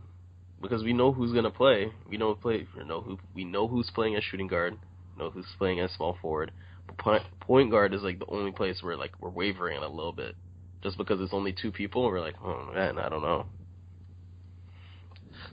Because 0.62 0.84
we 0.84 0.94
know 0.94 1.12
who's 1.12 1.34
gonna 1.34 1.52
play. 1.52 1.92
We 2.10 2.18
know 2.18 2.34
play. 2.34 2.66
We 2.76 2.86
know 2.86 3.02
who. 3.02 3.20
We 3.36 3.44
know 3.44 3.68
who's 3.68 3.92
playing 3.94 4.16
as 4.16 4.24
shooting 4.24 4.48
guard. 4.48 4.78
Know 5.18 5.30
who's 5.30 5.46
playing 5.58 5.80
as 5.82 5.92
small 5.92 6.18
forward. 6.22 6.52
But 6.88 6.98
point, 6.98 7.24
point 7.42 7.72
guard 7.72 7.94
is 7.94 8.02
like 8.02 8.20
the 8.20 8.26
only 8.28 8.52
place 8.52 8.82
where 8.82 8.96
like 8.96 9.12
we're 9.20 9.30
wavering 9.30 9.78
a 9.84 9.88
little 9.88 10.14
bit, 10.14 10.36
just 10.82 10.98
because 10.98 11.20
it's 11.22 11.34
only 11.34 11.54
two 11.54 11.72
people. 11.72 12.06
and 12.06 12.14
We're 12.14 12.22
like, 12.22 12.36
oh 12.44 12.72
man, 12.74 12.98
I 12.98 13.10
don't 13.10 13.22
know. 13.22 13.46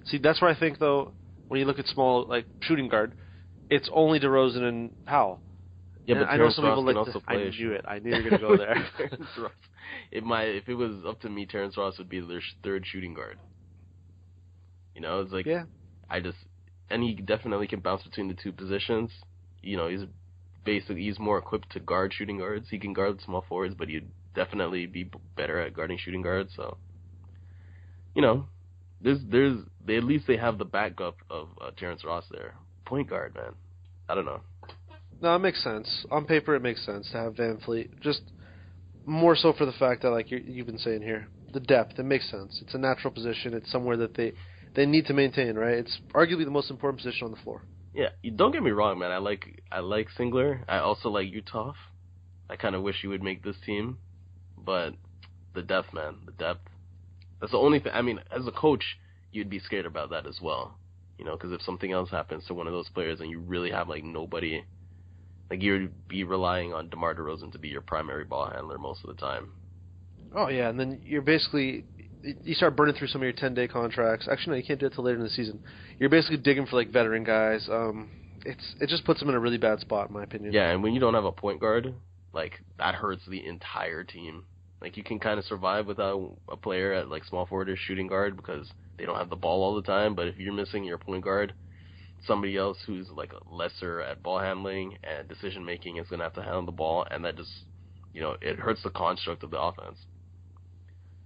See, 0.04 0.18
that's 0.18 0.40
where 0.40 0.50
I 0.50 0.58
think 0.58 0.78
though, 0.78 1.12
when 1.48 1.60
you 1.60 1.66
look 1.66 1.78
at 1.78 1.86
small 1.88 2.24
like 2.26 2.46
shooting 2.60 2.88
guard, 2.88 3.12
it's 3.76 3.88
only 3.92 4.18
DeRozan 4.20 4.62
and 4.68 5.04
Powell. 5.06 5.40
Yeah, 6.06 6.16
And 6.16 6.26
but 6.26 6.30
I 6.32 6.36
know 6.36 6.38
Terrence 6.38 6.56
some 6.56 6.64
Ross 6.64 6.72
people 6.78 6.84
can 6.86 6.96
like. 6.96 7.06
also 7.06 7.20
to- 7.20 7.30
I 7.30 7.34
play. 7.34 7.50
knew 7.58 7.72
it. 7.72 7.84
I 7.86 7.98
knew 8.00 8.10
you 8.16 8.22
were 8.24 8.30
gonna 8.30 8.42
go 8.48 8.56
there. 8.56 8.74
Ross. 9.38 9.52
It 10.10 10.24
might 10.24 10.48
if 10.60 10.68
it 10.68 10.74
was 10.74 10.94
up 11.06 11.20
to 11.20 11.28
me, 11.30 11.46
Terrence 11.46 11.76
Ross 11.76 11.96
would 11.98 12.08
be 12.08 12.20
their 12.20 12.40
sh- 12.40 12.54
third 12.64 12.84
shooting 12.86 13.14
guard. 13.14 13.38
You 14.94 15.00
know, 15.00 15.20
it's 15.20 15.32
like 15.32 15.46
yeah. 15.46 15.64
I 16.10 16.20
just 16.20 16.38
and 16.90 17.02
he 17.02 17.14
definitely 17.14 17.66
can 17.68 17.80
bounce 17.80 18.02
between 18.02 18.28
the 18.28 18.34
two 18.34 18.52
positions. 18.52 19.10
You 19.62 19.76
know, 19.76 19.88
he's 19.88 20.04
basically 20.64 21.02
he's 21.04 21.18
more 21.18 21.38
equipped 21.38 21.70
to 21.72 21.80
guard 21.80 22.12
shooting 22.12 22.38
guards. 22.38 22.66
He 22.70 22.78
can 22.78 22.92
guard 22.92 23.20
small 23.24 23.44
forwards, 23.48 23.74
but 23.78 23.88
he'd 23.88 24.08
definitely 24.34 24.86
be 24.86 25.08
better 25.36 25.58
at 25.60 25.72
guarding 25.74 25.98
shooting 25.98 26.22
guards. 26.22 26.50
So, 26.56 26.76
you 28.14 28.22
know, 28.22 28.46
there's 29.00 29.20
there's 29.30 29.58
they 29.86 29.96
at 29.96 30.04
least 30.04 30.26
they 30.26 30.36
have 30.36 30.58
the 30.58 30.64
backup 30.64 31.16
of 31.30 31.48
uh, 31.60 31.70
Terrence 31.76 32.04
Ross 32.04 32.24
there, 32.30 32.54
point 32.84 33.08
guard 33.08 33.34
man. 33.34 33.54
I 34.12 34.14
don't 34.14 34.26
know. 34.26 34.42
No, 35.22 35.34
it 35.34 35.38
makes 35.38 35.64
sense. 35.64 36.04
On 36.10 36.26
paper, 36.26 36.54
it 36.54 36.60
makes 36.60 36.84
sense 36.84 37.10
to 37.12 37.16
have 37.16 37.32
VanVleet. 37.32 37.98
Just 38.00 38.20
more 39.06 39.34
so 39.34 39.54
for 39.54 39.64
the 39.64 39.72
fact 39.72 40.02
that, 40.02 40.10
like 40.10 40.30
you 40.30 40.36
you've 40.46 40.66
been 40.66 40.76
saying 40.76 41.00
here, 41.00 41.28
the 41.54 41.60
depth. 41.60 41.98
It 41.98 42.02
makes 42.02 42.30
sense. 42.30 42.60
It's 42.60 42.74
a 42.74 42.78
natural 42.78 43.10
position. 43.10 43.54
It's 43.54 43.72
somewhere 43.72 43.96
that 43.96 44.14
they 44.14 44.34
they 44.74 44.84
need 44.84 45.06
to 45.06 45.14
maintain. 45.14 45.54
Right. 45.54 45.78
It's 45.78 45.98
arguably 46.12 46.44
the 46.44 46.50
most 46.50 46.70
important 46.70 47.02
position 47.02 47.24
on 47.24 47.30
the 47.30 47.38
floor. 47.38 47.62
Yeah, 47.94 48.10
you, 48.22 48.32
don't 48.32 48.52
get 48.52 48.62
me 48.62 48.70
wrong, 48.70 48.98
man. 48.98 49.12
I 49.12 49.16
like 49.16 49.62
I 49.72 49.80
like 49.80 50.08
Singler. 50.18 50.62
I 50.68 50.80
also 50.80 51.08
like 51.08 51.28
Uthoff. 51.28 51.76
I 52.50 52.56
kind 52.56 52.74
of 52.74 52.82
wish 52.82 52.96
he 53.00 53.08
would 53.08 53.22
make 53.22 53.42
this 53.42 53.56
team, 53.64 53.96
but 54.58 54.92
the 55.54 55.62
depth, 55.62 55.94
man, 55.94 56.16
the 56.26 56.32
depth. 56.32 56.68
That's 57.40 57.52
the 57.52 57.58
only 57.58 57.80
thing. 57.80 57.92
I 57.94 58.02
mean, 58.02 58.20
as 58.30 58.46
a 58.46 58.52
coach, 58.52 58.98
you'd 59.30 59.48
be 59.48 59.58
scared 59.58 59.86
about 59.86 60.10
that 60.10 60.26
as 60.26 60.38
well, 60.42 60.76
you 61.22 61.28
know, 61.28 61.36
because 61.36 61.52
if 61.52 61.62
something 61.62 61.92
else 61.92 62.10
happens 62.10 62.44
to 62.46 62.54
one 62.54 62.66
of 62.66 62.72
those 62.72 62.88
players 62.88 63.20
and 63.20 63.30
you 63.30 63.38
really 63.38 63.70
have 63.70 63.88
like 63.88 64.02
nobody, 64.02 64.64
like 65.48 65.62
you'd 65.62 65.92
be 66.08 66.24
relying 66.24 66.72
on 66.72 66.88
DeMar 66.88 67.14
DeRozan 67.14 67.52
to 67.52 67.60
be 67.60 67.68
your 67.68 67.80
primary 67.80 68.24
ball 68.24 68.50
handler 68.50 68.76
most 68.76 69.04
of 69.04 69.08
the 69.14 69.20
time. 69.22 69.52
Oh 70.34 70.48
yeah, 70.48 70.68
and 70.68 70.80
then 70.80 71.00
you're 71.04 71.22
basically 71.22 71.84
you 72.42 72.54
start 72.54 72.74
burning 72.74 72.96
through 72.96 73.06
some 73.06 73.20
of 73.20 73.24
your 73.24 73.34
ten 73.34 73.54
day 73.54 73.68
contracts. 73.68 74.26
Actually, 74.28 74.54
no, 74.54 74.56
you 74.56 74.64
can't 74.64 74.80
do 74.80 74.86
it 74.86 74.94
till 74.94 75.04
later 75.04 75.18
in 75.18 75.22
the 75.22 75.30
season. 75.30 75.60
You're 76.00 76.10
basically 76.10 76.38
digging 76.38 76.66
for 76.66 76.74
like 76.74 76.90
veteran 76.90 77.22
guys. 77.22 77.68
Um, 77.70 78.10
it's 78.44 78.74
it 78.80 78.88
just 78.88 79.04
puts 79.04 79.20
them 79.20 79.28
in 79.28 79.36
a 79.36 79.40
really 79.40 79.58
bad 79.58 79.78
spot, 79.78 80.08
in 80.08 80.14
my 80.14 80.24
opinion. 80.24 80.52
Yeah, 80.52 80.70
and 80.70 80.82
when 80.82 80.92
you 80.92 80.98
don't 80.98 81.14
have 81.14 81.24
a 81.24 81.30
point 81.30 81.60
guard, 81.60 81.94
like 82.32 82.58
that 82.78 82.96
hurts 82.96 83.22
the 83.28 83.46
entire 83.46 84.02
team. 84.02 84.42
Like 84.80 84.96
you 84.96 85.04
can 85.04 85.20
kind 85.20 85.38
of 85.38 85.44
survive 85.44 85.86
without 85.86 86.32
a 86.48 86.56
player 86.56 86.92
at 86.92 87.08
like 87.08 87.24
small 87.26 87.46
forward 87.46 87.68
or 87.68 87.76
shooting 87.76 88.08
guard 88.08 88.36
because 88.36 88.66
they 88.98 89.04
don't 89.04 89.18
have 89.18 89.30
the 89.30 89.36
ball 89.36 89.62
all 89.62 89.74
the 89.74 89.82
time. 89.82 90.14
But 90.14 90.28
if 90.28 90.38
you're 90.38 90.52
missing 90.52 90.84
your 90.84 90.98
point 90.98 91.24
guard, 91.24 91.54
somebody 92.26 92.56
else 92.56 92.78
who's 92.86 93.08
like 93.10 93.32
lesser 93.50 94.00
at 94.00 94.22
ball 94.22 94.38
handling 94.38 94.98
and 95.02 95.28
decision 95.28 95.64
making 95.64 95.96
is 95.96 96.08
gonna 96.08 96.24
have 96.24 96.34
to 96.34 96.42
handle 96.42 96.66
the 96.66 96.72
ball, 96.72 97.06
and 97.10 97.24
that 97.24 97.36
just 97.36 97.50
you 98.12 98.20
know 98.20 98.36
it 98.40 98.58
hurts 98.58 98.82
the 98.82 98.90
construct 98.90 99.42
of 99.42 99.50
the 99.50 99.60
offense. 99.60 99.98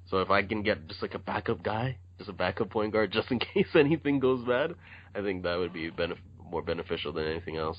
So 0.08 0.18
if 0.18 0.30
I 0.30 0.42
can 0.42 0.62
get 0.62 0.86
just 0.86 1.02
like 1.02 1.14
a 1.14 1.18
backup 1.18 1.62
guy, 1.62 1.98
just 2.18 2.30
a 2.30 2.32
backup 2.32 2.70
point 2.70 2.92
guard, 2.92 3.12
just 3.12 3.30
in 3.30 3.38
case 3.38 3.66
anything 3.74 4.20
goes 4.20 4.46
bad, 4.46 4.74
I 5.14 5.22
think 5.22 5.42
that 5.42 5.58
would 5.58 5.72
be 5.72 5.90
benef- 5.90 6.18
more 6.50 6.62
beneficial 6.62 7.12
than 7.12 7.26
anything 7.26 7.56
else. 7.56 7.78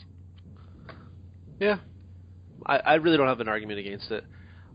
Yeah. 1.59 1.77
I, 2.65 2.77
I 2.77 2.93
really 2.95 3.17
don't 3.17 3.27
have 3.27 3.39
an 3.39 3.47
argument 3.47 3.79
against 3.79 4.11
it. 4.11 4.23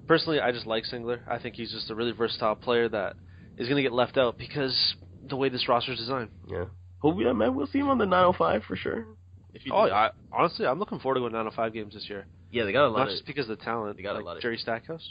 Personally, 0.06 0.40
I 0.40 0.52
just 0.52 0.66
like 0.66 0.84
Singler. 0.84 1.20
I 1.28 1.38
think 1.38 1.54
he's 1.54 1.70
just 1.70 1.90
a 1.90 1.94
really 1.94 2.12
versatile 2.12 2.56
player 2.56 2.88
that 2.88 3.16
is 3.58 3.68
going 3.68 3.76
to 3.76 3.82
get 3.82 3.92
left 3.92 4.16
out 4.16 4.38
because 4.38 4.94
the 5.28 5.36
way 5.36 5.48
this 5.48 5.68
roster 5.68 5.92
is 5.92 5.98
designed. 5.98 6.30
Yeah. 6.48 6.64
Hope 6.98 7.16
yeah, 7.18 7.32
man, 7.32 7.54
we'll 7.54 7.66
see 7.66 7.78
him 7.80 7.88
on 7.88 7.98
the 7.98 8.06
905 8.06 8.62
for 8.64 8.76
sure. 8.76 9.06
If 9.54 9.66
you 9.66 9.72
Oh, 9.74 9.86
do- 9.86 9.92
I, 9.92 10.10
honestly, 10.32 10.66
I'm 10.66 10.78
looking 10.78 10.98
forward 11.00 11.16
to 11.16 11.20
going 11.20 11.32
down 11.32 11.46
oh 11.46 11.50
to 11.50 11.56
five 11.56 11.72
games 11.72 11.94
this 11.94 12.08
year. 12.08 12.26
yeah, 12.50 12.64
they 12.64 12.72
got 12.72 12.86
a 12.86 12.88
lot 12.88 12.98
Not 13.00 13.08
of. 13.08 13.14
just 13.14 13.26
because 13.26 13.48
of 13.50 13.58
the 13.58 13.64
talent. 13.64 13.96
they 13.96 14.02
got 14.02 14.16
a 14.16 14.20
lot 14.20 14.36
of- 14.36 14.42
Jerry 14.42 14.56
Stackhouse. 14.56 15.06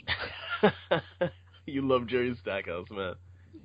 you 1.65 1.87
love 1.87 2.07
Jerry 2.07 2.35
Stackhouse, 2.41 2.87
man. 2.91 3.15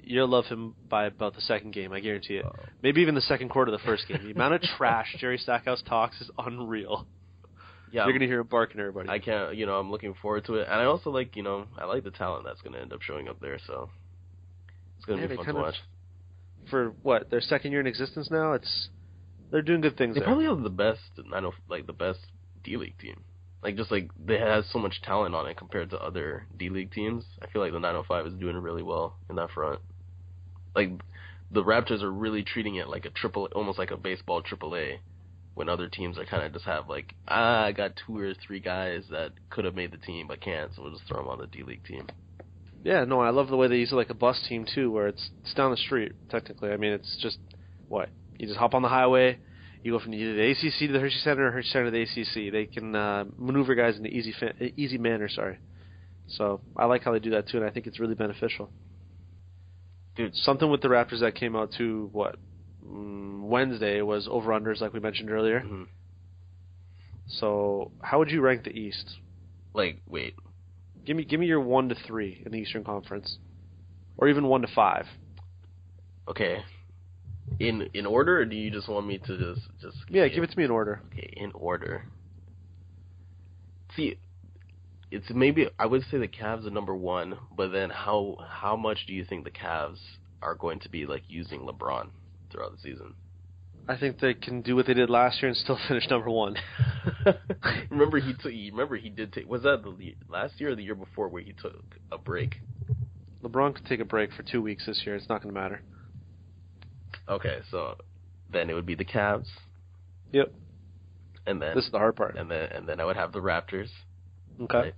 You'll 0.02 0.28
love 0.28 0.44
him 0.46 0.74
by 0.88 1.06
about 1.06 1.34
the 1.34 1.40
second 1.40 1.72
game, 1.72 1.92
I 1.92 2.00
guarantee 2.00 2.36
it. 2.36 2.44
Oh. 2.46 2.52
Maybe 2.82 3.00
even 3.00 3.14
the 3.14 3.20
second 3.22 3.48
quarter 3.48 3.72
of 3.72 3.80
the 3.80 3.84
first 3.84 4.06
game. 4.06 4.20
The 4.24 4.32
amount 4.32 4.54
of 4.54 4.60
trash 4.62 5.16
Jerry 5.20 5.38
Stackhouse 5.38 5.82
talks 5.82 6.20
is 6.20 6.30
unreal. 6.38 7.06
Yeah, 7.92 8.04
You're 8.04 8.12
gonna 8.12 8.26
hear 8.26 8.40
him 8.40 8.46
barking 8.48 8.78
at 8.80 8.86
everybody. 8.86 9.08
I 9.08 9.18
can't. 9.20 9.56
You 9.56 9.64
know, 9.66 9.78
I'm 9.78 9.90
looking 9.90 10.14
forward 10.20 10.44
to 10.46 10.54
it, 10.56 10.66
and 10.68 10.74
I 10.80 10.84
also 10.84 11.10
like. 11.10 11.36
You 11.36 11.42
know, 11.44 11.66
I 11.78 11.84
like 11.86 12.02
the 12.04 12.10
talent 12.10 12.44
that's 12.44 12.60
going 12.60 12.72
to 12.74 12.80
end 12.80 12.92
up 12.92 13.00
showing 13.00 13.28
up 13.28 13.40
there. 13.40 13.58
So 13.66 13.88
it's 14.96 15.04
going 15.04 15.18
to 15.18 15.24
Yeah, 15.24 15.28
be 15.28 15.36
fun 15.36 15.44
to 15.44 15.52
kind 15.52 15.58
of- 15.58 15.64
watch. 15.64 15.76
For 16.70 16.88
what 17.02 17.30
their 17.30 17.40
second 17.40 17.70
year 17.70 17.80
in 17.80 17.86
existence 17.86 18.28
now, 18.30 18.52
it's 18.54 18.88
they're 19.52 19.62
doing 19.62 19.80
good 19.80 19.96
things. 19.96 20.14
They 20.14 20.20
there. 20.20 20.26
probably 20.26 20.46
have 20.46 20.62
the 20.62 20.70
best. 20.70 21.00
I 21.32 21.38
know, 21.38 21.52
like 21.68 21.86
the 21.86 21.92
best 21.92 22.18
D 22.64 22.76
League 22.76 22.98
team. 22.98 23.20
Like 23.62 23.76
just 23.76 23.92
like 23.92 24.10
they 24.24 24.38
has 24.38 24.64
so 24.72 24.80
much 24.80 25.00
talent 25.02 25.34
on 25.36 25.46
it 25.46 25.56
compared 25.56 25.90
to 25.90 25.98
other 26.02 26.46
D 26.58 26.68
League 26.68 26.90
teams. 26.92 27.24
I 27.40 27.46
feel 27.46 27.62
like 27.62 27.70
the 27.72 27.78
905 27.78 28.26
is 28.26 28.34
doing 28.34 28.56
really 28.56 28.82
well 28.82 29.16
in 29.30 29.36
that 29.36 29.50
front. 29.52 29.80
Like 30.74 30.90
the 31.52 31.62
Raptors 31.62 32.02
are 32.02 32.10
really 32.10 32.42
treating 32.42 32.74
it 32.76 32.88
like 32.88 33.04
a 33.04 33.10
triple, 33.10 33.48
almost 33.54 33.78
like 33.78 33.92
a 33.92 33.96
baseball 33.96 34.42
triple 34.42 34.74
A, 34.74 34.98
when 35.54 35.68
other 35.68 35.88
teams 35.88 36.18
are 36.18 36.24
kind 36.24 36.42
of 36.44 36.52
just 36.52 36.64
have 36.64 36.88
like 36.88 37.14
ah, 37.28 37.62
I 37.64 37.70
got 37.72 37.92
two 38.04 38.18
or 38.18 38.34
three 38.34 38.58
guys 38.60 39.04
that 39.12 39.30
could 39.50 39.64
have 39.64 39.76
made 39.76 39.92
the 39.92 39.98
team 39.98 40.26
but 40.26 40.40
can't, 40.40 40.72
so 40.74 40.82
we'll 40.82 40.92
just 40.92 41.06
throw 41.06 41.18
them 41.18 41.28
on 41.28 41.38
the 41.38 41.46
D 41.46 41.62
League 41.62 41.84
team. 41.84 42.08
Yeah, 42.84 43.04
no, 43.04 43.20
I 43.20 43.30
love 43.30 43.48
the 43.48 43.56
way 43.56 43.66
they 43.68 43.76
use 43.78 43.90
it 43.92 43.96
like 43.96 44.10
a 44.10 44.14
bus 44.14 44.40
team 44.48 44.64
too, 44.72 44.90
where 44.90 45.08
it's 45.08 45.30
it's 45.42 45.54
down 45.54 45.70
the 45.72 45.76
street 45.76 46.12
technically. 46.30 46.70
I 46.70 46.76
mean, 46.76 46.92
it's 46.92 47.16
just 47.20 47.38
what 47.88 48.10
you 48.38 48.46
just 48.46 48.58
hop 48.58 48.74
on 48.74 48.82
the 48.82 48.88
highway, 48.88 49.38
you 49.82 49.92
go 49.92 49.98
from 49.98 50.14
either 50.14 50.34
the 50.34 50.50
ACC 50.50 50.78
to 50.88 50.92
the 50.92 51.00
Hershey 51.00 51.18
Center 51.18 51.46
or 51.48 51.50
Hershey 51.52 51.68
Center 51.70 51.86
to 51.86 51.90
the 51.90 52.02
ACC. 52.02 52.52
They 52.52 52.66
can 52.66 52.94
uh, 52.94 53.24
maneuver 53.38 53.74
guys 53.74 53.98
in 53.98 54.06
an 54.06 54.12
easy 54.12 54.32
fa- 54.38 54.54
easy 54.76 54.98
manner. 54.98 55.28
Sorry, 55.28 55.58
so 56.28 56.60
I 56.76 56.84
like 56.86 57.02
how 57.02 57.12
they 57.12 57.18
do 57.18 57.30
that 57.30 57.48
too, 57.48 57.58
and 57.58 57.66
I 57.66 57.70
think 57.70 57.86
it's 57.86 57.98
really 57.98 58.14
beneficial. 58.14 58.70
Dude, 60.16 60.34
Something 60.34 60.70
with 60.70 60.80
the 60.80 60.88
Raptors 60.88 61.20
that 61.20 61.34
came 61.34 61.54
out 61.56 61.72
too. 61.76 62.08
What 62.12 62.36
mm, 62.86 63.42
Wednesday 63.42 64.00
was 64.00 64.28
over 64.30 64.50
unders 64.52 64.80
like 64.80 64.92
we 64.92 65.00
mentioned 65.00 65.30
earlier. 65.30 65.60
Mhm. 65.60 65.86
So 67.28 67.90
how 68.02 68.18
would 68.18 68.30
you 68.30 68.40
rank 68.40 68.64
the 68.64 68.70
East? 68.70 69.16
like 69.74 70.00
wait, 70.08 70.34
Give 71.06 71.16
me 71.16 71.24
give 71.24 71.40
me 71.40 71.46
your 71.46 71.60
one 71.60 71.88
to 71.88 71.94
three 72.06 72.42
in 72.44 72.52
the 72.52 72.58
Eastern 72.58 72.84
Conference, 72.84 73.38
or 74.18 74.28
even 74.28 74.46
one 74.48 74.62
to 74.62 74.68
five. 74.74 75.06
okay. 76.28 76.58
In 77.60 77.88
in 77.94 78.06
order, 78.06 78.40
or 78.40 78.44
do 78.44 78.56
you 78.56 78.70
just 78.72 78.88
want 78.88 79.06
me 79.06 79.18
to 79.18 79.38
just 79.38 79.68
just 79.80 79.96
Yeah, 80.10 80.26
give 80.28 80.42
it 80.42 80.50
to 80.50 80.58
me 80.58 80.64
in 80.64 80.70
order. 80.70 81.00
Okay, 81.12 81.32
in 81.36 81.52
order. 81.54 82.04
See, 83.94 84.18
it's 85.12 85.30
maybe 85.30 85.68
I 85.78 85.86
would 85.86 86.02
say 86.10 86.18
the 86.18 86.26
Cavs 86.28 86.66
are 86.66 86.70
number 86.70 86.94
one, 86.94 87.38
but 87.56 87.68
then 87.70 87.90
how 87.90 88.36
how 88.50 88.76
much 88.76 89.06
do 89.06 89.12
you 89.12 89.24
think 89.24 89.44
the 89.44 89.50
Cavs 89.52 90.00
are 90.42 90.56
going 90.56 90.80
to 90.80 90.88
be 90.88 91.06
like 91.06 91.22
using 91.28 91.60
LeBron 91.60 92.08
throughout 92.50 92.72
the 92.72 92.78
season? 92.78 93.14
I 93.88 93.96
think 93.96 94.18
they 94.18 94.34
can 94.34 94.62
do 94.62 94.74
what 94.74 94.86
they 94.86 94.94
did 94.94 95.08
last 95.10 95.40
year 95.40 95.48
and 95.48 95.56
still 95.56 95.78
finish 95.88 96.08
number 96.10 96.28
one. 96.30 96.56
remember 97.90 98.18
he 98.18 98.32
took. 98.32 98.46
Remember 98.52 98.96
he 98.96 99.08
did 99.10 99.32
take. 99.32 99.48
Was 99.48 99.62
that 99.62 99.82
the 99.82 100.14
last 100.28 100.60
year 100.60 100.70
or 100.70 100.74
the 100.74 100.82
year 100.82 100.94
before 100.96 101.28
where 101.28 101.42
he 101.42 101.52
took 101.52 101.84
a 102.10 102.18
break? 102.18 102.56
LeBron 103.44 103.74
could 103.74 103.86
take 103.86 104.00
a 104.00 104.04
break 104.04 104.32
for 104.32 104.42
two 104.42 104.60
weeks 104.60 104.86
this 104.86 105.02
year. 105.06 105.14
It's 105.14 105.28
not 105.28 105.42
going 105.42 105.54
to 105.54 105.60
matter. 105.60 105.82
Okay, 107.28 107.58
so 107.70 107.96
then 108.52 108.70
it 108.70 108.74
would 108.74 108.86
be 108.86 108.94
the 108.94 109.04
Cavs, 109.04 109.46
Yep. 110.32 110.52
and 111.46 111.60
then 111.60 111.74
This 111.74 111.84
is 111.86 111.90
the 111.90 111.98
hard 111.98 112.14
part. 112.16 112.36
and 112.36 112.48
then 112.50 112.68
and 112.72 112.88
then 112.88 113.00
I 113.00 113.04
would 113.04 113.16
have 113.16 113.32
the 113.32 113.40
Raptors, 113.40 113.88
Okay. 114.60 114.78
right. 114.78 114.94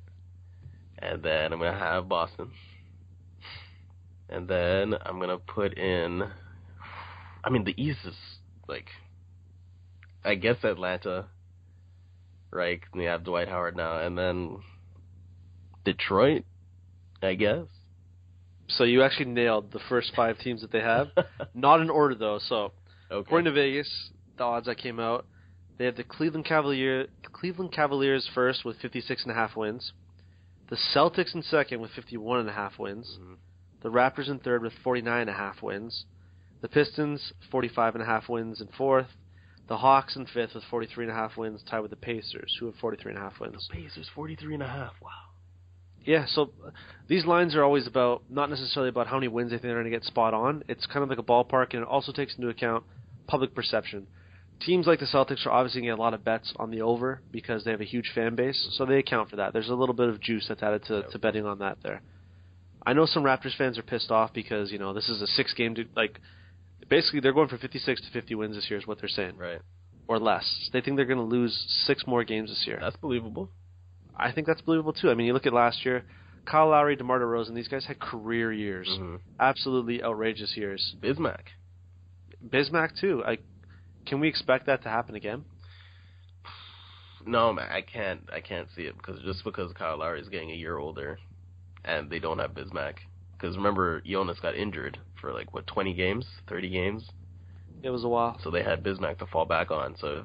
and 0.99 1.23
then 1.23 1.53
I'm 1.53 1.59
gonna 1.59 1.79
have 1.79 2.07
Boston, 2.09 2.51
and 4.29 4.47
then 4.47 4.95
I'm 5.07 5.19
gonna 5.21 5.39
put 5.39 5.77
in. 5.79 6.23
I 7.45 7.51
mean, 7.51 7.65
the 7.65 7.75
East 7.83 8.01
is 8.05 8.15
like, 8.69 8.87
I 10.25 10.35
guess 10.35 10.63
Atlanta, 10.63 11.27
right? 12.51 12.81
And 12.93 13.01
they 13.01 13.07
have 13.07 13.25
Dwight 13.25 13.49
Howard 13.49 13.77
now, 13.77 13.99
and 14.01 14.17
then 14.17 14.59
Detroit, 15.85 16.45
I 17.23 17.35
guess. 17.35 17.67
So 18.69 18.85
you 18.85 19.03
actually 19.03 19.27
nailed 19.31 19.73
the 19.73 19.81
first 19.89 20.13
five 20.15 20.39
teams 20.39 20.61
that 20.61 20.71
they 20.71 20.81
have. 20.81 21.09
Not 21.55 21.81
in 21.81 21.89
order 21.91 22.15
though. 22.15 22.39
So 22.39 22.73
Okay. 23.11 23.21
according 23.21 23.47
to 23.47 23.53
Vegas, 23.53 24.11
the 24.37 24.45
odds 24.45 24.67
that 24.67 24.77
came 24.77 25.01
out, 25.01 25.25
they 25.79 25.87
have 25.87 25.97
the 25.97 26.05
Cleveland 26.05 26.45
Cavalier 26.45 27.07
Cleveland 27.33 27.73
Cavaliers 27.73 28.29
first 28.35 28.65
with 28.67 28.77
56 28.81 29.23
and 29.23 29.33
a 29.33 29.35
half 29.35 29.57
wins. 29.57 29.93
The 30.69 30.77
Celtics 30.95 31.35
in 31.35 31.43
second 31.43 31.81
with 31.81 31.93
51 31.93 32.41
and 32.41 32.49
a 32.51 32.53
half 32.53 32.79
wins. 32.79 33.19
Mhm. 33.19 33.37
The 33.81 33.89
Raptors 33.91 34.29
in 34.29 34.39
third 34.41 34.63
with 34.63 34.75
49 34.85 35.23
and 35.23 35.31
a 35.31 35.33
half 35.33 35.63
wins. 35.63 36.05
The 36.61 36.69
Pistons 36.69 37.33
45 37.51 37.95
and 37.95 38.03
a 38.03 38.07
half 38.07 38.29
wins 38.29 38.61
in 38.61 38.69
fourth. 38.77 39.09
The 39.69 39.77
Hawks 39.77 40.17
in 40.17 40.27
fifth 40.27 40.55
with 40.55 40.65
43 40.65 41.05
and 41.05 41.13
a 41.13 41.15
half 41.15 41.37
wins, 41.37 41.63
tied 41.69 41.81
with 41.81 41.91
the 41.91 41.97
Pacers, 41.97 42.57
who 42.59 42.67
have 42.67 42.75
43 42.77 43.13
and 43.13 43.19
a 43.19 43.23
half 43.23 43.39
wins. 43.39 43.69
Pacers 43.71 44.09
43 44.15 44.55
and 44.55 44.63
a 44.63 44.67
half. 44.67 44.95
Wow. 45.03 45.11
Yeah, 46.05 46.25
so 46.27 46.53
these 47.07 47.27
lines 47.27 47.55
are 47.55 47.63
always 47.63 47.87
about 47.87 48.23
not 48.31 48.49
necessarily 48.49 48.89
about 48.89 49.09
how 49.09 49.17
many 49.17 49.29
wins 49.29 49.51
they 49.51 49.57
think 49.57 49.65
they're 49.65 49.75
going 49.75 49.85
to 49.85 49.91
get 49.91 50.05
spot 50.05 50.33
on. 50.33 50.65
It's 50.67 50.87
kind 50.87 51.03
of 51.03 51.11
like 51.11 51.19
a 51.19 51.23
ballpark, 51.23 51.75
and 51.75 51.83
it 51.83 51.89
also 51.89 52.13
takes 52.13 52.35
into 52.37 52.49
account 52.49 52.85
public 53.27 53.55
perception. 53.55 54.07
Teams 54.65 54.87
like 54.87 55.01
the 55.01 55.07
Celtics 55.07 55.47
are 55.47 55.51
obviously 55.51 55.83
going 55.83 55.91
to 55.91 55.97
get 55.97 55.99
a 55.99 56.03
lot 56.03 56.15
of 56.15 56.25
bets 56.25 56.53
on 56.57 56.71
the 56.71 56.81
over 56.81 57.21
because 57.31 57.63
they 57.65 57.71
have 57.71 57.83
a 57.83 57.85
huge 57.85 58.11
fan 58.15 58.35
base, 58.37 58.69
so 58.73 58.87
they 58.87 58.99
account 58.99 59.29
for 59.29 59.37
that. 59.37 59.53
There's 59.53 59.69
a 59.69 59.75
little 59.75 59.95
bit 59.95 60.09
of 60.09 60.19
juice 60.21 60.47
that's 60.49 60.63
added 60.63 60.85
to, 60.85 61.03
to 61.03 61.19
betting 61.19 61.45
on 61.45 61.59
that 61.59 61.77
there. 61.83 62.01
I 62.87 62.95
know 62.95 63.05
some 63.05 63.23
Raptors 63.23 63.57
fans 63.57 63.77
are 63.79 63.83
pissed 63.83 64.11
off 64.11 64.33
because 64.33 64.73
you 64.73 64.79
know 64.79 64.95
this 64.95 65.11
is 65.11 65.21
a 65.21 65.27
six 65.27 65.53
game 65.53 65.77
like 65.95 66.19
basically 66.89 67.21
they're 67.21 67.33
going 67.33 67.49
for 67.49 67.59
56 67.59 68.01
to 68.01 68.11
50 68.11 68.35
wins 68.35 68.57
this 68.57 68.69
year 68.71 68.79
is 68.79 68.87
what 68.87 68.99
they're 69.01 69.09
saying 69.09 69.37
Right. 69.37 69.61
or 70.07 70.19
less. 70.19 70.71
They 70.73 70.81
think 70.81 70.97
they're 70.97 71.07
going 71.07 71.19
to 71.19 71.25
lose 71.25 71.55
six 71.87 72.07
more 72.07 72.25
games 72.25 72.51
this 72.51 72.67
year. 72.67 72.79
That's 72.81 72.97
believable. 72.97 73.51
I 74.17 74.33
think 74.33 74.47
that's 74.47 74.61
believable 74.63 74.93
too. 74.93 75.11
I 75.11 75.15
mean, 75.15 75.27
you 75.27 75.33
look 75.33 75.47
at 75.47 75.53
last 75.53 75.85
year, 75.85 76.05
Kyle 76.45 76.69
Lowry, 76.69 76.97
DeMar 76.97 77.21
DeRozan, 77.21 77.55
these 77.55 77.69
guys 77.69 77.85
had 77.87 77.99
career 78.01 78.51
years, 78.53 78.89
Mhm. 78.89 79.21
absolutely 79.39 80.03
outrageous 80.03 80.57
years. 80.57 80.97
Bismack. 81.01 81.49
Bismack 82.49 82.99
too. 82.99 83.23
I 83.25 83.39
can 84.07 84.21
we 84.21 84.29
expect 84.29 84.65
that 84.67 84.83
to 84.83 84.89
happen 84.89 85.15
again? 85.15 85.45
No, 87.27 87.53
man, 87.53 87.71
I 87.71 87.83
can't. 87.83 88.23
I 88.33 88.41
can't 88.41 88.69
see 88.75 88.83
it 88.83 88.97
because 88.97 89.21
just 89.23 89.45
because 89.45 89.73
Kyle 89.75 89.99
Lowry 89.99 90.21
is 90.21 90.29
getting 90.31 90.51
a 90.51 90.55
year 90.55 90.79
older, 90.79 91.19
and 91.85 92.09
they 92.09 92.19
don't 92.19 92.39
have 92.39 92.53
Bismack. 92.53 92.95
Because 93.33 93.57
remember, 93.57 94.01
Jonas 94.01 94.41
got 94.41 94.55
injured 94.57 94.99
for 95.21 95.33
like 95.33 95.53
what 95.55 95.67
20 95.67 95.95
games, 95.95 96.27
30 96.49 96.69
games, 96.71 97.09
It 97.83 97.91
was 97.91 98.05
a 98.05 98.09
while. 98.09 98.39
so 98.43 98.51
they 98.51 98.63
had 98.63 98.83
Bismack 98.83 99.19
to 99.19 99.27
fall 99.27 99.45
back 99.45 99.71
on. 99.71 99.97
So 99.99 100.07
if 100.09 100.25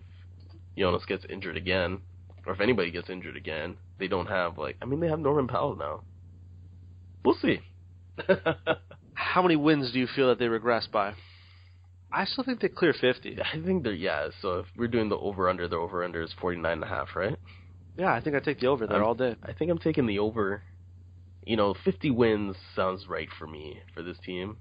Jonas 0.77 1.06
gets 1.06 1.25
injured 1.29 1.58
again, 1.58 1.99
or 2.45 2.53
if 2.53 2.60
anybody 2.62 2.91
gets 2.91 3.10
injured 3.10 3.38
again, 3.38 3.77
they 3.99 4.08
don't 4.08 4.27
have 4.27 4.58
like. 4.58 4.77
I 4.82 4.86
mean, 4.86 4.99
they 4.99 5.08
have 5.08 5.19
Norman 5.19 5.47
Powell 5.47 5.75
now. 5.75 6.01
We'll 7.23 7.36
see. 7.41 7.60
How 9.13 9.41
many 9.41 9.56
wins 9.56 9.91
do 9.91 9.99
you 9.99 10.08
feel 10.08 10.27
that 10.29 10.39
they 10.39 10.47
regress 10.47 10.88
by? 10.88 11.13
I 12.12 12.25
still 12.25 12.43
think 12.43 12.60
they 12.60 12.67
clear 12.69 12.93
50. 12.93 13.38
I 13.53 13.60
think 13.65 13.84
they're 13.84 13.93
yeah. 13.93 14.27
So 14.41 14.60
if 14.60 14.65
we're 14.77 14.88
doing 14.88 15.10
the 15.10 15.17
over 15.17 15.49
under, 15.49 15.67
the 15.67 15.77
over 15.77 16.03
under 16.03 16.21
is 16.21 16.34
49 16.39 16.71
and 16.71 16.84
a 16.84 16.88
half, 16.88 17.15
right? 17.15 17.38
Yeah, 17.97 18.12
I 18.13 18.21
think 18.21 18.36
I 18.36 18.39
take 18.39 18.60
the 18.60 18.67
over 18.67 18.86
there 18.88 18.97
I'm- 18.97 19.06
all 19.06 19.15
day. 19.15 19.36
I 19.43 19.53
think 19.53 19.71
I'm 19.71 19.77
taking 19.79 20.06
the 20.06 20.19
over. 20.19 20.62
You 21.45 21.58
know, 21.58 21.73
50 21.86 22.10
wins 22.12 22.56
sounds 22.75 23.08
right 23.08 23.27
for 23.38 23.45
me 23.47 23.79
for 23.93 24.01
this 24.01 24.17
team. 24.25 24.58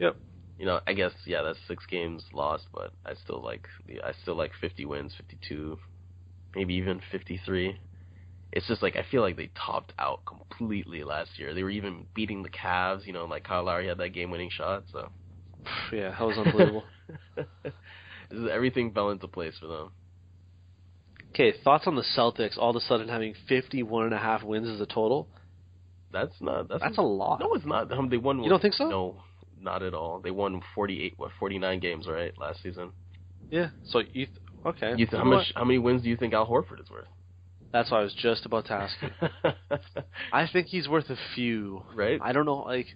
Yep. 0.00 0.16
You 0.58 0.66
know, 0.66 0.80
I 0.86 0.92
guess 0.94 1.12
yeah, 1.24 1.42
that's 1.42 1.58
six 1.68 1.86
games 1.86 2.24
lost, 2.32 2.66
but 2.74 2.92
I 3.06 3.14
still 3.14 3.42
like 3.42 3.66
the 3.86 4.02
I 4.02 4.12
still 4.22 4.34
like 4.34 4.50
50 4.60 4.84
wins, 4.84 5.14
52, 5.16 5.78
maybe 6.54 6.74
even 6.74 7.00
53. 7.12 7.78
It's 8.52 8.66
just 8.66 8.82
like 8.82 8.96
I 8.96 9.04
feel 9.10 9.22
like 9.22 9.36
they 9.36 9.50
topped 9.54 9.92
out 9.98 10.20
completely 10.26 11.04
last 11.04 11.38
year. 11.38 11.54
They 11.54 11.62
were 11.62 11.70
even 11.70 12.06
beating 12.14 12.42
the 12.42 12.50
Cavs. 12.50 13.06
You 13.06 13.12
know, 13.12 13.26
like 13.26 13.44
Kyle 13.44 13.64
Lowry 13.64 13.86
had 13.86 13.98
that 13.98 14.10
game-winning 14.10 14.50
shot. 14.50 14.84
So 14.90 15.10
Yeah, 15.92 16.10
that 16.10 16.20
was 16.26 16.36
unbelievable. 16.36 16.84
Everything 18.52 18.92
fell 18.92 19.10
into 19.10 19.28
place 19.28 19.54
for 19.58 19.66
them. 19.66 19.90
okay, 21.30 21.54
thoughts 21.64 21.86
on 21.86 21.96
the 21.96 22.04
Celtics 22.16 22.58
all 22.58 22.70
of 22.70 22.76
a 22.76 22.80
sudden 22.80 23.08
having 23.08 23.34
51 23.48 24.06
and 24.06 24.14
a 24.14 24.18
half 24.18 24.42
wins 24.42 24.68
as 24.68 24.80
a 24.80 24.86
total? 24.86 25.28
That's 26.12 26.34
not 26.40 26.68
that's 26.68 26.82
That's 26.82 26.98
a 26.98 27.02
lot. 27.02 27.40
No, 27.40 27.54
it's 27.54 27.64
not. 27.64 27.90
Um, 27.92 28.08
they 28.08 28.16
won. 28.16 28.38
One. 28.38 28.44
You 28.44 28.50
don't 28.50 28.60
think 28.60 28.74
so? 28.74 28.88
No, 28.88 29.22
not 29.60 29.82
at 29.82 29.94
all. 29.94 30.20
They 30.20 30.30
won 30.30 30.60
48, 30.74 31.14
what 31.16 31.30
49 31.38 31.80
games, 31.80 32.06
right, 32.08 32.32
last 32.38 32.62
season. 32.62 32.92
Yeah. 33.50 33.68
So 33.86 34.00
you 34.00 34.26
th- 34.26 34.38
okay? 34.66 34.90
You 34.96 35.06
th- 35.06 35.10
how 35.12 35.24
much? 35.24 35.52
How 35.54 35.64
many 35.64 35.78
wins 35.78 36.02
do 36.02 36.08
you 36.08 36.16
think 36.16 36.34
Al 36.34 36.46
Horford 36.46 36.80
is 36.80 36.90
worth? 36.90 37.06
That's 37.72 37.90
what 37.90 37.98
I 37.98 38.02
was 38.02 38.14
just 38.14 38.46
about 38.46 38.66
to 38.66 38.72
ask 38.72 38.94
you. 39.00 39.08
I 40.32 40.46
think 40.52 40.66
he's 40.68 40.88
worth 40.88 41.08
a 41.10 41.16
few. 41.34 41.84
right? 41.94 42.18
I 42.22 42.32
don't 42.32 42.44
know, 42.46 42.58
like 42.58 42.86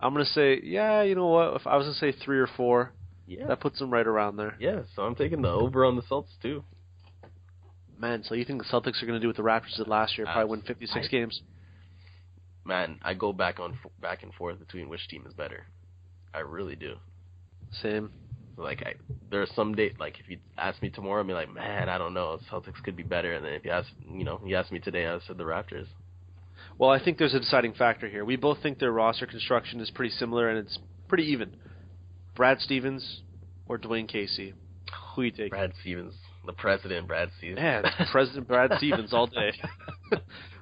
I'm 0.00 0.12
gonna 0.12 0.24
say, 0.24 0.60
yeah, 0.62 1.02
you 1.02 1.14
know 1.14 1.26
what? 1.28 1.54
If 1.60 1.66
I 1.66 1.76
was 1.76 1.86
gonna 1.86 2.12
say 2.12 2.12
three 2.24 2.38
or 2.38 2.48
four, 2.56 2.92
yeah. 3.26 3.46
that 3.48 3.60
puts 3.60 3.80
him 3.80 3.90
right 3.90 4.06
around 4.06 4.36
there. 4.36 4.54
yeah. 4.60 4.82
So 4.94 5.02
I'm 5.02 5.14
taking 5.14 5.42
the 5.42 5.48
over 5.48 5.84
on 5.84 5.96
the 5.96 6.02
Celtics 6.02 6.38
too. 6.42 6.62
Man, 7.98 8.22
so 8.24 8.34
you 8.34 8.44
think 8.44 8.62
the 8.62 8.68
Celtics 8.68 9.02
are 9.02 9.06
gonna 9.06 9.20
do 9.20 9.28
what 9.28 9.36
the 9.36 9.42
Raptors 9.42 9.76
did 9.78 9.88
last 9.88 10.18
year? 10.18 10.26
Probably 10.26 10.50
win 10.50 10.62
56 10.62 11.06
I- 11.06 11.08
games. 11.08 11.40
Man, 12.66 12.98
I 13.02 13.14
go 13.14 13.32
back 13.32 13.60
on 13.60 13.78
back 14.00 14.22
and 14.22 14.34
forth 14.34 14.58
between 14.58 14.88
which 14.88 15.06
team 15.08 15.24
is 15.26 15.32
better. 15.34 15.66
I 16.34 16.40
really 16.40 16.74
do. 16.76 16.96
Same. 17.82 18.10
Like 18.56 18.82
I, 18.84 18.94
there 19.30 19.42
are 19.42 19.46
some 19.54 19.74
date. 19.74 20.00
like 20.00 20.18
if 20.18 20.28
you 20.28 20.38
ask 20.58 20.82
me 20.82 20.90
tomorrow, 20.90 21.20
I'd 21.20 21.26
be 21.26 21.32
like, 21.34 21.52
man, 21.52 21.88
I 21.88 21.98
don't 21.98 22.14
know. 22.14 22.38
Celtics 22.50 22.82
could 22.82 22.96
be 22.96 23.02
better. 23.02 23.34
And 23.34 23.44
then 23.44 23.52
if 23.52 23.64
you 23.64 23.70
ask, 23.70 23.88
you 24.10 24.24
know, 24.24 24.40
you 24.44 24.56
ask 24.56 24.72
me 24.72 24.80
today, 24.80 25.06
I 25.06 25.18
said 25.26 25.38
the 25.38 25.44
Raptors. 25.44 25.86
Well, 26.78 26.90
I 26.90 27.02
think 27.02 27.18
there's 27.18 27.34
a 27.34 27.40
deciding 27.40 27.74
factor 27.74 28.08
here. 28.08 28.24
We 28.24 28.36
both 28.36 28.58
think 28.62 28.78
their 28.78 28.92
roster 28.92 29.26
construction 29.26 29.80
is 29.80 29.90
pretty 29.90 30.14
similar 30.14 30.48
and 30.48 30.58
it's 30.58 30.78
pretty 31.08 31.24
even. 31.24 31.56
Brad 32.34 32.60
Stevens 32.60 33.20
or 33.68 33.78
Dwane 33.78 34.08
Casey? 34.08 34.54
Who 35.14 35.22
you 35.22 35.30
take? 35.30 35.50
Brad 35.50 35.72
Stevens, 35.80 36.14
the 36.44 36.52
president, 36.52 37.08
Brad 37.08 37.30
Stevens. 37.38 37.60
Man, 37.60 37.84
President 38.10 38.48
Brad 38.48 38.72
Stevens 38.78 39.12
all 39.12 39.26
day. 39.26 39.52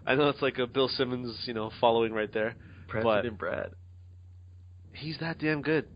I 0.06 0.14
know 0.14 0.28
it's 0.28 0.42
like 0.42 0.58
a 0.58 0.66
Bill 0.66 0.88
Simmons, 0.88 1.44
you 1.46 1.54
know, 1.54 1.70
following 1.80 2.12
right 2.12 2.32
there. 2.32 2.54
President 2.88 3.38
Brad. 3.38 3.70
He's 4.92 5.18
that 5.18 5.38
damn 5.38 5.62
good. 5.62 5.86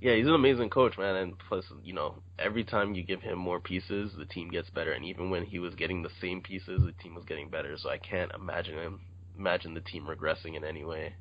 Yeah, 0.00 0.16
he's 0.16 0.26
an 0.26 0.34
amazing 0.34 0.70
coach, 0.70 0.98
man. 0.98 1.14
And 1.14 1.34
plus, 1.48 1.64
you 1.84 1.92
know, 1.92 2.16
every 2.38 2.64
time 2.64 2.94
you 2.94 3.04
give 3.04 3.22
him 3.22 3.38
more 3.38 3.60
pieces, 3.60 4.12
the 4.18 4.24
team 4.24 4.50
gets 4.50 4.68
better. 4.68 4.92
And 4.92 5.04
even 5.04 5.30
when 5.30 5.44
he 5.44 5.60
was 5.60 5.76
getting 5.76 6.02
the 6.02 6.10
same 6.20 6.40
pieces, 6.40 6.82
the 6.84 6.92
team 7.00 7.14
was 7.14 7.24
getting 7.24 7.48
better. 7.48 7.76
So 7.78 7.88
I 7.88 7.98
can't 7.98 8.32
imagine 8.34 8.76
him, 8.76 9.00
imagine 9.38 9.74
the 9.74 9.80
team 9.80 10.06
regressing 10.06 10.56
in 10.56 10.64
any 10.64 10.84
way. 10.84 11.14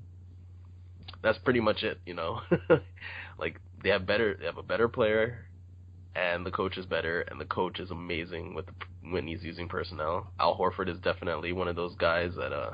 That's 1.21 1.38
pretty 1.38 1.60
much 1.60 1.84
it, 1.84 1.99
you 2.08 2.15
know. 2.15 2.41
like 3.38 3.60
they 3.84 3.89
have 3.89 4.08
better, 4.08 4.36
they 4.39 4.45
have 4.45 4.58
a 4.58 4.63
better 4.63 4.88
player, 4.88 5.45
and 6.15 6.45
the 6.45 6.52
coach 6.52 6.78
is 6.78 6.86
better, 6.86 7.21
and 7.21 7.39
the 7.39 7.45
coach 7.45 7.80
is 7.80 7.91
amazing 7.91 8.54
with 8.54 8.65
the, 8.65 8.74
when 9.10 9.28
he's 9.28 9.43
using 9.43 9.67
personnel. 9.67 10.32
Al 10.39 10.58
Horford 10.58 10.89
is 10.89 11.00
definitely 11.00 11.54
one 11.54 11.67
of 11.67 11.76
those 11.76 11.95
guys 11.95 12.34
that 12.36 12.54
uh, 12.54 12.74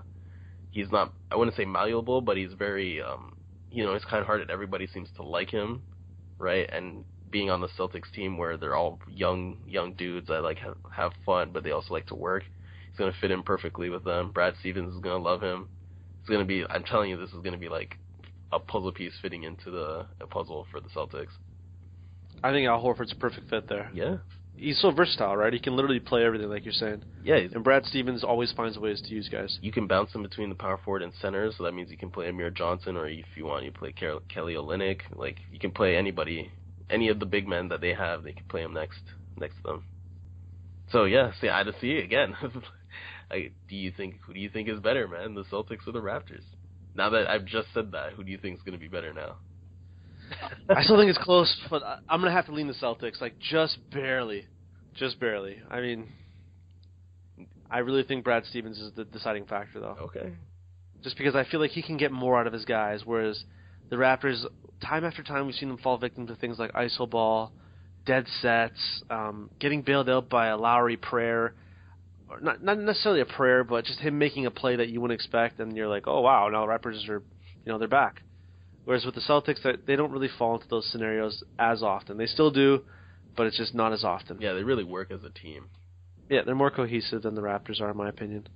he's 0.72 0.92
not. 0.92 1.14
I 1.32 1.36
wouldn't 1.36 1.58
say 1.58 1.66
malleable, 1.66 2.22
but 2.22 2.38
he's 2.38 2.54
very 2.54 3.02
um, 3.02 3.38
you 3.72 3.84
know, 3.84 3.94
he's 3.94 4.06
kind 4.06 4.22
of 4.22 4.28
hearted. 4.28 4.50
Everybody 4.50 4.88
seems 4.88 5.10
to 5.18 5.24
like 5.24 5.50
him, 5.50 5.82
right? 6.40 6.70
And 6.72 7.04
being 7.30 7.50
on 7.50 7.62
the 7.62 7.68
Celtics 7.78 8.12
team 8.14 8.38
where 8.38 8.58
they're 8.58 8.76
all 8.76 9.00
young, 9.10 9.58
young 9.68 9.94
dudes 9.94 10.28
that 10.28 10.42
like 10.42 10.58
have, 10.60 10.78
have 10.92 11.12
fun, 11.26 11.52
but 11.54 11.64
they 11.64 11.72
also 11.72 11.94
like 11.94 12.08
to 12.08 12.16
work, 12.16 12.44
he's 12.90 12.98
gonna 12.98 13.14
fit 13.20 13.32
in 13.32 13.44
perfectly 13.44 13.90
with 13.90 14.04
them. 14.04 14.32
Brad 14.32 14.56
Stevens 14.60 14.94
is 14.94 15.00
gonna 15.00 15.24
love 15.24 15.42
him. 15.42 15.70
It's 16.22 16.30
gonna 16.30 16.46
be. 16.46 16.66
I'm 16.70 16.84
telling 16.84 17.10
you, 17.10 17.18
this 17.18 17.32
is 17.32 17.42
gonna 17.44 17.58
be 17.58 17.70
like 17.70 17.98
a 18.52 18.60
puzzle 18.60 18.92
piece 18.92 19.14
fitting 19.22 19.44
into 19.44 19.72
the 19.72 20.08
puzzle 20.30 20.66
for 20.72 20.80
the 20.80 20.90
Celtics. 20.90 21.36
I 22.44 22.52
think 22.52 22.68
Al 22.68 22.82
Horford's 22.84 23.12
a 23.12 23.16
perfect 23.16 23.50
fit 23.50 23.68
there. 23.68 23.90
Yeah, 23.94 24.18
He's 24.56 24.80
so 24.82 24.90
versatile, 24.90 25.38
right? 25.38 25.54
He 25.54 25.60
can 25.60 25.76
literally 25.76 26.00
play 26.00 26.24
everything, 26.26 26.50
like 26.50 26.66
you're 26.66 26.74
saying. 26.74 27.04
yeah. 27.24 27.36
And 27.36 27.64
Brad 27.64 27.86
Stevens 27.86 28.24
always 28.24 28.52
finds 28.54 28.78
ways 28.78 29.00
to 29.04 29.10
use 29.14 29.30
guys. 29.30 29.60
you 29.62 29.72
can 29.72 29.86
bounce 29.86 30.14
him 30.14 30.24
between 30.24 30.50
the 30.50 30.56
power 30.56 30.80
forward 30.84 31.04
and 31.04 31.14
center, 31.22 31.52
so 31.56 31.64
that 31.64 31.74
means 31.74 31.92
you 31.92 31.98
can 31.98 32.10
play 32.10 32.28
Amir 32.28 32.50
Johnson, 32.50 32.98
or 32.98 33.08
if 33.08 33.26
you 33.36 33.46
want, 33.46 33.66
you 33.66 33.72
play 33.72 33.92
Kel- 33.92 34.22
Kelly 34.34 34.56
Olynyk. 34.56 35.02
Like 35.16 35.38
you 35.52 35.60
can 35.60 35.72
play 35.72 35.96
anybody, 35.96 36.52
any 36.90 37.10
of 37.10 37.20
the 37.20 37.26
big 37.28 37.48
men 37.48 37.68
that 37.70 37.82
they 37.82 37.94
have, 37.94 38.24
they 38.24 38.34
can 38.34 38.46
play 38.48 38.62
him 38.64 38.74
next 38.74 39.02
next 39.38 39.58
to 39.58 39.64
them. 39.64 39.84
So 40.92 41.04
yeah, 41.04 41.32
see, 41.40 41.50
I 41.50 41.64
just 41.64 41.80
see 41.80 41.98
again. 41.98 42.36
like, 43.30 43.54
do 43.70 43.76
you 43.76 43.92
think 43.92 44.16
who 44.26 44.34
do 44.34 44.40
you 44.40 44.50
think 44.50 44.70
is 44.70 44.80
better, 44.80 45.08
man, 45.08 45.36
the 45.36 45.44
Celtics 45.44 45.88
or 45.88 45.92
the 45.92 46.02
Raptors? 46.02 46.44
Now 46.96 47.12
that 47.12 47.30
I've 47.30 47.46
just 47.46 47.68
said 47.76 47.92
that, 47.92 48.14
who 48.14 48.24
do 48.24 48.32
you 48.32 48.40
think 48.40 48.58
is 48.58 48.64
going 48.64 48.74
to 48.74 48.80
be 48.80 48.88
better 48.88 49.14
now? 49.14 49.36
I 50.70 50.84
still 50.84 50.98
think 50.98 51.10
it's 51.10 51.18
close, 51.24 51.56
but 51.70 51.84
I- 51.84 52.00
I'm 52.10 52.20
gonna 52.20 52.32
have 52.32 52.46
to 52.48 52.52
lean 52.52 52.68
the 52.68 52.74
Celtics, 52.74 53.22
like 53.22 53.38
just 53.40 53.78
barely, 53.92 54.46
just 54.96 55.20
barely. 55.20 55.62
I 55.70 55.82
mean, 55.82 56.10
I 57.70 57.80
really 57.80 58.04
think 58.04 58.24
Brad 58.24 58.46
Stevens 58.46 58.80
is 58.80 58.94
the 58.94 59.06
deciding 59.06 59.46
factor, 59.46 59.80
though. 59.80 59.98
okay. 60.04 60.34
Just 61.04 61.18
because 61.18 61.36
I 61.36 61.44
feel 61.44 61.60
like 61.60 61.72
he 61.72 61.82
can 61.82 61.98
get 61.98 62.12
more 62.12 62.40
out 62.40 62.48
of 62.48 62.54
his 62.54 62.66
guys, 62.66 63.06
whereas 63.06 63.44
the 63.90 63.96
Raptors, 63.98 64.44
time 64.82 65.04
after 65.06 65.22
time, 65.24 65.46
we've 65.46 65.56
seen 65.56 65.70
them 65.70 65.78
fall 65.78 65.98
victim 65.98 66.28
to 66.28 66.36
things 66.36 66.58
like 66.60 66.72
iso 66.74 67.10
ball, 67.10 67.52
dead 68.06 68.26
sets, 68.42 69.04
um, 69.10 69.50
getting 69.60 69.82
bailed 69.82 70.10
out 70.10 70.28
by 70.30 70.48
a 70.48 70.58
Lowry 70.58 70.98
prayer. 70.98 71.54
or 72.30 72.42
not 72.42 72.62
not 72.62 72.78
necessarily 72.78 73.22
a 73.22 73.26
prayer, 73.26 73.64
but 73.64 73.86
just 73.86 74.00
him 74.00 74.18
making 74.18 74.46
a 74.46 74.52
play 74.52 74.76
that 74.76 74.90
you 74.90 75.00
wouldn't 75.00 75.18
expect, 75.18 75.60
and 75.62 75.76
you're 75.78 75.88
like, 75.88 76.08
oh 76.08 76.20
wow, 76.22 76.50
now 76.50 76.66
the 76.66 76.72
Raptors 76.72 77.08
are, 77.08 77.22
you 77.66 77.72
know, 77.72 77.78
they're 77.78 77.88
back. 77.88 78.22
Whereas 78.88 79.04
with 79.04 79.16
the 79.16 79.22
Celtics, 79.22 79.58
they 79.86 79.98
don't 79.98 80.12
really 80.14 80.30
fall 80.40 80.56
into 80.56 80.68
those 80.70 80.90
scenarios 80.90 81.44
as 81.60 81.84
often. 81.84 82.16
They 82.18 82.26
still 82.26 82.52
do, 82.52 82.86
but 83.36 83.46
it's 83.46 83.58
just 83.58 83.76
not 83.76 83.92
as 83.92 84.06
often. 84.06 84.38
Yeah, 84.40 84.54
they 84.54 84.64
really 84.64 84.86
work 84.86 85.12
as 85.12 85.26
a 85.26 85.30
team. 85.30 85.66
Yeah, 86.30 86.44
they're 86.46 86.56
more 86.56 86.72
cohesive 86.72 87.24
than 87.24 87.36
the 87.36 87.42
Raptors 87.42 87.82
are, 87.82 87.92
in 87.92 87.98
my 87.98 88.08
opinion. 88.08 88.48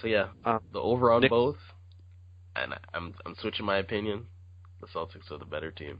So 0.00 0.06
yeah, 0.06 0.28
Uh, 0.44 0.60
the 0.72 0.78
over 0.78 1.10
on 1.10 1.22
Nick- 1.22 1.30
both, 1.30 1.56
and 2.54 2.72
I'm 2.94 3.14
I'm 3.26 3.34
switching 3.34 3.66
my 3.66 3.78
opinion. 3.78 4.26
The 4.80 4.86
Celtics 4.86 5.28
are 5.32 5.38
the 5.38 5.44
better 5.44 5.72
team. 5.72 5.98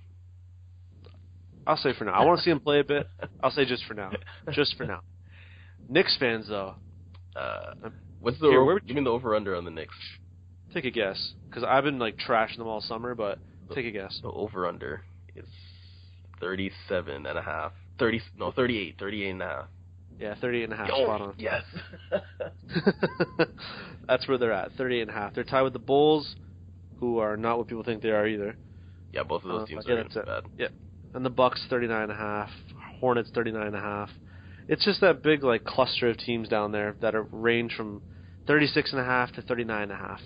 I'll 1.67 1.77
say 1.77 1.93
for 1.99 2.05
now. 2.05 2.13
I 2.13 2.25
want 2.25 2.39
to 2.39 2.45
see 2.45 2.51
them 2.53 2.61
play 2.61 2.79
a 2.79 2.85
bit. 2.85 3.09
I'll 3.43 3.51
say 3.51 3.65
just 3.65 3.85
for 3.87 3.95
now. 3.95 4.13
Just 4.53 4.77
for 4.77 4.85
now. 4.87 5.01
Knicks 5.89 6.17
fans, 6.17 6.47
though, 6.49 6.77
Uh, 7.35 7.75
what's 8.21 8.39
the 8.39 8.47
Here, 8.51 8.59
over, 8.59 8.67
where 8.67 8.75
would 8.75 8.87
give 8.87 8.95
me 8.97 9.03
the 9.03 9.11
over 9.11 9.35
under 9.35 9.57
on 9.57 9.65
the 9.65 9.71
Knicks? 9.73 9.97
Take 10.75 10.85
a 10.85 10.91
guess. 10.91 11.33
Because 11.49 11.65
I've 11.65 11.85
been 11.85 11.99
like 11.99 12.17
trashing 12.19 12.59
them 12.59 12.67
all 12.67 12.81
summer, 12.81 13.15
but 13.15 13.39
take 13.75 13.87
a 13.87 13.91
guess. 13.91 14.19
The 14.23 14.29
over 14.31 14.67
under 14.67 15.03
is 15.37 15.45
37 16.41 17.27
and 17.27 17.39
a 17.39 17.43
half. 17.43 17.73
30 17.99 18.21
no 18.39 18.51
38, 18.53 18.97
38 18.99 19.31
and 19.31 19.43
a 19.43 19.47
half. 19.47 19.65
Yeah, 20.19 20.35
38 20.41 20.65
and 20.65 20.73
a 20.73 20.77
half, 20.77 20.91
Oh, 20.93 21.05
spot 21.05 21.21
on. 21.21 21.35
yes. 21.39 21.63
That's 24.07 24.27
where 24.29 24.39
they're 24.39 24.53
at, 24.53 24.73
38 24.73 25.03
and 25.03 25.11
a 25.11 25.15
half. 25.15 25.35
They're 25.35 25.45
tied 25.45 25.63
with 25.63 25.73
the 25.73 25.79
Bulls, 25.79 26.37
who 27.01 27.19
are 27.19 27.37
not 27.37 27.59
what 27.59 27.67
people 27.69 27.83
think 27.85 28.03
they 28.03 28.11
are 28.11 28.27
either. 28.27 28.57
yeah, 29.13 29.23
both 29.23 29.43
of 29.43 29.49
those 29.49 29.63
Uh, 29.63 29.67
teams 29.67 29.89
are 29.89 29.99
it. 29.99 30.27
bad. 30.27 30.45
Yeah. 30.59 30.69
And 31.15 31.25
the 31.25 31.31
Bucks 31.31 31.65
39 31.69 32.03
and 32.05 32.13
a 32.13 32.15
half, 32.15 32.51
Hornets 33.01 33.31
39 33.35 33.67
and 33.67 33.77
a 33.77 33.81
half. 33.81 34.11
It's 34.69 34.85
just 34.85 35.01
that 35.01 35.23
big 35.23 35.43
like 35.45 35.65
cluster 35.65 36.09
of 36.09 36.17
teams 36.19 36.49
down 36.49 36.73
there 36.73 36.95
that 37.01 37.15
are 37.15 37.23
range 37.25 37.75
from 37.75 38.01
36 38.47 38.93
and 38.93 39.01
a 39.01 39.05
half 39.05 39.33
to 39.33 39.43
39 39.43 39.83
and 39.83 39.93
a 39.93 39.97
half. 39.97 40.21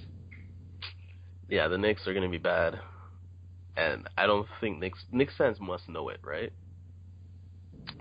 Yeah, 1.49 1.69
the 1.69 1.79
Knicks 1.79 2.07
are 2.07 2.15
gonna 2.15 2.29
be 2.29 2.39
bad, 2.39 2.79
and 3.77 4.09
I 4.17 4.27
don't 4.27 4.49
think 4.61 4.79
Knicks 4.79 5.05
Knicks 5.13 5.35
fans 5.37 5.59
must 5.61 5.89
know 5.89 6.09
it, 6.09 6.21
right? 6.25 6.53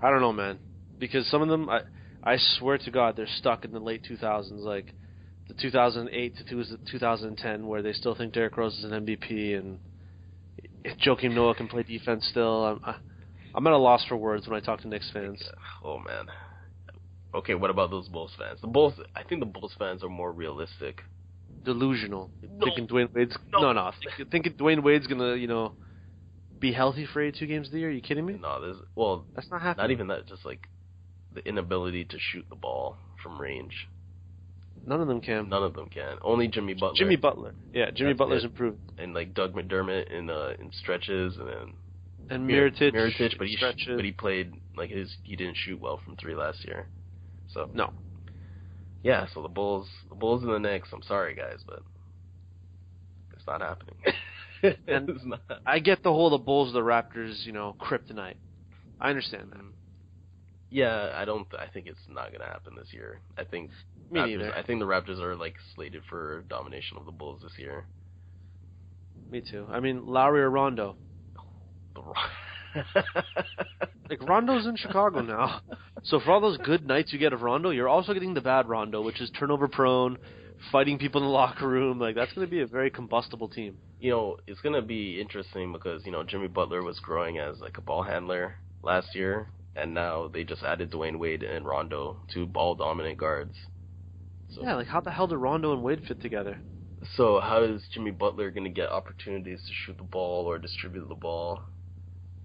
I 0.00 0.10
don't 0.10 0.20
know, 0.20 0.32
man, 0.32 0.58
because 0.98 1.26
some 1.30 1.42
of 1.42 1.48
them, 1.48 1.68
I, 1.70 1.80
I 2.22 2.36
swear 2.58 2.76
to 2.78 2.90
God, 2.90 3.16
they're 3.16 3.28
stuck 3.38 3.64
in 3.64 3.72
the 3.72 3.78
late 3.78 4.02
2000s, 4.04 4.50
like 4.58 4.92
the 5.48 5.54
2008 5.54 6.36
to 6.36 6.76
2010, 6.90 7.66
where 7.66 7.82
they 7.82 7.92
still 7.92 8.14
think 8.14 8.32
Derrick 8.34 8.56
Rose 8.56 8.76
is 8.78 8.84
an 8.84 9.06
MVP 9.06 9.56
and 9.56 9.78
Joakim 11.04 11.34
Noah 11.34 11.54
can 11.54 11.68
play 11.68 11.82
defense 11.82 12.26
still. 12.30 12.64
I'm, 12.64 12.80
I, 12.84 12.96
I'm 13.54 13.66
at 13.66 13.72
a 13.72 13.78
loss 13.78 14.04
for 14.06 14.16
words 14.16 14.46
when 14.46 14.60
I 14.60 14.64
talk 14.64 14.80
to 14.82 14.88
Knicks 14.88 15.10
fans. 15.12 15.42
Oh 15.84 15.98
man. 15.98 16.26
Okay, 17.34 17.54
what 17.54 17.70
about 17.70 17.90
those 17.90 18.08
Bulls 18.08 18.32
fans? 18.38 18.60
The 18.60 18.66
Bulls, 18.66 18.94
I 19.14 19.22
think 19.22 19.40
the 19.40 19.46
Bulls 19.46 19.74
fans 19.78 20.02
are 20.02 20.08
more 20.08 20.32
realistic. 20.32 21.02
Delusional, 21.66 22.30
No. 22.42 22.64
thinking 22.64 22.86
Dwyane 22.86 23.12
Wade's 23.14 23.36
No. 23.52 23.60
no, 23.60 23.72
no, 23.72 23.90
think, 24.16 24.30
thinking 24.30 24.54
Dwyane 24.54 24.82
Wade's 24.82 25.06
gonna, 25.06 25.34
you 25.34 25.46
know, 25.48 25.74
be 26.58 26.72
healthy 26.72 27.04
for 27.12 27.20
82 27.20 27.46
games 27.46 27.66
of 27.68 27.72
the 27.72 27.80
year. 27.80 27.88
Are 27.88 27.92
you 27.92 28.00
kidding 28.00 28.24
me? 28.24 28.38
No, 28.40 28.60
there's 28.62 28.76
well, 28.94 29.26
That's 29.34 29.50
not 29.50 29.60
happening. 29.60 29.82
not 29.84 29.90
even 29.90 30.06
that. 30.08 30.26
Just 30.26 30.44
like 30.46 30.68
the 31.34 31.46
inability 31.46 32.04
to 32.06 32.16
shoot 32.18 32.46
the 32.48 32.56
ball 32.56 32.96
from 33.22 33.38
range. 33.40 33.88
None 34.86 35.00
of 35.00 35.08
them 35.08 35.20
can. 35.20 35.48
None 35.48 35.62
of 35.64 35.74
them 35.74 35.88
can. 35.88 36.16
Only 36.22 36.48
Jimmy 36.48 36.74
Butler. 36.74 36.94
Jimmy 36.96 37.16
Butler, 37.16 37.54
yeah, 37.74 37.90
Jimmy 37.90 38.10
That's 38.10 38.18
Butler's 38.18 38.44
it. 38.44 38.46
improved, 38.46 38.78
and 38.98 39.12
like 39.14 39.34
Doug 39.34 39.54
McDermott 39.54 40.10
in 40.10 40.30
uh 40.30 40.52
in 40.60 40.70
stretches, 40.72 41.36
and 41.36 41.48
then 41.48 41.72
and 42.30 42.46
Mir- 42.46 42.70
Mirotic, 42.70 42.92
Mirotic, 42.94 43.36
but 43.38 43.48
he 43.48 43.56
stretches. 43.56 43.96
but 43.96 44.04
he 44.04 44.12
played 44.12 44.52
like 44.76 44.90
his 44.90 45.14
he 45.24 45.34
didn't 45.36 45.56
shoot 45.56 45.80
well 45.80 45.98
from 46.04 46.16
three 46.16 46.34
last 46.34 46.64
year. 46.64 46.86
So 47.48 47.68
no. 47.74 47.92
Yeah, 49.06 49.26
so 49.32 49.40
the 49.40 49.48
Bulls, 49.48 49.88
the 50.08 50.16
Bulls 50.16 50.42
and 50.42 50.52
the 50.52 50.58
Knicks. 50.58 50.88
I'm 50.92 51.02
sorry 51.02 51.34
guys, 51.36 51.60
but 51.64 51.80
it's 53.32 53.46
not 53.46 53.60
happening. 53.60 53.94
And- 54.88 55.08
it's 55.10 55.24
not. 55.24 55.40
I 55.64 55.78
get 55.78 56.02
the 56.02 56.10
whole 56.10 56.30
the 56.30 56.38
Bulls, 56.38 56.72
the 56.72 56.80
Raptors, 56.80 57.44
you 57.44 57.52
know, 57.52 57.76
kryptonite. 57.80 58.34
I 59.00 59.10
understand 59.10 59.50
that. 59.52 59.58
Mm-hmm. 59.58 59.68
Yeah, 60.70 61.12
I 61.14 61.24
don't. 61.24 61.46
I 61.56 61.66
think 61.72 61.86
it's 61.86 62.00
not 62.08 62.32
gonna 62.32 62.50
happen 62.50 62.74
this 62.76 62.92
year. 62.92 63.20
I 63.38 63.44
think 63.44 63.70
Me 64.10 64.18
Raptors, 64.18 64.38
neither. 64.38 64.54
I 64.54 64.62
think 64.64 64.80
the 64.80 64.86
Raptors 64.86 65.20
are 65.20 65.36
like 65.36 65.54
slated 65.76 66.02
for 66.08 66.42
domination 66.48 66.96
of 66.96 67.04
the 67.06 67.12
Bulls 67.12 67.42
this 67.42 67.52
year. 67.58 67.86
Me 69.30 69.40
too. 69.40 69.66
I 69.70 69.78
mean, 69.78 70.06
Lowry 70.06 70.40
or 70.40 70.50
Rondo. 70.50 70.96
The 71.94 72.02
Like 74.08 74.22
Rondo's 74.28 74.66
in 74.66 74.76
Chicago 74.76 75.20
now, 75.20 75.62
so 76.04 76.20
for 76.20 76.30
all 76.30 76.40
those 76.40 76.58
good 76.58 76.86
nights 76.86 77.12
you 77.12 77.18
get 77.18 77.32
of 77.32 77.42
Rondo, 77.42 77.70
you're 77.70 77.88
also 77.88 78.14
getting 78.14 78.34
the 78.34 78.40
bad 78.40 78.68
Rondo, 78.68 79.02
which 79.02 79.20
is 79.20 79.30
turnover 79.30 79.66
prone, 79.66 80.16
fighting 80.70 80.96
people 80.98 81.20
in 81.20 81.26
the 81.26 81.32
locker 81.32 81.66
room. 81.66 81.98
Like 81.98 82.14
that's 82.14 82.32
going 82.32 82.46
to 82.46 82.50
be 82.50 82.60
a 82.60 82.68
very 82.68 82.88
combustible 82.88 83.48
team. 83.48 83.78
you 83.98 84.12
know, 84.12 84.36
it's 84.46 84.60
gonna 84.60 84.80
be 84.82 85.20
interesting 85.20 85.72
because 85.72 86.06
you 86.06 86.12
know 86.12 86.22
Jimmy 86.22 86.46
Butler 86.46 86.84
was 86.84 87.00
growing 87.00 87.38
as 87.38 87.58
like 87.60 87.78
a 87.78 87.80
ball 87.80 88.04
handler 88.04 88.54
last 88.80 89.12
year, 89.16 89.48
and 89.74 89.92
now 89.92 90.28
they 90.28 90.44
just 90.44 90.62
added 90.62 90.92
Dwyane 90.92 91.18
Wade 91.18 91.42
and 91.42 91.66
Rondo, 91.66 92.18
two 92.32 92.46
ball 92.46 92.76
dominant 92.76 93.18
guards. 93.18 93.56
So, 94.50 94.62
Yeah, 94.62 94.76
like 94.76 94.86
how 94.86 95.00
the 95.00 95.10
hell 95.10 95.26
did 95.26 95.38
Rondo 95.38 95.72
and 95.72 95.82
Wade 95.82 96.04
fit 96.06 96.20
together? 96.20 96.60
so 97.16 97.40
how 97.40 97.62
is 97.62 97.82
Jimmy 97.92 98.12
Butler 98.12 98.52
gonna 98.52 98.68
get 98.70 98.88
opportunities 98.90 99.62
to 99.66 99.72
shoot 99.74 99.96
the 99.98 100.04
ball 100.04 100.46
or 100.46 100.58
distribute 100.58 101.08
the 101.08 101.14
ball? 101.16 101.60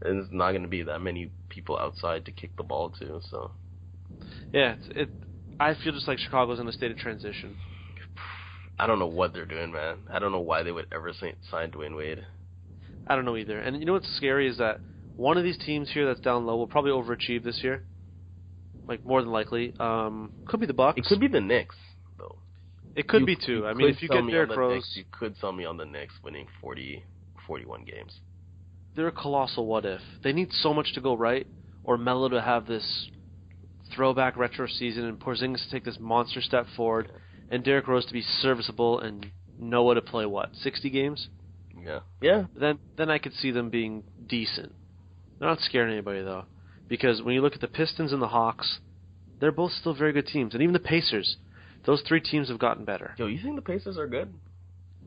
And 0.02 0.20
there's 0.20 0.32
not 0.32 0.52
gonna 0.52 0.68
be 0.68 0.84
that 0.84 1.00
many 1.00 1.32
people 1.50 1.78
outside 1.78 2.26
to 2.26 2.32
kick 2.32 2.56
the 2.58 2.64
ball 2.64 2.90
to. 3.00 3.22
So 3.30 3.52
Yeah, 4.54 4.74
it's, 4.74 4.88
it. 4.96 5.10
I 5.60 5.76
feel 5.76 5.94
just 5.94 6.08
like 6.08 6.18
Chicago's 6.18 6.60
in 6.60 6.68
a 6.68 6.72
state 6.72 6.92
of 6.92 6.98
transition. 6.98 7.56
I 8.80 8.88
don't 8.88 8.98
know 8.98 9.08
what 9.08 9.34
they're 9.34 9.46
doing, 9.46 9.72
man. 9.72 9.98
I 10.12 10.18
don't 10.18 10.32
know 10.32 10.40
why 10.40 10.64
they 10.64 10.72
would 10.72 10.88
ever 10.92 11.14
sign 11.14 11.72
Dwyane 11.72 11.96
Wade. 11.96 12.26
I 13.06 13.16
don't 13.16 13.26
know 13.26 13.38
either. 13.38 13.60
And 13.60 13.78
you 13.78 13.86
know 13.86 13.94
what's 13.94 14.10
scary 14.18 14.48
is 14.48 14.58
that 14.58 14.80
one 15.18 15.38
of 15.38 15.44
these 15.44 15.58
teams 15.58 15.90
here 15.92 16.08
that's 16.08 16.20
down 16.20 16.46
low 16.46 16.58
will 16.58 16.68
probably 16.68 16.92
overachieve 16.92 17.44
this 17.44 17.60
year. 17.64 17.84
Like 18.88 19.06
more 19.06 19.22
than 19.22 19.32
likely, 19.32 19.74
um, 19.80 20.32
could 20.46 20.60
be 20.60 20.66
the 20.66 20.74
Bucks. 20.74 20.98
It 20.98 21.06
could 21.06 21.20
be 21.20 21.28
the 21.28 21.40
Knicks, 21.40 21.76
though. 22.18 22.38
It 22.96 23.08
could 23.08 23.22
You- 23.22 23.26
be 23.28 23.36
too. 23.36 23.68
I 23.68 23.74
mean, 23.74 23.90
if 23.90 24.02
you 24.02 24.10
get 24.10 24.26
Derrick 24.28 24.50
the 24.50 24.58
Rose, 24.58 24.76
Knicks, 24.76 24.98
you 24.98 25.04
could 25.12 25.38
sell 25.38 25.52
me 25.52 25.66
on 25.66 25.78
the 25.78 25.86
Knicks 25.86 26.14
winning 26.24 26.48
40, 26.60 27.04
41 27.46 27.84
games. 27.86 28.20
They're 28.96 29.08
a 29.08 29.12
colossal 29.12 29.66
what 29.66 29.86
if. 29.86 30.02
They 30.24 30.34
need 30.34 30.52
so 30.52 30.74
much 30.74 30.94
to 30.94 31.02
go 31.02 31.16
right, 31.16 31.48
or 31.84 31.98
Melo 31.98 32.30
to 32.30 32.42
have 32.42 32.66
this 32.68 33.10
throwback 33.96 34.38
retro 34.38 34.68
season, 34.68 35.06
and 35.06 35.20
Porzingis 35.20 35.66
to 35.66 35.72
take 35.72 35.84
this 35.84 35.98
monster 36.00 36.42
step 36.42 36.66
forward, 36.76 37.12
and 37.50 37.64
Derrick 37.64 37.88
Rose 37.88 38.06
to 38.06 38.14
be 38.14 38.22
serviceable 38.22 39.00
and 39.00 39.28
know 39.60 39.84
what 39.84 39.96
to 39.96 40.02
play. 40.02 40.26
What 40.26 40.50
sixty 40.56 40.90
games? 40.90 41.28
Yeah. 41.78 42.00
Yeah. 42.22 42.46
Then 42.56 42.80
then 42.98 43.10
I 43.10 43.18
could 43.18 43.34
see 43.34 43.52
them 43.52 43.70
being 43.70 44.04
decent. 44.28 44.74
They're 45.40 45.50
not 45.50 45.60
scaring 45.60 45.92
anybody 45.92 46.22
though, 46.22 46.46
because 46.88 47.22
when 47.22 47.34
you 47.34 47.42
look 47.42 47.54
at 47.56 47.62
the 47.62 47.68
Pistons 47.68 48.14
and 48.14 48.22
the 48.22 48.28
Hawks, 48.28 48.80
they're 49.40 49.52
both 49.52 49.72
still 49.72 49.94
very 49.94 50.14
good 50.14 50.28
teams, 50.28 50.54
and 50.54 50.62
even 50.62 50.74
the 50.74 50.80
Pacers. 50.80 51.38
Those 51.84 52.02
three 52.08 52.22
teams 52.22 52.50
have 52.50 52.60
gotten 52.60 52.86
better. 52.86 53.16
Yo, 53.18 53.26
you 53.26 53.42
think 53.42 53.56
the 53.56 53.62
Pacers 53.64 53.98
are 53.98 54.06
good? 54.08 54.32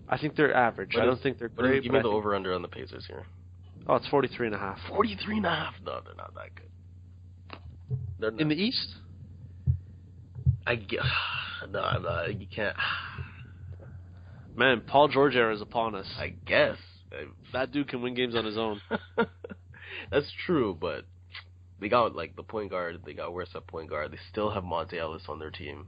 I 0.09 0.19
think 0.19 0.35
they're 0.35 0.53
average. 0.53 0.95
What 0.95 1.05
I 1.05 1.07
don't 1.07 1.21
think 1.23 1.39
they're 1.39 1.49
What 1.55 1.65
is- 1.67 1.71
great. 1.71 1.83
give 1.85 1.93
me 1.93 2.01
the 2.03 2.09
over 2.09 2.35
under 2.35 2.53
on 2.53 2.63
the 2.63 2.69
Pacers 2.69 3.07
here. 3.07 3.25
Oh, 3.87 3.97
it's 3.97 4.09
forty-three 4.09 4.47
and 4.47 4.57
a 4.57 4.59
half. 4.59 4.79
43 4.89 5.37
and 5.39 5.47
a 5.47 5.51
half. 5.51 5.75
No, 5.85 6.01
they're 6.05 6.15
not 6.15 6.35
that 6.35 6.55
good. 6.55 7.59
They're 8.19 8.31
not. 8.31 8.41
In 8.41 8.49
the 8.49 8.55
East, 8.55 8.95
I 10.67 10.77
get, 10.77 11.01
no, 11.71 11.81
I'm 11.81 12.03
not. 12.03 12.41
You 12.41 12.47
can't. 12.47 12.77
man, 14.57 14.83
Paul 14.87 15.09
George 15.09 15.37
era 15.37 15.55
is 15.55 15.61
upon 15.61 15.95
us. 15.95 16.07
I 16.19 16.35
guess. 16.47 16.77
That 17.53 17.71
dude 17.71 17.89
can 17.89 18.03
win 18.03 18.15
games 18.15 18.35
on 18.35 18.45
his 18.45 18.59
own. 18.59 18.81
That's 20.11 20.33
true, 20.47 20.77
but 20.79 21.05
they 21.81 21.89
got 21.89 22.17
like 22.17 22.35
the 22.35 22.43
point 22.43 22.71
guard. 22.71 23.01
They 23.05 23.13
got 23.13 23.33
worse 23.33 23.51
at 23.55 23.67
point 23.67 23.91
guard. 23.91 24.13
They 24.13 24.19
still 24.31 24.51
have 24.51 24.65
Monta 24.65 24.95
Ellis 24.95 25.23
on 25.29 25.39
their 25.39 25.51
team. 25.51 25.87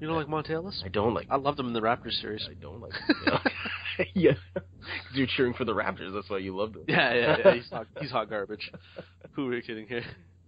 You 0.00 0.08
don't 0.08 0.16
like 0.16 0.26
Monta 0.26 0.50
Ellis? 0.50 0.82
I 0.84 0.88
don't 0.88 1.14
like. 1.14 1.28
I 1.30 1.36
loved 1.36 1.60
him 1.60 1.68
in 1.68 1.72
the 1.72 1.80
Raptors 1.80 2.20
series. 2.20 2.48
I 2.50 2.54
don't 2.54 2.80
like. 2.80 2.92
Yeah, 4.14 4.32
yeah. 4.32 4.32
'Cause 4.54 5.14
you're 5.14 5.26
cheering 5.36 5.54
for 5.54 5.64
the 5.64 5.72
Raptors. 5.74 6.12
That's 6.14 6.28
why 6.28 6.38
you 6.38 6.56
loved 6.56 6.76
him. 6.76 6.84
Yeah, 6.88 7.14
yeah, 7.14 7.36
yeah. 7.44 7.54
He's 7.54 7.68
hot, 7.70 7.86
he's 8.00 8.10
hot 8.10 8.28
garbage. 8.28 8.70
Who 9.32 9.48
are 9.48 9.54
you 9.54 9.62
kidding 9.62 9.86
here? 9.86 10.04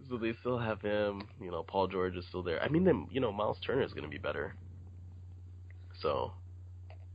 So 0.09 0.19
they 0.19 0.35
still 0.41 0.59
have 0.59 0.81
him. 0.81 1.23
You 1.41 1.51
know, 1.51 1.63
Paul 1.63 1.89
George 1.89 2.17
is 2.17 2.25
still 2.29 2.43
there. 2.43 2.63
I 2.63 2.69
mean, 2.69 2.85
them. 2.85 3.09
You 3.11 3.21
know, 3.21 3.33
Miles 3.33 3.59
Turner 3.67 3.83
is 3.83 3.93
going 3.93 4.05
to 4.05 4.11
be 4.11 4.19
better. 4.19 4.55
So, 6.01 6.33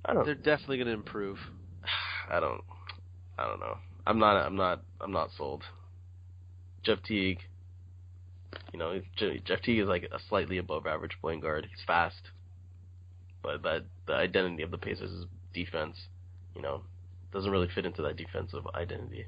I 0.06 0.13
don't. 0.13 0.26
They're 0.26 0.36
definitely 0.36 0.78
going 0.78 0.88
to 0.88 0.94
improve. 0.94 1.38
I 2.30 2.39
don't. 2.39 2.62
I 3.38 3.48
don't 3.48 3.60
know. 3.60 3.78
I'm 4.06 4.20
not. 4.20 4.36
I'm 4.38 4.56
not. 4.56 4.84
I'm 5.00 5.12
not 5.12 5.30
sold. 5.38 5.63
Jeff 6.84 7.02
Teague. 7.04 7.39
You 8.74 8.80
know, 8.80 9.00
Jeff 9.15 9.62
Teague 9.62 9.80
is 9.80 9.88
like 9.88 10.04
a 10.12 10.20
slightly 10.28 10.58
above 10.58 10.86
average 10.88 11.17
point 11.22 11.41
guard. 11.41 11.67
He's 11.70 11.84
fast, 11.86 12.32
but 13.41 13.63
that 13.63 13.84
the 14.08 14.13
identity 14.13 14.63
of 14.63 14.72
the 14.72 14.78
Pacers 14.78 15.12
is 15.12 15.26
defense. 15.54 15.96
You 16.55 16.61
know, 16.61 16.81
doesn't 17.31 17.51
really 17.51 17.69
fit 17.73 17.85
into 17.85 18.01
that 18.03 18.17
defensive 18.17 18.63
identity. 18.75 19.25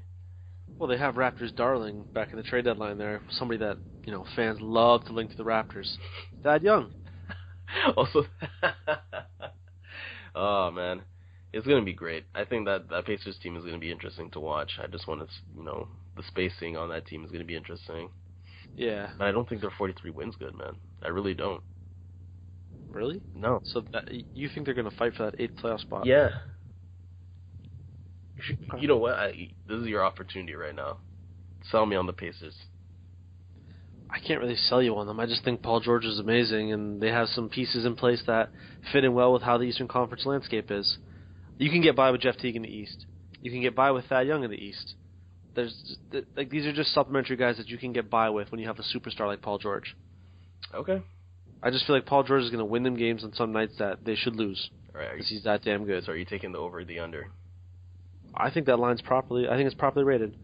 Well, 0.78 0.88
they 0.88 0.98
have 0.98 1.14
Raptors 1.14 1.54
darling 1.54 2.04
back 2.14 2.30
in 2.32 2.36
the 2.36 2.42
trade 2.42 2.64
deadline 2.64 2.98
there. 2.98 3.22
Somebody 3.30 3.58
that, 3.58 3.78
you 4.04 4.12
know, 4.12 4.26
fans 4.34 4.58
love 4.60 5.04
to 5.06 5.12
link 5.12 5.30
to 5.30 5.36
the 5.36 5.44
Raptors. 5.44 5.96
Thad 6.42 6.62
Young. 6.62 6.92
also, 7.96 8.26
oh 10.34 10.70
man, 10.70 11.02
it's 11.52 11.66
gonna 11.66 11.82
be 11.82 11.94
great. 11.94 12.24
I 12.34 12.44
think 12.44 12.66
that 12.66 12.88
that 12.90 13.06
Pacers 13.06 13.38
team 13.42 13.56
is 13.56 13.64
gonna 13.64 13.78
be 13.78 13.92
interesting 13.92 14.30
to 14.30 14.40
watch. 14.40 14.72
I 14.82 14.86
just 14.86 15.06
want 15.06 15.20
to, 15.20 15.26
you 15.56 15.64
know, 15.64 15.88
the 16.16 16.22
spacing 16.28 16.76
on 16.76 16.90
that 16.90 17.06
team 17.06 17.24
is 17.24 17.30
gonna 17.30 17.44
be 17.44 17.56
interesting. 17.56 18.10
Yeah. 18.76 19.10
But 19.18 19.28
I 19.28 19.32
don't 19.32 19.48
think 19.48 19.60
their 19.60 19.72
43 19.76 20.10
wins 20.10 20.34
good, 20.36 20.56
man. 20.56 20.76
I 21.02 21.08
really 21.08 21.34
don't. 21.34 21.62
Really? 22.90 23.20
No. 23.34 23.60
So 23.64 23.84
that, 23.92 24.08
you 24.34 24.48
think 24.48 24.66
they're 24.66 24.74
going 24.74 24.90
to 24.90 24.96
fight 24.96 25.14
for 25.14 25.24
that 25.24 25.40
eighth 25.40 25.56
playoff 25.62 25.80
spot? 25.80 26.06
Yeah. 26.06 26.30
You, 28.36 28.56
you 28.80 28.88
know 28.88 28.96
what? 28.96 29.14
I, 29.14 29.50
this 29.68 29.78
is 29.78 29.86
your 29.86 30.04
opportunity 30.04 30.54
right 30.54 30.74
now. 30.74 30.98
Sell 31.70 31.86
me 31.86 31.96
on 31.96 32.06
the 32.06 32.12
Pacers. 32.12 32.54
I 34.10 34.18
can't 34.20 34.40
really 34.40 34.56
sell 34.56 34.82
you 34.82 34.96
on 34.96 35.06
them. 35.06 35.18
I 35.18 35.26
just 35.26 35.44
think 35.44 35.62
Paul 35.62 35.80
George 35.80 36.04
is 36.04 36.18
amazing, 36.18 36.72
and 36.72 37.00
they 37.00 37.08
have 37.08 37.28
some 37.28 37.48
pieces 37.48 37.84
in 37.84 37.96
place 37.96 38.22
that 38.26 38.50
fit 38.92 39.04
in 39.04 39.14
well 39.14 39.32
with 39.32 39.42
how 39.42 39.58
the 39.58 39.64
Eastern 39.64 39.88
Conference 39.88 40.24
landscape 40.24 40.70
is. 40.70 40.98
You 41.58 41.70
can 41.70 41.82
get 41.82 41.96
by 41.96 42.10
with 42.10 42.20
Jeff 42.20 42.36
Teague 42.36 42.56
in 42.56 42.62
the 42.62 42.68
East. 42.68 43.06
You 43.40 43.50
can 43.50 43.60
get 43.60 43.74
by 43.74 43.90
with 43.90 44.06
Thad 44.06 44.26
Young 44.26 44.44
in 44.44 44.50
the 44.50 44.56
East. 44.56 44.94
There's 45.54 45.96
like 46.36 46.50
these 46.50 46.66
are 46.66 46.72
just 46.72 46.92
supplementary 46.92 47.36
guys 47.36 47.56
that 47.58 47.68
you 47.68 47.78
can 47.78 47.92
get 47.92 48.10
by 48.10 48.30
with 48.30 48.50
when 48.50 48.60
you 48.60 48.66
have 48.66 48.78
a 48.78 48.82
superstar 48.82 49.26
like 49.26 49.40
Paul 49.40 49.58
George. 49.58 49.96
Okay. 50.74 51.02
I 51.62 51.70
just 51.70 51.86
feel 51.86 51.96
like 51.96 52.06
Paul 52.06 52.24
George 52.24 52.42
is 52.42 52.50
going 52.50 52.58
to 52.58 52.64
win 52.64 52.82
them 52.82 52.96
games 52.96 53.24
on 53.24 53.32
some 53.34 53.52
nights 53.52 53.74
that 53.78 54.04
they 54.04 54.16
should 54.16 54.36
lose 54.36 54.70
All 54.94 55.00
right. 55.00 55.12
because 55.12 55.28
he's 55.28 55.44
that 55.44 55.62
damn 55.64 55.84
good. 55.84 56.04
So 56.04 56.12
are 56.12 56.16
you 56.16 56.24
taking 56.24 56.52
the 56.52 56.58
over 56.58 56.80
or 56.80 56.84
the 56.84 56.98
under? 56.98 57.28
I 58.36 58.50
think 58.50 58.66
that 58.66 58.78
line's 58.78 59.02
properly. 59.02 59.48
I 59.48 59.56
think 59.56 59.66
it's 59.66 59.74
properly 59.74 60.04
rated. 60.04 60.36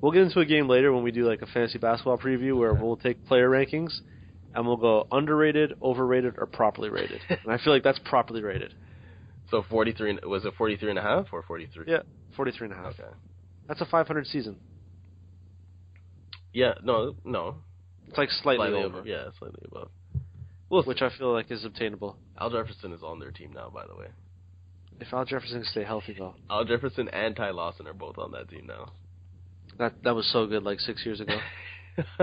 We'll 0.00 0.12
get 0.12 0.22
into 0.22 0.40
a 0.40 0.44
game 0.44 0.68
later 0.68 0.92
when 0.92 1.04
we 1.04 1.12
do 1.12 1.28
like 1.28 1.42
a 1.42 1.46
fantasy 1.46 1.78
basketball 1.78 2.18
preview 2.18 2.58
where 2.58 2.74
we'll 2.74 2.96
take 2.96 3.24
player 3.26 3.48
rankings 3.48 3.92
and 4.54 4.66
we'll 4.66 4.76
go 4.76 5.06
underrated, 5.10 5.74
overrated, 5.80 6.34
or 6.38 6.46
properly 6.46 6.90
rated. 6.90 7.20
and 7.28 7.52
I 7.52 7.58
feel 7.58 7.72
like 7.72 7.84
that's 7.84 8.00
properly 8.00 8.42
rated. 8.42 8.74
So 9.50 9.64
43 9.68 10.18
was 10.24 10.44
it 10.44 10.54
43 10.56 10.90
and 10.90 10.98
a 10.98 11.02
half 11.02 11.26
or 11.32 11.42
43? 11.42 11.84
Yeah, 11.86 12.00
43 12.36 12.68
and 12.68 12.74
a 12.74 12.76
half. 12.76 12.94
Okay. 12.98 13.08
That's 13.68 13.80
a 13.80 13.86
500 13.86 14.26
season. 14.26 14.56
Yeah, 16.52 16.74
no, 16.82 17.14
no. 17.24 17.56
It's 18.08 18.18
like 18.18 18.30
slightly, 18.30 18.66
Slightly 18.66 18.78
over, 18.82 18.94
above. 18.98 19.06
Yeah, 19.06 19.24
slightly 19.38 19.62
above. 19.64 19.88
which 20.86 21.00
I 21.00 21.10
feel 21.16 21.32
like 21.32 21.50
is 21.50 21.64
obtainable. 21.64 22.16
Al 22.38 22.50
Jefferson 22.50 22.92
is 22.92 23.02
on 23.02 23.20
their 23.20 23.30
team 23.30 23.52
now, 23.54 23.70
by 23.70 23.86
the 23.86 23.94
way. 23.94 24.06
If 25.02 25.12
Al 25.12 25.24
Jefferson 25.24 25.62
can 25.62 25.64
stay 25.68 25.82
healthy, 25.82 26.14
though, 26.16 26.36
Al 26.48 26.64
Jefferson 26.64 27.08
and 27.08 27.34
Ty 27.34 27.50
Lawson 27.50 27.88
are 27.88 27.92
both 27.92 28.18
on 28.18 28.30
that 28.32 28.48
team 28.48 28.68
now. 28.68 28.92
that 29.78 29.94
that 30.04 30.14
was 30.14 30.30
so 30.32 30.46
good 30.46 30.62
like 30.62 30.78
six 30.78 31.04
years 31.04 31.20
ago. 31.20 31.36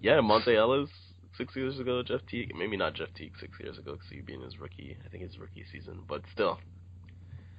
yeah, 0.00 0.20
Monta 0.20 0.56
Ellis 0.56 0.90
six 1.36 1.56
years 1.56 1.80
ago, 1.80 2.04
Jeff 2.04 2.20
Teague. 2.30 2.52
Maybe 2.56 2.76
not 2.76 2.94
Jeff 2.94 3.08
Teague 3.16 3.32
six 3.40 3.52
years 3.58 3.78
ago 3.78 3.94
because 3.94 4.06
he'd 4.10 4.24
be 4.24 4.34
in 4.34 4.42
his 4.42 4.60
rookie. 4.60 4.96
I 5.04 5.08
think 5.08 5.24
his 5.24 5.36
rookie 5.36 5.64
season, 5.72 6.02
but 6.08 6.22
still. 6.32 6.60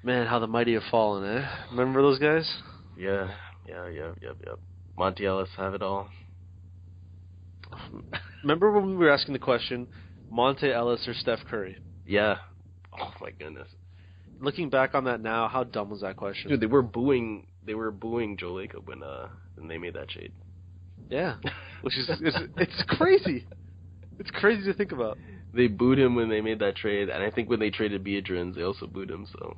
Man, 0.03 0.25
how 0.25 0.39
the 0.39 0.47
mighty 0.47 0.73
have 0.75 0.83
fallen, 0.89 1.25
eh? 1.25 1.45
Remember 1.71 2.01
those 2.01 2.19
guys? 2.19 2.49
Yeah, 2.97 3.29
yeah, 3.67 3.89
yeah, 3.89 4.13
yep, 4.21 4.37
yep. 4.45 4.59
Monta 4.97 5.21
Ellis 5.25 5.49
have 5.57 5.73
it 5.73 5.81
all. 5.81 6.07
Remember 8.41 8.71
when 8.71 8.85
we 8.85 8.95
were 8.95 9.11
asking 9.11 9.33
the 9.33 9.39
question, 9.39 9.87
Monta 10.31 10.73
Ellis 10.73 11.05
or 11.09 11.13
Steph 11.13 11.39
Curry? 11.49 11.75
Yeah. 12.05 12.37
Oh 12.99 13.13
my 13.21 13.31
goodness, 13.31 13.67
Looking 14.39 14.69
back 14.69 14.95
on 14.95 15.05
that 15.05 15.21
now, 15.21 15.47
how 15.47 15.63
dumb 15.63 15.89
was 15.89 16.01
that 16.01 16.17
question? 16.17 16.49
dude, 16.51 16.59
they 16.59 16.65
were 16.65 16.81
booing. 16.81 17.47
They 17.65 17.73
were 17.73 17.91
booing 17.91 18.37
Joe 18.37 18.53
Lacob 18.53 18.87
when 18.87 19.01
uh 19.03 19.27
when 19.55 19.67
they 19.67 19.77
made 19.77 19.93
that 19.93 20.09
trade. 20.09 20.33
Yeah, 21.09 21.35
which 21.81 21.97
is 21.97 22.09
it's, 22.21 22.37
it's 22.57 22.83
crazy. 22.87 23.45
It's 24.19 24.31
crazy 24.31 24.63
to 24.65 24.73
think 24.73 24.91
about. 24.91 25.17
They 25.53 25.67
booed 25.67 25.99
him 25.99 26.15
when 26.15 26.29
they 26.29 26.41
made 26.41 26.59
that 26.59 26.75
trade, 26.75 27.09
and 27.09 27.23
I 27.23 27.31
think 27.31 27.49
when 27.49 27.59
they 27.59 27.69
traded 27.69 28.03
Biedrins, 28.03 28.55
they 28.55 28.63
also 28.63 28.87
booed 28.87 29.09
him. 29.09 29.25
So 29.31 29.55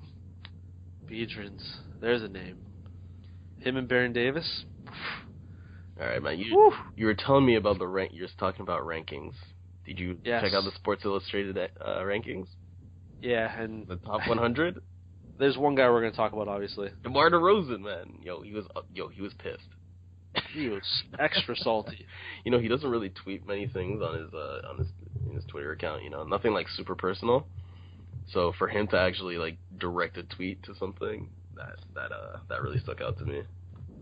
Biedrins, 1.09 1.61
there's 2.01 2.21
a 2.21 2.27
name. 2.27 2.57
Him 3.59 3.77
and 3.77 3.87
Baron 3.87 4.13
Davis. 4.13 4.65
all 5.99 6.05
right, 6.07 6.21
man. 6.21 6.37
You 6.39 6.55
Woo. 6.55 6.71
you 6.95 7.05
were 7.07 7.15
telling 7.15 7.45
me 7.45 7.55
about 7.55 7.79
the 7.79 7.87
rank. 7.87 8.11
You're 8.13 8.27
talking 8.39 8.61
about 8.61 8.81
rankings. 8.83 9.33
Did 9.85 9.99
you 9.99 10.17
Yes. 10.23 10.41
check 10.41 10.53
out 10.53 10.65
the 10.65 10.71
Sports 10.75 11.05
Illustrated 11.05 11.57
uh, 11.57 11.99
rankings? 12.01 12.47
Yeah, 13.21 13.59
and 13.59 13.87
The 13.87 13.97
top 13.97 14.27
100. 14.27 14.81
there's 15.39 15.57
one 15.57 15.75
guy 15.75 15.89
we're 15.89 16.01
going 16.01 16.11
to 16.11 16.17
talk 16.17 16.33
about. 16.33 16.47
Obviously, 16.47 16.89
DeMar 17.03 17.29
DeRozan, 17.31 17.81
man. 17.81 18.19
Yo, 18.21 18.41
he 18.41 18.53
was 18.53 18.65
uh, 18.75 18.81
yo, 18.93 19.07
he 19.09 19.21
was 19.21 19.33
pissed. 19.33 19.67
he 20.53 20.69
was 20.69 20.83
extra 21.19 21.55
salty. 21.57 22.05
You 22.43 22.51
know, 22.51 22.59
he 22.59 22.67
doesn't 22.67 22.89
really 22.89 23.09
tweet 23.09 23.47
many 23.47 23.67
things 23.67 24.01
on 24.01 24.19
his 24.19 24.33
uh, 24.33 24.67
on 24.69 24.77
his 24.79 24.87
in 25.29 25.35
his 25.35 25.45
Twitter 25.45 25.71
account. 25.71 26.03
You 26.03 26.09
know, 26.09 26.23
nothing 26.23 26.53
like 26.53 26.67
super 26.69 26.95
personal. 26.95 27.47
So 28.33 28.53
for 28.57 28.67
him 28.67 28.87
to 28.87 28.97
actually 28.97 29.37
like 29.37 29.57
direct 29.77 30.17
a 30.17 30.23
tweet 30.23 30.61
to 30.63 30.75
something 30.75 31.29
that 31.55 31.75
that 31.95 32.11
uh 32.11 32.39
that 32.49 32.61
really 32.61 32.79
stuck 32.79 33.01
out 33.01 33.17
to 33.19 33.25
me. 33.25 33.41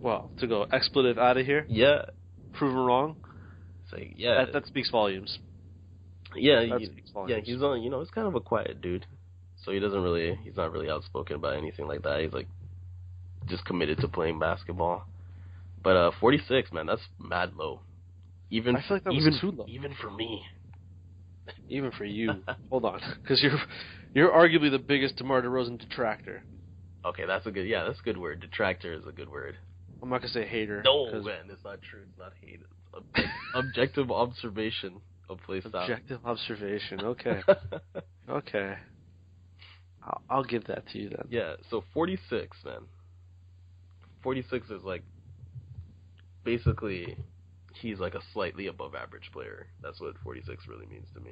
Well, 0.02 0.32
to 0.40 0.48
go 0.48 0.66
expletive 0.72 1.18
out 1.18 1.38
of 1.38 1.46
here, 1.46 1.66
Yeah, 1.70 2.06
proven 2.54 2.78
wrong. 2.78 3.16
it's 3.84 3.94
like 3.94 4.14
yeah, 4.18 4.46
That, 4.46 4.54
that 4.54 4.68
speaks 4.68 4.90
volumes. 4.90 5.38
Yeah, 6.44 6.62
he- 6.62 6.70
yeah. 7.28 7.38
He's 7.44 7.62
on. 7.62 7.82
You 7.82 7.90
know, 7.90 8.00
he's 8.00 8.10
kind 8.12 8.28
of 8.28 8.36
a 8.36 8.40
quiet 8.42 8.82
dude. 8.82 9.06
So 9.64 9.72
he 9.72 9.80
doesn't 9.80 10.02
really. 10.02 10.38
He's 10.44 10.56
not 10.58 10.72
really 10.72 10.90
outspoken 10.90 11.38
about 11.38 11.56
anything 11.56 11.88
like 11.88 12.04
that. 12.04 12.22
He's 12.22 12.34
like 12.34 12.48
just 13.48 13.66
committed 13.66 14.00
to 14.00 14.08
playing 14.08 14.40
basketball. 14.40 15.06
But 15.84 15.96
uh 15.96 16.12
46, 16.20 16.72
man, 16.74 16.86
that's 16.88 17.02
mad 17.20 17.54
low. 17.56 17.82
Even 18.50 18.76
I 18.76 18.82
feel 18.82 18.98
like 18.98 19.04
that 19.04 19.14
was 19.14 19.22
even 19.22 19.40
too 19.40 19.52
low. 19.52 19.66
even 19.68 19.94
for 20.02 20.10
me. 20.12 20.42
Even 21.70 21.92
for 21.92 22.06
you. 22.06 22.44
Hold 22.70 22.86
on, 22.86 23.02
because 23.22 23.42
you're 23.42 23.60
you're 24.14 24.32
arguably 24.32 24.72
the 24.72 24.80
biggest 24.80 25.16
DeMar 25.18 25.42
DeRozan 25.42 25.80
detractor. 25.80 26.44
Okay, 27.06 27.26
that's 27.28 27.46
a 27.46 27.52
good. 27.52 27.68
Yeah, 27.68 27.84
that's 27.84 28.00
a 28.00 28.04
good 28.04 28.18
word. 28.18 28.40
Detractor 28.40 28.94
is 28.94 29.06
a 29.08 29.12
good 29.12 29.30
word. 29.30 29.56
I'm 30.02 30.10
not 30.10 30.22
gonna 30.22 30.34
say 30.34 30.46
hater. 30.46 30.82
No, 30.84 31.12
man, 31.22 31.46
it's 31.50 31.64
not 31.64 31.80
true. 31.82 32.02
It's 32.10 32.20
not 32.20 32.34
hate. 32.42 32.60
It's 32.62 32.94
ob- 32.96 33.26
objective 33.66 34.10
observation 34.12 35.02
play 35.34 35.62
style. 35.62 35.82
Objective 35.82 36.20
observation. 36.26 37.02
Okay. 37.02 37.42
okay. 38.30 38.76
I'll, 40.04 40.22
I'll 40.30 40.44
give 40.44 40.66
that 40.66 40.88
to 40.90 41.00
you 41.00 41.10
then. 41.10 41.26
yeah. 41.30 41.56
So 41.72 41.84
46, 41.94 42.56
man. 42.64 42.82
46 44.22 44.70
is 44.70 44.84
like 44.84 45.04
basically 46.44 47.18
he's 47.82 48.00
like 48.00 48.14
a 48.16 48.22
slightly 48.34 48.68
above 48.68 48.94
average 48.96 49.30
player. 49.34 49.68
That's 49.82 50.00
what 50.00 50.16
46 50.24 50.68
really 50.68 50.86
means 50.86 51.08
to 51.14 51.20
me. 51.20 51.32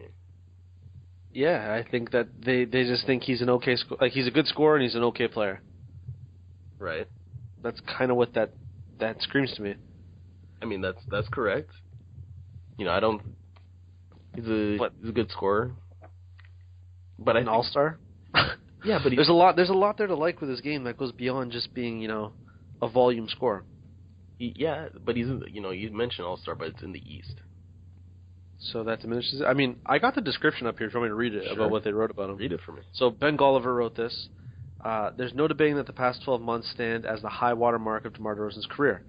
Yeah, 1.32 1.74
I 1.74 1.90
think 1.90 2.12
that 2.12 2.28
they 2.46 2.66
they 2.66 2.84
just 2.84 3.06
think 3.08 3.24
he's 3.24 3.42
an 3.42 3.50
okay 3.50 3.76
sc- 3.76 4.00
like 4.00 4.12
he's 4.12 4.28
a 4.28 4.32
good 4.32 4.46
scorer 4.48 4.76
and 4.76 4.84
he's 4.84 4.94
an 4.96 5.04
okay 5.06 5.28
player. 5.28 5.62
Right? 6.78 7.08
That's 7.64 7.80
kind 7.98 8.12
of 8.12 8.18
what 8.18 8.34
that 8.36 8.54
that 9.00 9.22
screams 9.22 9.54
to 9.56 9.62
me. 9.64 9.76
I 10.62 10.66
mean, 10.66 10.82
that's 10.82 11.00
that's 11.10 11.28
correct. 11.30 11.72
You 12.78 12.86
know, 12.86 12.92
I 12.92 13.00
don't. 13.00 13.22
He's 14.36 14.48
a 14.48 14.78
What? 14.78 14.94
he's 15.00 15.10
a 15.10 15.14
good 15.14 15.30
scorer. 15.32 15.72
But 17.20 17.38
An 17.38 17.48
all 17.48 17.64
star. 17.64 18.00
Yeah, 18.86 19.00
but 19.02 19.14
he, 19.14 19.16
there's 19.16 19.30
a 19.30 19.34
lot 19.34 19.56
there's 19.56 19.70
a 19.70 19.74
lot 19.74 19.98
there 19.98 20.08
to 20.08 20.16
like 20.16 20.42
with 20.42 20.50
his 20.50 20.60
game 20.60 20.84
that 20.84 20.98
goes 20.98 21.14
beyond 21.14 21.54
just 21.54 21.74
being 21.74 22.02
you 22.02 22.10
know 22.10 22.34
a 22.82 22.88
volume 22.90 23.30
scorer. 23.30 23.64
he, 24.38 24.54
yeah, 24.58 24.90
but 25.06 25.16
he's 25.16 25.28
in 25.28 25.40
the, 25.40 25.50
you 25.50 25.62
know 25.62 25.70
you 25.72 25.90
mentioned 25.92 26.28
All 26.28 26.36
Star, 26.36 26.54
but 26.54 26.68
it's 26.68 26.82
in 26.84 26.92
the 26.92 27.00
East. 27.00 27.36
So 28.60 28.84
that 28.84 29.00
diminishes. 29.00 29.40
it. 29.40 29.46
I 29.46 29.54
mean, 29.54 29.78
I 29.86 30.00
got 30.00 30.16
the 30.16 30.22
description 30.22 30.68
up 30.68 30.78
here. 30.78 30.88
If 30.88 30.94
you 30.94 31.00
want 31.00 31.10
me 31.10 31.12
to 31.12 31.16
read 31.16 31.34
it 31.34 31.44
Sure. 31.46 31.54
about 31.54 31.72
what 31.72 31.86
they 31.86 31.94
wrote 31.94 32.12
about 32.12 32.30
him. 32.30 32.36
Read 32.38 32.52
it 32.52 32.60
for 32.66 32.74
me. 32.74 32.82
So 32.92 33.10
Ben 33.10 33.38
Golliver 33.38 33.74
wrote 33.74 33.96
this. 33.96 34.28
Uh, 34.84 35.12
There's 35.18 35.34
no 35.34 35.48
debating 35.48 35.76
that 35.78 35.88
the 35.88 35.94
past 35.94 36.22
12 36.26 36.42
months 36.42 36.70
stand 36.72 37.06
as 37.06 37.22
the 37.22 37.30
high 37.30 37.54
water 37.54 37.80
mark 37.80 38.04
of 38.06 38.14
DeMar 38.14 38.36
DeRozan's 38.36 38.68
career. 38.70 39.04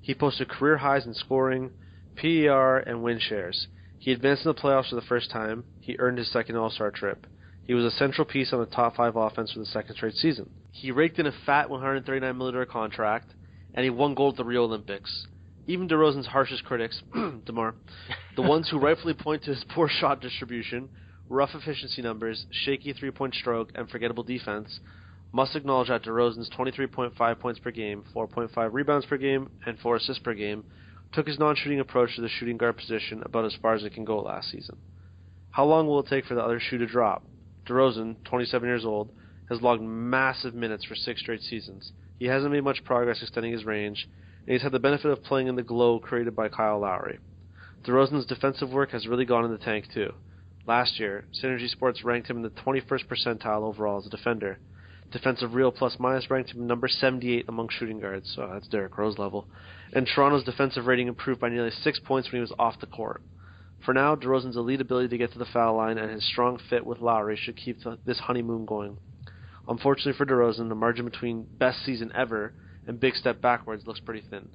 He 0.00 0.14
posted 0.14 0.48
career 0.48 0.76
highs 0.76 1.06
in 1.06 1.14
scoring, 1.14 1.70
PER, 2.16 2.78
and 2.78 3.02
win 3.02 3.18
shares. 3.18 3.66
He 3.98 4.12
advanced 4.12 4.46
in 4.46 4.52
the 4.52 4.60
playoffs 4.60 4.90
for 4.90 4.94
the 4.94 5.02
first 5.02 5.30
time. 5.30 5.64
He 5.80 5.96
earned 5.98 6.18
his 6.18 6.30
second 6.30 6.56
All-Star 6.56 6.90
trip. 6.90 7.26
He 7.64 7.74
was 7.74 7.84
a 7.84 7.90
central 7.90 8.24
piece 8.24 8.52
on 8.52 8.60
the 8.60 8.66
top 8.66 8.96
five 8.96 9.16
offense 9.16 9.52
for 9.52 9.58
the 9.58 9.66
second 9.66 9.96
straight 9.96 10.14
season. 10.14 10.48
He 10.72 10.90
raked 10.90 11.18
in 11.18 11.26
a 11.26 11.32
fat 11.44 11.68
$139 11.68 12.36
million 12.36 12.66
contract, 12.66 13.34
and 13.74 13.84
he 13.84 13.90
won 13.90 14.14
gold 14.14 14.34
at 14.34 14.38
the 14.38 14.44
Rio 14.44 14.64
Olympics. 14.64 15.26
Even 15.66 15.88
DeRozan's 15.88 16.28
harshest 16.28 16.64
critics, 16.64 17.02
DeMar, 17.44 17.74
the 18.36 18.42
ones 18.42 18.70
who 18.70 18.78
rightfully 18.78 19.12
point 19.12 19.42
to 19.42 19.50
his 19.50 19.64
poor 19.74 19.88
shot 19.88 20.20
distribution, 20.20 20.88
rough 21.28 21.50
efficiency 21.54 22.00
numbers, 22.00 22.46
shaky 22.50 22.94
three-point 22.94 23.34
stroke, 23.34 23.70
and 23.74 23.90
forgettable 23.90 24.22
defense, 24.22 24.80
must 25.32 25.54
acknowledge 25.54 25.88
that 25.88 26.04
DeRozan's 26.04 26.48
23.5 26.56 27.38
points 27.38 27.60
per 27.60 27.70
game, 27.70 28.04
4.5 28.14 28.72
rebounds 28.72 29.04
per 29.04 29.18
game, 29.18 29.50
and 29.66 29.78
4 29.78 29.96
assists 29.96 30.22
per 30.22 30.32
game 30.32 30.64
took 31.12 31.26
his 31.26 31.38
non-shooting 31.38 31.80
approach 31.80 32.14
to 32.16 32.22
the 32.22 32.28
shooting 32.28 32.56
guard 32.56 32.76
position 32.76 33.22
about 33.24 33.44
as 33.44 33.56
far 33.60 33.74
as 33.74 33.84
it 33.84 33.94
can 33.94 34.04
go 34.04 34.20
last 34.20 34.50
season. 34.50 34.76
How 35.50 35.64
long 35.64 35.86
will 35.86 36.00
it 36.00 36.06
take 36.08 36.26
for 36.26 36.34
the 36.34 36.42
other 36.42 36.60
shoe 36.60 36.78
to 36.78 36.86
drop? 36.86 37.24
DeRozan, 37.66 38.16
27 38.24 38.68
years 38.68 38.84
old, 38.84 39.10
has 39.48 39.62
logged 39.62 39.82
massive 39.82 40.54
minutes 40.54 40.84
for 40.84 40.94
six 40.94 41.20
straight 41.20 41.42
seasons. 41.42 41.92
He 42.18 42.26
hasn't 42.26 42.52
made 42.52 42.64
much 42.64 42.84
progress 42.84 43.22
extending 43.22 43.52
his 43.52 43.64
range, 43.64 44.08
and 44.46 44.52
he's 44.52 44.62
had 44.62 44.72
the 44.72 44.78
benefit 44.78 45.10
of 45.10 45.22
playing 45.22 45.46
in 45.46 45.56
the 45.56 45.62
glow 45.62 45.98
created 45.98 46.36
by 46.36 46.48
Kyle 46.48 46.80
Lowry. 46.80 47.18
DeRozan's 47.84 48.26
defensive 48.26 48.70
work 48.70 48.90
has 48.90 49.06
really 49.06 49.24
gone 49.24 49.44
in 49.44 49.52
the 49.52 49.58
tank 49.58 49.86
too. 49.92 50.12
Last 50.66 51.00
year, 51.00 51.24
Synergy 51.42 51.68
Sports 51.68 52.04
ranked 52.04 52.28
him 52.28 52.36
in 52.38 52.42
the 52.42 52.50
21st 52.50 53.06
percentile 53.06 53.62
overall 53.62 53.98
as 53.98 54.06
a 54.06 54.10
defender. 54.10 54.58
Defensive 55.10 55.54
Real 55.54 55.72
Plus 55.72 55.96
Minus 55.98 56.30
ranked 56.30 56.50
him 56.50 56.66
number 56.66 56.88
78 56.88 57.46
among 57.48 57.70
shooting 57.70 58.00
guards, 58.00 58.30
so 58.34 58.46
that's 58.52 58.68
Derrick 58.68 58.98
Rose 58.98 59.16
level. 59.16 59.48
And 59.92 60.06
Toronto's 60.06 60.44
defensive 60.44 60.86
rating 60.86 61.08
improved 61.08 61.40
by 61.40 61.48
nearly 61.48 61.70
six 61.70 61.98
points 61.98 62.28
when 62.28 62.38
he 62.38 62.40
was 62.40 62.52
off 62.58 62.80
the 62.80 62.86
court. 62.86 63.22
For 63.84 63.94
now, 63.94 64.16
DeRozan's 64.16 64.56
elite 64.56 64.80
ability 64.80 65.08
to 65.08 65.18
get 65.18 65.32
to 65.32 65.38
the 65.38 65.46
foul 65.46 65.76
line 65.76 65.98
and 65.98 66.10
his 66.10 66.26
strong 66.26 66.58
fit 66.68 66.84
with 66.84 67.00
Lowry 67.00 67.36
should 67.36 67.56
keep 67.56 67.78
this 68.04 68.18
honeymoon 68.18 68.66
going. 68.66 68.98
Unfortunately 69.68 70.14
for 70.14 70.26
DeRozan, 70.26 70.68
the 70.68 70.74
margin 70.74 71.04
between 71.04 71.46
best 71.58 71.84
season 71.84 72.10
ever 72.14 72.54
and 72.86 72.98
big 72.98 73.14
step 73.14 73.40
backwards 73.40 73.86
looks 73.86 74.00
pretty 74.00 74.22
thin. 74.28 74.48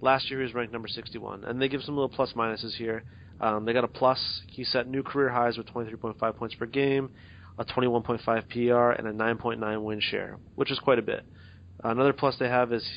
Last 0.00 0.30
year 0.30 0.40
he 0.40 0.44
was 0.44 0.54
ranked 0.54 0.72
number 0.72 0.88
61, 0.88 1.44
and 1.44 1.60
they 1.60 1.68
give 1.68 1.82
some 1.82 1.96
little 1.96 2.08
plus 2.08 2.32
minuses 2.32 2.74
here. 2.74 3.04
Um, 3.40 3.64
they 3.64 3.72
got 3.72 3.84
a 3.84 3.88
plus. 3.88 4.42
He 4.48 4.64
set 4.64 4.88
new 4.88 5.02
career 5.02 5.28
highs 5.30 5.58
with 5.58 5.66
23.5 5.66 6.36
points 6.36 6.54
per 6.54 6.66
game, 6.66 7.10
a 7.58 7.64
21.5 7.64 8.22
PR, 8.48 8.98
and 8.98 9.08
a 9.08 9.12
9.9 9.12 9.82
win 9.82 10.00
share, 10.00 10.38
which 10.54 10.70
is 10.70 10.78
quite 10.78 10.98
a 10.98 11.02
bit. 11.02 11.24
Another 11.82 12.12
plus 12.12 12.36
they 12.38 12.48
have 12.48 12.72
is 12.72 12.88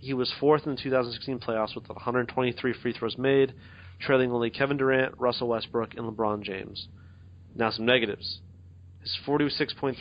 he 0.00 0.14
was 0.14 0.32
fourth 0.40 0.66
in 0.66 0.74
the 0.74 0.82
2016 0.82 1.38
playoffs 1.38 1.74
with 1.74 1.88
123 1.88 2.72
free 2.82 2.92
throws 2.92 3.18
made, 3.18 3.54
trailing 4.00 4.32
only 4.32 4.50
Kevin 4.50 4.78
Durant, 4.78 5.14
Russell 5.18 5.48
Westbrook, 5.48 5.94
and 5.94 6.06
LeBron 6.10 6.42
James. 6.42 6.88
Now 7.54 7.70
some 7.70 7.84
negatives. 7.84 8.40
His 9.02 9.16
46.3% 9.26 9.96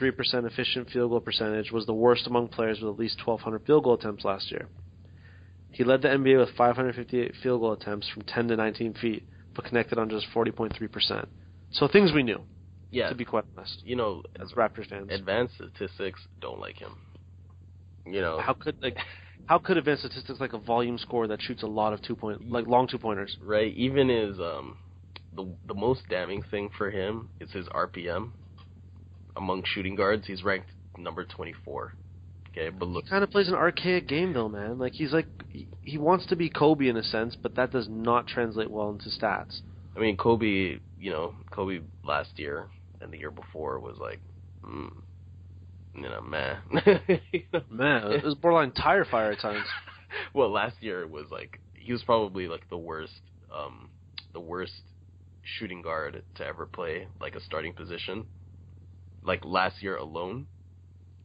efficient 0.45 0.89
field 0.89 1.11
goal 1.11 1.19
percentage 1.19 1.71
was 1.71 1.85
the 1.85 1.93
worst 1.93 2.27
among 2.27 2.47
players 2.49 2.79
with 2.81 2.93
at 2.93 2.99
least 2.99 3.25
1,200 3.25 3.65
field 3.65 3.83
goal 3.83 3.93
attempts 3.93 4.25
last 4.25 4.51
year. 4.51 4.67
He 5.71 5.83
led 5.83 6.01
the 6.01 6.07
NBA 6.07 6.39
with 6.39 6.55
558 6.57 7.33
field 7.43 7.61
goal 7.61 7.73
attempts 7.73 8.09
from 8.09 8.23
10 8.23 8.49
to 8.49 8.55
19 8.55 8.95
feet, 8.95 9.27
but 9.55 9.65
connected 9.65 9.97
on 9.97 10.09
just 10.09 10.27
40.3%. 10.33 11.27
So 11.71 11.87
things 11.87 12.11
we 12.13 12.23
knew. 12.23 12.41
Yeah. 12.91 13.09
To 13.09 13.15
be 13.15 13.25
quite 13.25 13.43
honest, 13.55 13.83
You 13.85 13.95
know, 13.95 14.23
as 14.41 14.51
Raptors 14.53 14.89
fans, 14.89 15.11
advanced 15.11 15.55
statistics 15.55 16.19
don't 16.41 16.59
like 16.59 16.77
him. 16.77 16.97
You 18.05 18.21
know, 18.21 18.39
how 18.39 18.53
could 18.53 18.81
like 18.81 18.97
how 19.49 19.57
could 19.57 19.77
advanced 19.77 20.03
statistics 20.03 20.39
like 20.39 20.53
a 20.53 20.59
volume 20.59 20.99
score 20.99 21.25
that 21.25 21.41
shoots 21.41 21.63
a 21.63 21.67
lot 21.67 21.91
of 21.91 21.99
two 22.03 22.15
point 22.15 22.51
like 22.51 22.67
long 22.67 22.87
two 22.87 22.99
pointers? 22.99 23.35
right? 23.43 23.73
Even 23.75 24.07
his 24.07 24.39
um, 24.39 24.77
the 25.35 25.51
the 25.67 25.73
most 25.73 26.01
damning 26.07 26.43
thing 26.51 26.69
for 26.77 26.91
him 26.91 27.29
is 27.39 27.51
his 27.51 27.65
RPM. 27.69 28.29
Among 29.35 29.63
shooting 29.65 29.95
guards, 29.95 30.27
he's 30.27 30.43
ranked 30.43 30.69
number 30.97 31.25
24. 31.25 31.93
Okay, 32.51 32.69
but 32.69 32.87
look, 32.87 33.05
He 33.05 33.09
kind 33.09 33.23
of 33.23 33.31
plays 33.31 33.47
an 33.47 33.55
archaic 33.55 34.07
game 34.07 34.33
though, 34.33 34.49
man. 34.49 34.77
Like 34.77 34.93
he's 34.93 35.13
like 35.13 35.27
he, 35.49 35.67
he 35.81 35.97
wants 35.97 36.27
to 36.27 36.35
be 36.35 36.49
Kobe 36.49 36.87
in 36.87 36.97
a 36.97 37.03
sense, 37.03 37.35
but 37.41 37.55
that 37.55 37.71
does 37.71 37.87
not 37.89 38.27
translate 38.27 38.69
well 38.69 38.91
into 38.91 39.09
stats. 39.09 39.61
I 39.95 39.99
mean, 39.99 40.15
Kobe, 40.15 40.77
you 40.99 41.11
know, 41.11 41.33
Kobe 41.49 41.79
last 42.05 42.37
year 42.37 42.67
and 43.01 43.11
the 43.11 43.17
year 43.17 43.31
before 43.31 43.79
was 43.79 43.97
like, 43.99 44.19
mm, 44.63 44.91
you 46.03 46.09
know. 46.09 46.21
You 47.31 47.41
know? 47.53 47.61
Man, 47.69 48.11
it 48.11 48.23
was 48.23 48.35
borderline 48.35 48.71
tire 48.71 49.05
fire 49.05 49.31
at 49.31 49.39
times. 49.39 49.65
well, 50.33 50.51
last 50.51 50.75
year 50.81 51.07
was 51.07 51.25
like 51.31 51.59
he 51.73 51.91
was 51.91 52.03
probably 52.03 52.47
like 52.47 52.69
the 52.69 52.77
worst, 52.77 53.21
um, 53.55 53.89
the 54.33 54.39
worst 54.39 54.73
shooting 55.57 55.81
guard 55.81 56.23
to 56.35 56.45
ever 56.45 56.65
play 56.65 57.07
like 57.19 57.35
a 57.35 57.41
starting 57.41 57.73
position. 57.73 58.25
Like 59.23 59.43
last 59.43 59.81
year 59.81 59.97
alone, 59.97 60.47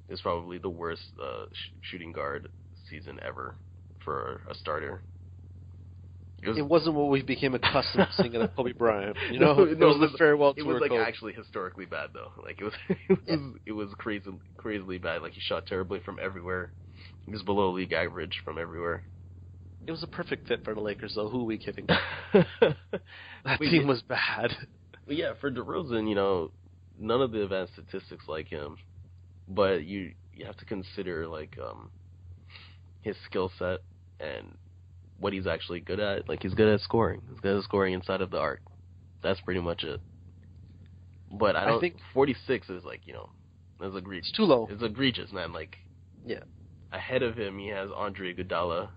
is 0.08 0.20
probably 0.20 0.58
the 0.58 0.68
worst 0.68 1.02
uh, 1.22 1.46
sh- 1.52 1.72
shooting 1.82 2.12
guard 2.12 2.48
season 2.88 3.18
ever 3.22 3.56
for 4.04 4.42
a 4.48 4.54
starter. 4.54 5.02
It 6.44 6.48
was, 6.48 6.58
It 6.58 6.66
wasn't 6.66 6.96
what 6.96 7.08
we 7.08 7.22
became 7.22 7.54
accustomed 7.54 8.06
to 8.06 8.22
seeing 8.22 8.34
of 8.36 8.54
Kobe 8.54 8.72
Bryant. 8.72 9.16
You 9.32 9.38
know, 9.38 9.54
No, 9.54 9.64
it 9.64 9.78
was 9.78 10.10
the 10.12 10.18
farewell 10.18 10.54
it 10.56 10.62
was 10.62 10.80
like 10.80 10.90
Kobe. 10.90 11.02
actually 11.02 11.32
historically 11.32 11.86
bad 11.86 12.10
though. 12.12 12.32
Like 12.42 12.60
it 12.60 12.64
was, 12.64 12.74
it 12.88 13.18
was, 13.26 13.56
it 13.66 13.72
was 13.72 13.88
crazy, 13.98 14.30
crazily 14.58 14.98
bad. 14.98 15.22
Like 15.22 15.32
he 15.32 15.40
shot 15.40 15.66
terribly 15.66 16.00
from 16.00 16.18
everywhere. 16.22 16.72
He 17.24 17.32
was 17.32 17.42
below 17.42 17.70
league 17.70 17.92
average 17.92 18.42
from 18.44 18.58
everywhere. 18.58 19.04
It 19.86 19.90
was 19.90 20.02
a 20.02 20.06
perfect 20.06 20.48
fit 20.48 20.64
for 20.64 20.74
the 20.74 20.80
Lakers, 20.80 21.12
though. 21.14 21.28
Who 21.28 21.42
are 21.42 21.44
we 21.44 21.58
kidding? 21.58 21.86
that 22.32 22.76
That 23.44 23.60
team 23.60 23.86
was 23.86 24.02
bad. 24.02 24.50
But 25.06 25.16
yeah, 25.16 25.32
for 25.40 25.50
DeRozan, 25.50 26.08
you 26.08 26.14
know, 26.14 26.50
none 26.98 27.20
of 27.20 27.32
the 27.32 27.42
advanced 27.42 27.74
statistics 27.74 28.24
like 28.28 28.48
him, 28.48 28.76
but 29.48 29.84
you 29.84 30.12
you 30.32 30.46
have 30.46 30.56
to 30.58 30.64
consider 30.64 31.26
like 31.26 31.56
um 31.62 31.90
his 33.02 33.16
skill 33.26 33.50
set 33.58 33.80
and 34.20 34.56
what 35.24 35.32
he's 35.32 35.46
actually 35.46 35.80
good 35.80 36.00
at. 36.00 36.28
Like 36.28 36.42
he's 36.42 36.52
good 36.52 36.68
at 36.68 36.80
scoring. 36.80 37.22
He's 37.30 37.40
good 37.40 37.56
at 37.56 37.64
scoring 37.64 37.94
inside 37.94 38.20
of 38.20 38.30
the 38.30 38.36
arc. 38.38 38.60
That's 39.22 39.40
pretty 39.40 39.60
much 39.60 39.82
it. 39.82 39.98
But 41.32 41.56
I 41.56 41.62
I 41.62 41.66
don't 41.66 41.80
think- 41.80 41.96
46 42.12 42.68
is 42.68 42.84
like, 42.84 43.00
you 43.06 43.14
know, 43.14 43.30
that's 43.80 43.96
egregious. 43.96 44.28
It's 44.28 44.36
too 44.36 44.44
low. 44.44 44.68
It's 44.70 44.82
egregious, 44.82 45.32
man. 45.32 45.54
Like 45.54 45.78
Yeah. 46.26 46.40
ahead 46.92 47.22
of 47.22 47.36
him 47.38 47.58
he 47.58 47.68
has 47.68 47.88
Andre 47.96 48.34
Iguodala. 48.34 48.90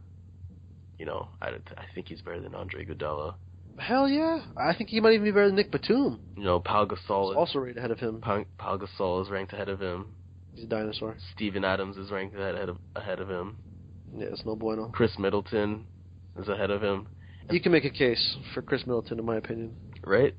You 0.99 1.05
know, 1.05 1.29
I, 1.41 1.47
I 1.77 1.85
think 1.95 2.09
he's 2.09 2.21
better 2.21 2.41
than 2.41 2.53
Andre 2.53 2.85
Iguodala. 2.85 3.35
Hell 3.79 4.09
yeah! 4.09 4.39
I 4.57 4.73
think 4.73 4.89
he 4.89 4.99
might 4.99 5.13
even 5.13 5.23
be 5.23 5.31
better 5.31 5.47
than 5.47 5.55
Nick 5.55 5.71
Batum. 5.71 6.19
You 6.35 6.43
know, 6.43 6.59
Pau 6.59 6.85
Gasol 6.85 7.29
is 7.31 7.37
Also 7.37 7.59
rated 7.59 7.77
ahead 7.77 7.91
of 7.91 7.99
him. 7.99 8.19
Pau, 8.21 8.43
Pau 8.57 8.75
Gasol 8.77 9.23
is 9.23 9.29
ranked 9.29 9.53
ahead 9.53 9.69
of 9.69 9.79
him. 9.79 10.07
He's 10.55 10.63
a 10.65 10.67
dinosaur. 10.67 11.15
Steven 11.35 11.63
Adams 11.63 11.95
is 11.95 12.09
ranked 12.11 12.35
ahead 12.35 12.69
of 12.69 12.79
ahead 12.95 13.19
of 13.21 13.29
him. 13.29 13.57
Yeah, 14.17 14.27
it's 14.31 14.43
no 14.45 14.55
bueno. 14.55 14.89
Khris 14.89 15.19
Middleton 15.19 15.85
is 16.37 16.47
ahead 16.47 16.71
of 16.71 16.81
him, 16.83 17.07
You 17.51 17.59
can 17.61 17.71
make 17.71 17.85
a 17.85 17.89
case 17.89 18.37
for 18.53 18.61
Khris 18.61 18.85
Middleton, 18.85 19.19
in 19.19 19.25
my 19.25 19.37
opinion. 19.37 19.75
right? 20.05 20.33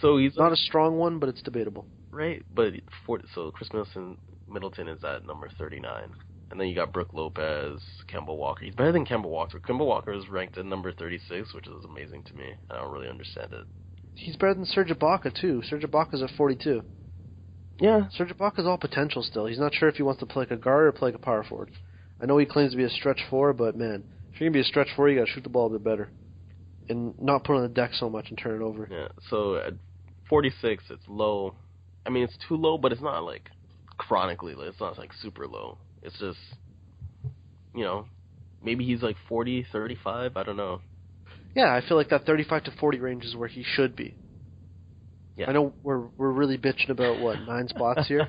So 0.00 0.16
he's 0.18 0.36
Not 0.36 0.52
a 0.52 0.56
strong 0.56 0.96
one, 0.98 1.18
but 1.18 1.28
it's 1.28 1.42
debatable. 1.42 1.86
right, 2.10 2.42
but 2.54 2.72
for, 3.06 3.20
so 3.34 3.50
Khris 3.50 3.72
Middleton 3.72 4.18
Middleton 4.48 4.88
is 4.88 5.02
at 5.04 5.26
number 5.26 5.48
39, 5.58 6.10
and 6.50 6.60
then 6.60 6.68
you 6.68 6.74
got 6.74 6.92
Brook 6.92 7.08
Lopez, 7.12 7.80
Kemba 8.08 8.36
Walker. 8.36 8.64
He's 8.64 8.74
better 8.76 8.92
than 8.92 9.04
Kemba 9.04 9.26
Walker. 9.26 9.58
Kemba 9.58 9.84
Walker 9.84 10.12
is 10.12 10.28
ranked 10.28 10.56
at 10.56 10.64
number 10.66 10.92
36, 10.92 11.52
which 11.52 11.66
is 11.66 11.84
amazing 11.84 12.22
to 12.24 12.34
me. 12.34 12.54
I 12.70 12.76
don't 12.76 12.92
really 12.92 13.08
understand 13.08 13.52
it. 13.52 13.64
He's 14.14 14.36
better 14.36 14.54
than 14.54 14.64
Serge 14.64 14.88
Ibaka 14.90 15.34
too. 15.40 15.62
Serge 15.68 15.82
Ibaka's 15.82 16.22
at 16.22 16.30
42. 16.36 16.82
Yeah, 17.80 18.08
Serge 18.10 18.30
Ibaka's 18.36 18.66
all 18.66 18.78
potential 18.78 19.22
still. 19.22 19.46
He's 19.46 19.58
not 19.58 19.74
sure 19.74 19.88
if 19.88 19.96
he 19.96 20.02
wants 20.02 20.20
to 20.20 20.26
play 20.26 20.42
like 20.42 20.50
a 20.52 20.56
guard 20.56 20.86
or 20.86 20.92
play 20.92 21.08
like 21.08 21.16
a 21.20 21.24
power 21.24 21.42
forward. 21.44 21.70
I 22.20 22.26
know 22.26 22.38
he 22.38 22.46
claims 22.46 22.70
to 22.70 22.76
be 22.76 22.84
a 22.84 22.88
stretch 22.88 23.20
four, 23.28 23.52
but 23.52 23.76
man, 23.76 24.04
if 24.36 24.40
you're 24.42 24.50
gonna 24.50 24.58
be 24.58 24.60
a 24.60 24.64
stretch 24.64 24.88
four, 24.94 25.08
you 25.08 25.18
gotta 25.18 25.30
shoot 25.30 25.44
the 25.44 25.48
ball 25.48 25.68
a 25.68 25.70
bit 25.70 25.82
better, 25.82 26.10
and 26.90 27.18
not 27.18 27.42
put 27.42 27.56
on 27.56 27.62
the 27.62 27.70
deck 27.70 27.92
so 27.94 28.10
much 28.10 28.28
and 28.28 28.36
turn 28.36 28.60
it 28.60 28.62
over. 28.62 28.86
yeah. 28.90 29.08
So 29.30 29.56
at 29.56 29.72
46, 30.28 30.84
it's 30.90 31.02
low. 31.08 31.54
I 32.04 32.10
mean, 32.10 32.22
it's 32.22 32.36
too 32.46 32.56
low, 32.56 32.76
but 32.76 32.92
it's 32.92 33.00
not 33.00 33.20
like 33.20 33.48
chronically. 33.96 34.54
low. 34.54 34.64
It's 34.64 34.78
not 34.78 34.98
like 34.98 35.12
super 35.22 35.46
low. 35.46 35.78
It's 36.02 36.18
just, 36.18 36.38
you 37.74 37.82
know, 37.82 38.08
maybe 38.62 38.84
he's 38.84 39.00
like 39.00 39.16
40, 39.26 39.66
35. 39.72 40.36
I 40.36 40.42
don't 40.42 40.58
know. 40.58 40.82
Yeah, 41.54 41.74
I 41.74 41.80
feel 41.88 41.96
like 41.96 42.10
that 42.10 42.26
35 42.26 42.64
to 42.64 42.70
40 42.78 43.00
range 43.00 43.24
is 43.24 43.34
where 43.34 43.48
he 43.48 43.64
should 43.64 43.96
be. 43.96 44.16
Yeah. 45.34 45.48
I 45.48 45.52
know 45.52 45.72
we're 45.82 46.08
we're 46.18 46.30
really 46.30 46.58
bitching 46.58 46.90
about 46.90 47.20
what 47.20 47.40
nine 47.46 47.68
spots 47.68 48.06
here. 48.06 48.28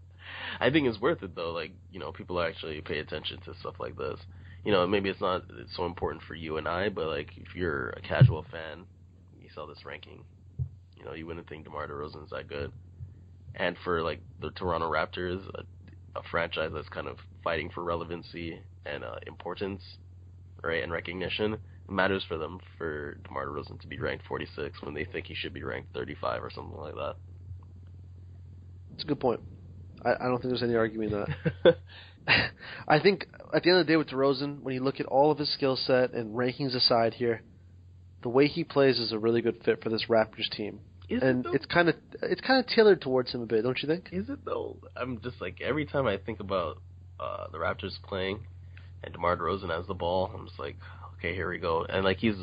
I 0.60 0.70
think 0.70 0.86
it's 0.86 0.98
worth 0.98 1.22
it 1.22 1.34
though. 1.36 1.52
Like 1.52 1.72
you 1.90 2.00
know, 2.00 2.10
people 2.10 2.40
actually 2.40 2.80
pay 2.80 3.00
attention 3.00 3.38
to 3.44 3.54
stuff 3.60 3.74
like 3.78 3.98
this. 3.98 4.18
You 4.64 4.72
know, 4.72 4.86
maybe 4.86 5.08
it's 5.08 5.20
not 5.20 5.44
it's 5.58 5.74
so 5.76 5.86
important 5.86 6.22
for 6.26 6.34
you 6.34 6.56
and 6.56 6.68
I, 6.68 6.88
but 6.88 7.06
like 7.06 7.30
if 7.36 7.54
you're 7.54 7.90
a 7.90 8.00
casual 8.00 8.44
fan, 8.50 8.84
you 9.40 9.48
saw 9.54 9.66
this 9.66 9.84
ranking. 9.84 10.24
You 10.96 11.04
know, 11.04 11.14
you 11.14 11.26
wouldn't 11.26 11.48
think 11.48 11.64
DeMar 11.64 11.88
DeRozan's 11.88 12.30
that 12.30 12.48
good. 12.48 12.72
And 13.56 13.76
for 13.84 14.02
like 14.02 14.20
the 14.40 14.50
Toronto 14.52 14.90
Raptors, 14.90 15.42
a, 15.54 16.18
a 16.18 16.22
franchise 16.30 16.70
that's 16.72 16.88
kind 16.88 17.08
of 17.08 17.18
fighting 17.42 17.70
for 17.70 17.82
relevancy 17.82 18.60
and 18.86 19.04
uh, 19.04 19.16
importance, 19.26 19.82
right, 20.62 20.82
and 20.82 20.92
recognition, 20.92 21.54
it 21.54 21.60
matters 21.90 22.24
for 22.28 22.38
them 22.38 22.60
for 22.78 23.14
DeMar 23.24 23.46
DeRozan 23.46 23.80
to 23.80 23.88
be 23.88 23.98
ranked 23.98 24.26
46 24.26 24.80
when 24.82 24.94
they 24.94 25.04
think 25.04 25.26
he 25.26 25.34
should 25.34 25.52
be 25.52 25.64
ranked 25.64 25.92
35 25.92 26.42
or 26.42 26.50
something 26.50 26.78
like 26.78 26.94
that. 26.94 27.16
It's 28.94 29.04
a 29.04 29.06
good 29.06 29.20
point. 29.20 29.40
I, 30.04 30.12
I 30.12 30.24
don't 30.28 30.40
think 30.40 30.50
there's 30.50 30.62
any 30.62 30.76
arguing 30.76 31.10
that. 31.10 31.28
I 32.88 33.00
think 33.00 33.26
at 33.54 33.62
the 33.62 33.70
end 33.70 33.80
of 33.80 33.86
the 33.86 33.92
day 33.92 33.96
with 33.96 34.08
DeRozan, 34.08 34.62
when 34.62 34.74
you 34.74 34.82
look 34.82 35.00
at 35.00 35.06
all 35.06 35.30
of 35.30 35.38
his 35.38 35.52
skill 35.52 35.76
set 35.76 36.12
and 36.12 36.36
rankings 36.36 36.74
aside 36.74 37.14
here, 37.14 37.42
the 38.22 38.28
way 38.28 38.46
he 38.46 38.64
plays 38.64 38.98
is 38.98 39.12
a 39.12 39.18
really 39.18 39.42
good 39.42 39.62
fit 39.64 39.82
for 39.82 39.88
this 39.88 40.06
Raptors 40.08 40.48
team. 40.50 40.80
Is 41.08 41.22
and 41.22 41.44
though? 41.44 41.52
it's 41.52 41.66
kind 41.66 41.88
of 41.88 41.96
it's 42.22 42.40
kind 42.40 42.64
of 42.64 42.70
tailored 42.70 43.00
towards 43.00 43.32
him 43.32 43.42
a 43.42 43.46
bit, 43.46 43.62
don't 43.64 43.80
you 43.82 43.88
think? 43.88 44.08
Is 44.12 44.28
it 44.28 44.44
though? 44.44 44.76
I'm 44.96 45.20
just 45.20 45.40
like 45.40 45.60
every 45.60 45.84
time 45.84 46.06
I 46.06 46.16
think 46.16 46.40
about 46.40 46.78
uh 47.18 47.48
the 47.50 47.58
Raptors 47.58 48.00
playing 48.02 48.46
and 49.02 49.12
DeMar 49.12 49.36
DeRozan 49.36 49.76
has 49.76 49.86
the 49.86 49.94
ball, 49.94 50.30
I'm 50.32 50.46
just 50.46 50.58
like, 50.58 50.76
okay, 51.18 51.34
here 51.34 51.50
we 51.50 51.58
go. 51.58 51.84
And 51.84 52.04
like 52.04 52.18
he's 52.18 52.36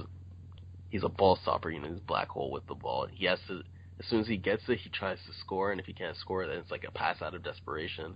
he's 0.90 1.04
a 1.04 1.10
ball 1.10 1.40
stopper, 1.42 1.70
you 1.72 1.80
know, 1.80 1.88
he's 1.88 2.00
black 2.00 2.28
hole 2.28 2.52
with 2.52 2.68
the 2.68 2.76
ball. 2.76 3.08
He 3.10 3.26
has 3.26 3.40
to 3.48 3.62
as 4.00 4.06
soon 4.10 4.22
as 4.22 4.28
he 4.28 4.38
gets 4.38 4.64
it, 4.68 4.80
he 4.80 4.90
tries 4.90 5.18
to 5.26 5.34
score, 5.42 5.72
and 5.72 5.80
if 5.80 5.86
he 5.86 5.94
can't 5.94 6.16
score, 6.18 6.48
then 6.48 6.58
it's 6.58 6.72
like 6.72 6.86
a 6.88 6.92
pass 6.92 7.22
out 7.22 7.36
of 7.36 7.44
desperation. 7.44 8.16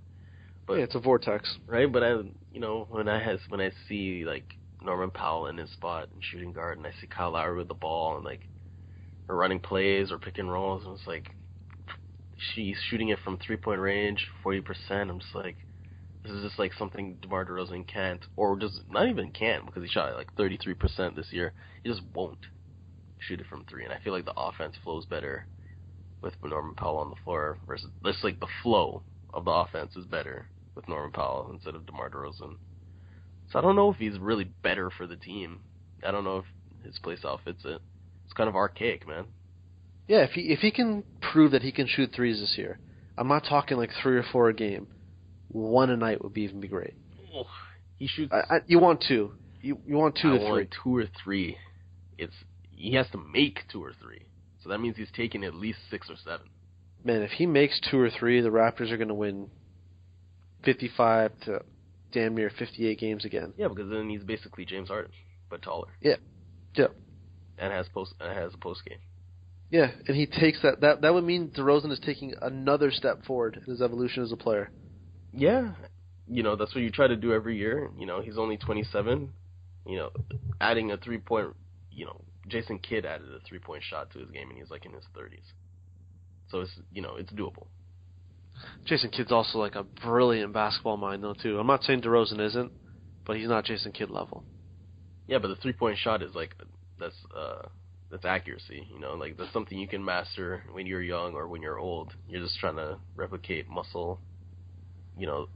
But 0.65 0.77
yeah, 0.77 0.83
it's 0.83 0.95
a 0.95 0.99
vortex. 0.99 1.57
right? 1.67 1.91
But 1.91 2.03
I, 2.03 2.11
you 2.51 2.59
know, 2.59 2.87
when 2.89 3.07
I 3.07 3.21
has 3.21 3.39
when 3.49 3.59
I 3.61 3.71
see 3.87 4.23
like 4.25 4.45
Norman 4.81 5.11
Powell 5.11 5.47
in 5.47 5.57
his 5.57 5.71
spot 5.71 6.09
and 6.13 6.23
shooting 6.23 6.53
guard, 6.53 6.77
and 6.77 6.87
I 6.87 6.91
see 7.01 7.07
Kyle 7.07 7.31
Lowry 7.31 7.57
with 7.57 7.67
the 7.67 7.73
ball 7.73 8.15
and 8.15 8.25
like 8.25 8.41
or 9.27 9.35
running 9.35 9.59
plays 9.59 10.11
or 10.11 10.19
pick 10.19 10.37
and 10.37 10.51
rolls, 10.51 10.83
and 10.85 10.97
it's 10.97 11.07
like 11.07 11.29
she's 12.53 12.77
shooting 12.89 13.09
it 13.09 13.19
from 13.23 13.37
three 13.37 13.57
point 13.57 13.79
range, 13.81 14.25
forty 14.41 14.61
percent. 14.61 15.09
I'm 15.09 15.19
just 15.19 15.35
like, 15.35 15.57
this 16.23 16.31
is 16.31 16.43
just 16.43 16.59
like 16.59 16.73
something 16.73 17.17
DeMar 17.21 17.45
DeRozan 17.45 17.87
can't, 17.87 18.23
or 18.35 18.57
just 18.57 18.81
not 18.89 19.09
even 19.09 19.31
can't 19.31 19.65
because 19.65 19.83
he 19.83 19.89
shot 19.89 20.09
at 20.09 20.15
like 20.17 20.33
thirty 20.35 20.57
three 20.57 20.73
percent 20.75 21.15
this 21.15 21.31
year. 21.31 21.53
He 21.83 21.89
just 21.89 22.01
won't 22.13 22.39
shoot 23.19 23.39
it 23.39 23.47
from 23.49 23.65
three, 23.69 23.83
and 23.83 23.93
I 23.93 23.99
feel 24.03 24.13
like 24.13 24.25
the 24.25 24.37
offense 24.37 24.75
flows 24.83 25.05
better 25.05 25.45
with 26.21 26.33
Norman 26.43 26.75
Powell 26.75 26.97
on 26.97 27.09
the 27.09 27.17
floor 27.23 27.57
versus 27.67 27.89
just 28.05 28.23
like 28.23 28.39
the 28.39 28.47
flow 28.61 29.03
of 29.33 29.45
the 29.45 29.51
offense 29.51 29.95
is 29.95 30.05
better 30.05 30.47
with 30.75 30.87
Norman 30.87 31.11
Powell 31.11 31.49
instead 31.53 31.75
of 31.75 31.85
DeMar 31.85 32.09
DeRozan. 32.09 32.57
So 33.51 33.59
I 33.59 33.61
don't 33.61 33.75
know 33.75 33.91
if 33.91 33.97
he's 33.97 34.17
really 34.17 34.45
better 34.45 34.89
for 34.89 35.07
the 35.07 35.15
team. 35.15 35.59
I 36.05 36.11
don't 36.11 36.23
know 36.23 36.37
if 36.37 36.45
his 36.85 36.99
playstyle 37.03 37.39
fits 37.43 37.63
it. 37.65 37.81
It's 38.25 38.33
kind 38.33 38.49
of 38.49 38.55
archaic, 38.55 39.07
man. 39.07 39.25
Yeah, 40.07 40.23
if 40.23 40.31
he 40.31 40.41
if 40.41 40.59
he 40.59 40.71
can 40.71 41.03
prove 41.21 41.51
that 41.51 41.61
he 41.61 41.71
can 41.71 41.87
shoot 41.87 42.11
threes 42.13 42.39
this 42.39 42.55
year, 42.57 42.79
I'm 43.17 43.27
not 43.27 43.45
talking 43.47 43.77
like 43.77 43.91
three 44.01 44.17
or 44.17 44.25
four 44.31 44.49
a 44.49 44.53
game. 44.53 44.87
One 45.49 45.89
a 45.89 45.97
night 45.97 46.23
would 46.23 46.33
be 46.33 46.41
even 46.41 46.59
be 46.59 46.67
great. 46.67 46.95
He 47.99 48.07
shoots. 48.07 48.33
I, 48.33 48.55
I, 48.55 48.59
you 48.67 48.79
want 48.79 49.03
two. 49.07 49.33
You 49.61 49.79
you 49.85 49.95
want 49.95 50.17
two 50.21 50.33
I 50.33 50.37
to 50.39 50.47
three. 50.49 50.69
two 50.83 50.97
or 50.97 51.05
three. 51.23 51.57
It's 52.17 52.33
he 52.71 52.95
has 52.95 53.07
to 53.11 53.17
make 53.17 53.59
two 53.71 53.83
or 53.83 53.93
three. 54.01 54.23
So 54.61 54.69
that 54.69 54.79
means 54.79 54.97
he's 54.97 55.11
taking 55.15 55.43
at 55.43 55.53
least 55.53 55.79
six 55.89 56.09
or 56.09 56.15
seven. 56.23 56.47
Man, 57.03 57.21
if 57.21 57.31
he 57.31 57.45
makes 57.45 57.79
two 57.89 57.99
or 57.99 58.09
three, 58.09 58.41
the 58.41 58.49
Raptors 58.49 58.91
are 58.91 58.97
going 58.97 59.09
to 59.09 59.13
win 59.13 59.49
55 60.63 61.31
to 61.45 61.61
damn 62.11 62.35
near 62.35 62.51
58 62.57 62.99
games 62.99 63.25
again. 63.25 63.53
Yeah, 63.57 63.67
because 63.67 63.89
then 63.89 64.09
he's 64.09 64.23
basically 64.23 64.65
James 64.65 64.89
Harden, 64.89 65.11
but 65.49 65.61
taller. 65.61 65.87
Yeah. 66.01 66.15
Yeah. 66.75 66.87
And 67.57 67.71
has 67.71 67.87
post 67.93 68.13
and 68.19 68.37
has 68.37 68.53
a 68.53 68.57
post 68.57 68.85
game. 68.85 68.99
Yeah, 69.73 69.89
and 70.07 70.15
he 70.15 70.27
takes 70.27 70.61
that. 70.61 70.81
That 70.81 71.01
that 71.01 71.13
would 71.13 71.23
mean 71.23 71.49
DeRozan 71.49 71.91
is 71.91 71.99
taking 71.99 72.35
another 72.41 72.91
step 72.91 73.25
forward 73.25 73.57
in 73.57 73.71
his 73.71 73.81
evolution 73.81 74.21
as 74.21 74.31
a 74.31 74.37
player. 74.37 74.69
Yeah, 75.31 75.71
you 76.27 76.43
know 76.43 76.55
that's 76.55 76.75
what 76.75 76.83
you 76.83 76.91
try 76.91 77.07
to 77.07 77.15
do 77.15 77.33
every 77.33 77.57
year. 77.57 77.89
You 77.97 78.05
know 78.05 78.21
he's 78.21 78.37
only 78.37 78.57
27. 78.57 79.29
You 79.87 79.97
know, 79.97 80.09
adding 80.61 80.91
a 80.91 80.97
three 80.97 81.17
point. 81.17 81.55
You 81.91 82.05
know, 82.05 82.21
Jason 82.47 82.77
Kidd 82.77 83.03
added 83.03 83.27
a 83.29 83.39
three 83.47 83.57
point 83.57 83.83
shot 83.83 84.11
to 84.11 84.19
his 84.19 84.29
game, 84.29 84.49
and 84.49 84.59
he's 84.59 84.69
like 84.69 84.85
in 84.85 84.93
his 84.93 85.05
30s. 85.17 85.41
So 86.49 86.61
it's 86.61 86.71
you 86.91 87.01
know 87.01 87.15
it's 87.15 87.33
doable. 87.33 87.65
Jason 88.85 89.09
Kidd's 89.09 89.31
also 89.31 89.57
like 89.57 89.75
a 89.75 89.83
brilliant 89.83 90.53
basketball 90.53 90.97
mind 90.97 91.23
though 91.23 91.33
too. 91.33 91.59
I'm 91.59 91.67
not 91.67 91.83
saying 91.83 92.01
DeRozan 92.01 92.39
isn't, 92.39 92.71
but 93.25 93.37
he's 93.37 93.47
not 93.47 93.65
Jason 93.65 93.91
Kidd 93.91 94.09
level. 94.09 94.43
Yeah, 95.27 95.39
but 95.39 95.47
the 95.47 95.55
three 95.55 95.73
point 95.73 95.97
shot 95.97 96.21
is 96.21 96.35
like 96.35 96.55
that's 96.99 97.15
uh 97.35 97.67
that's 98.11 98.25
accuracy. 98.25 98.87
You 98.93 98.99
know, 98.99 99.13
like 99.13 99.37
that's 99.37 99.51
something 99.53 99.77
you 99.77 99.87
can 99.87 100.03
master 100.03 100.63
when 100.71 100.85
you're 100.85 101.01
young 101.01 101.33
or 101.33 101.47
when 101.47 101.61
you're 101.61 101.79
old. 101.79 102.13
You're 102.27 102.43
just 102.43 102.59
trying 102.59 102.75
to 102.75 102.97
replicate 103.15 103.69
muscle. 103.69 104.19
You 105.17 105.27
know, 105.27 105.47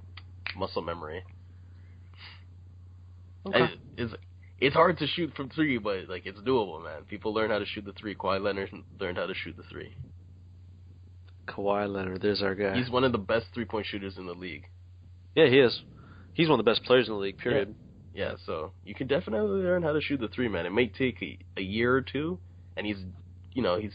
muscle 0.56 0.82
memory. 0.82 1.24
Okay. 3.46 3.74
It's 3.98 4.14
it's 4.60 4.76
hard 4.76 4.98
to 5.00 5.08
shoot 5.08 5.36
from 5.36 5.50
three, 5.50 5.78
but 5.78 6.10
like 6.10 6.26
it's 6.26 6.40
doable, 6.40 6.84
man. 6.84 7.04
People 7.08 7.34
learn 7.34 7.52
how 7.52 7.60
to 7.60 7.66
shoot 7.66 7.86
the 7.86 7.94
three. 7.94 8.16
Kawhi 8.16 8.42
Leonard 8.42 8.72
learned 9.00 9.18
how 9.18 9.28
to 9.28 9.36
shoot 9.36 9.56
the 9.56 9.64
three. 9.64 9.94
Kawhi 11.48 11.88
Leonard, 11.92 12.22
there's 12.22 12.42
our 12.42 12.56
guy. 12.56 12.76
He's 12.78 12.90
one 12.90 13.04
of 13.04 13.12
the 13.12 13.18
best 13.18 13.48
three 13.54 13.66
point 13.66 13.86
shooters 13.86 14.18
in 14.18 14.26
the 14.26 14.34
league. 14.34 14.66
yeah, 15.36 15.48
he 15.48 15.60
is. 15.60 15.82
He's 16.34 16.48
one 16.50 16.60
of 16.60 16.66
the 16.66 16.70
best 16.72 16.84
players 16.84 17.08
in 17.08 17.14
the 17.14 17.20
league. 17.20 17.38
Period. 17.40 17.74
Yeah, 18.14 18.34
so 18.46 18.72
you 18.84 18.94
can 18.96 19.08
definitely 19.08 19.62
learn 19.62 19.84
how 19.84 19.94
to 19.94 20.02
shoot 20.02 20.20
the 20.20 20.28
three, 20.28 20.48
man. 20.48 20.66
It 20.66 20.72
may 20.72 20.88
take 20.88 21.22
a, 21.22 21.38
a 21.58 21.62
year 21.62 21.96
or 21.96 22.02
two, 22.02 22.40
and 22.76 22.86
he's, 22.86 22.98
you 23.54 23.62
know, 23.62 23.80
he's. 23.80 23.94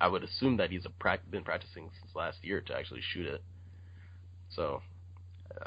I 0.00 0.08
would 0.08 0.24
assume 0.24 0.56
that 0.56 0.70
he's 0.70 0.84
a 0.84 0.90
prac- 0.90 1.28
been 1.30 1.44
practicing 1.44 1.90
since 2.00 2.14
last 2.16 2.38
year 2.42 2.60
to 2.60 2.74
actually 2.76 3.00
shoot 3.12 3.26
it. 3.26 3.42
So, 4.50 4.82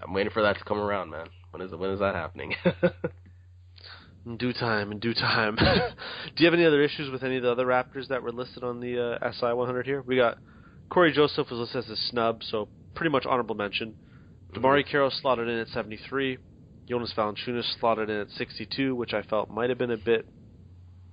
I'm 0.04 0.14
waiting 0.14 0.32
for 0.32 0.42
that 0.42 0.58
to 0.58 0.64
come 0.66 0.78
around, 0.78 1.10
man. 1.10 1.28
When 1.52 1.62
is 1.62 1.72
when 1.74 1.92
is 1.92 2.00
that 2.00 2.16
happening? 2.16 2.54
In 4.26 4.38
due 4.38 4.54
time, 4.54 4.92
in 4.92 4.98
due 4.98 5.14
time. 5.14 5.56
Do 6.36 6.44
you 6.44 6.46
have 6.46 6.56
any 6.56 6.66
other 6.66 6.82
issues 6.82 7.12
with 7.12 7.22
any 7.22 7.38
of 7.38 7.44
the 7.44 7.52
other 7.52 7.66
Raptors 7.68 8.08
that 8.08 8.24
were 8.24 8.32
listed 8.32 8.64
on 8.64 8.80
the 8.80 9.20
uh, 9.22 9.32
SI 9.32 9.54
100 9.54 9.86
here? 9.86 10.02
We 10.02 10.16
got 10.16 10.40
Cory 10.90 11.12
Joseph 11.12 11.50
was 11.50 11.60
listed 11.60 11.84
as 11.86 11.90
a 11.90 12.02
snub, 12.10 12.44
so 12.44 12.68
pretty 12.94 13.10
much 13.12 13.26
honorable 13.26 13.56
mention. 13.56 13.96
DeMarre 14.54 14.82
mm-hmm. 14.82 14.92
Carroll 14.92 15.12
slotted 15.12 15.48
in 15.48 15.60
at 15.60 15.68
73. 15.70 16.38
Jonas 16.88 17.14
Valanciunas 17.18 17.80
slotted 17.80 18.10
in 18.10 18.22
at 18.22 18.30
62, 18.30 18.96
which 18.96 19.14
I 19.14 19.24
felt 19.24 19.50
might 19.50 19.70
have 19.70 19.78
been 19.78 19.92
a 19.92 19.98
bit, 19.98 20.26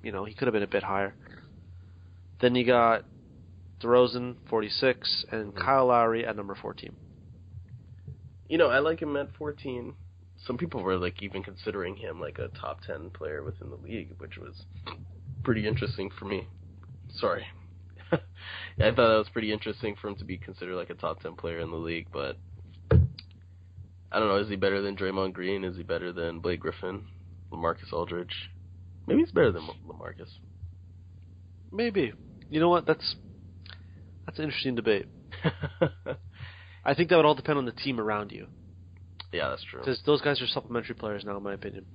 you 0.03 0.13
know, 0.13 0.25
he 0.25 0.35
could 0.35 0.47
have 0.47 0.53
been 0.53 0.63
a 0.63 0.67
bit 0.69 0.83
higher. 0.83 1.15
Then 2.41 2.55
you 2.55 2.67
got 2.67 3.05
DeRozan, 3.81 4.37
46, 4.49 5.25
and 5.33 5.53
mm-hmm. 5.53 5.65
Kyle 5.65 5.87
Lowry 5.87 6.27
at 6.27 6.37
number 6.37 6.55
14. 6.55 6.95
you 8.49 8.59
know, 8.59 8.69
I 8.69 8.81
like 8.81 9.01
him 9.01 9.17
at 9.17 9.35
14. 9.37 9.95
Some 10.47 10.59
people 10.59 10.83
were 10.83 10.99
like 10.99 11.23
even 11.23 11.43
considering 11.43 11.97
him 11.97 12.21
like 12.21 12.39
a 12.39 12.49
top 12.49 12.83
10 12.87 13.11
player 13.11 13.43
within 13.43 13.71
the 13.71 13.77
league, 13.77 14.11
which 14.19 14.37
was 14.37 14.65
pretty 15.43 15.67
interesting 15.67 16.11
for 16.19 16.27
me. 16.27 16.49
Sorry. 17.15 17.47
I 18.83 18.91
thought 18.91 19.09
that 19.09 19.19
was 19.19 19.29
pretty 19.33 19.53
interesting 19.53 19.95
for 20.01 20.09
him 20.09 20.17
to 20.17 20.25
be 20.25 20.39
considered 20.39 20.75
like 20.75 20.91
a 20.91 20.95
top 20.95 21.23
10 21.23 21.35
player 21.37 21.61
in 21.61 21.71
the 21.71 21.77
league, 21.77 22.09
but 22.13 22.37
I 22.91 24.19
don't 24.19 24.29
know, 24.29 24.37
is 24.37 24.49
he 24.49 24.57
better 24.57 24.83
than 24.83 24.97
Draymond 24.97 25.33
Green? 25.33 25.65
Is 25.65 25.77
he 25.77 25.83
better 25.83 26.13
than 26.13 26.41
Blake 26.41 26.61
Griffin? 26.61 27.05
LaMarcus 27.53 27.93
Aldridge? 27.93 28.51
Maybe 29.07 29.21
he's 29.21 29.31
better 29.31 29.53
than 29.53 29.63
LaMarcus. 29.87 30.29
Maybe. 31.71 32.13
You 32.51 32.61
know 32.61 32.69
what? 32.69 32.87
That's 32.87 33.17
that's 34.27 34.39
an 34.39 34.45
interesting 34.45 34.75
debate. 34.75 35.07
I 36.85 36.95
think 36.95 37.09
that 37.11 37.17
would 37.17 37.25
all 37.25 37.35
depend 37.35 37.59
on 37.59 37.65
the 37.65 37.73
team 37.73 38.01
around 38.01 38.33
you. 38.33 38.47
yeah, 39.33 39.49
that's 39.49 39.65
true. 39.65 39.81
Because 39.81 40.03
those 40.05 40.21
guys 40.21 40.43
are 40.43 40.47
supplementary 40.47 40.95
players 40.95 41.25
now, 41.25 41.37
in 41.37 41.43
my 41.43 41.55
opinion. 41.55 41.87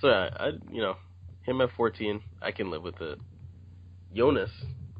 So 0.00 0.08
yeah, 0.08 0.30
I 0.34 0.50
you 0.70 0.80
know, 0.80 0.96
him 1.42 1.60
at 1.60 1.70
14, 1.76 2.22
I 2.40 2.52
can 2.52 2.70
live 2.70 2.82
with 2.82 3.00
it. 3.00 3.18
Jonas, 4.14 4.50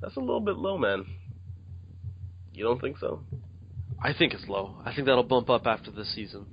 that's 0.00 0.16
a 0.16 0.20
little 0.20 0.40
bit 0.40 0.56
low, 0.56 0.78
man. 0.78 1.06
You 2.52 2.64
don't 2.64 2.80
think 2.80 2.98
so? 2.98 3.20
I 4.02 4.12
think 4.12 4.32
it's 4.34 4.48
low. 4.48 4.76
I 4.84 4.94
think 4.94 5.06
that'll 5.06 5.22
bump 5.22 5.50
up 5.50 5.66
after 5.66 5.90
this 5.90 6.14
season. 6.14 6.46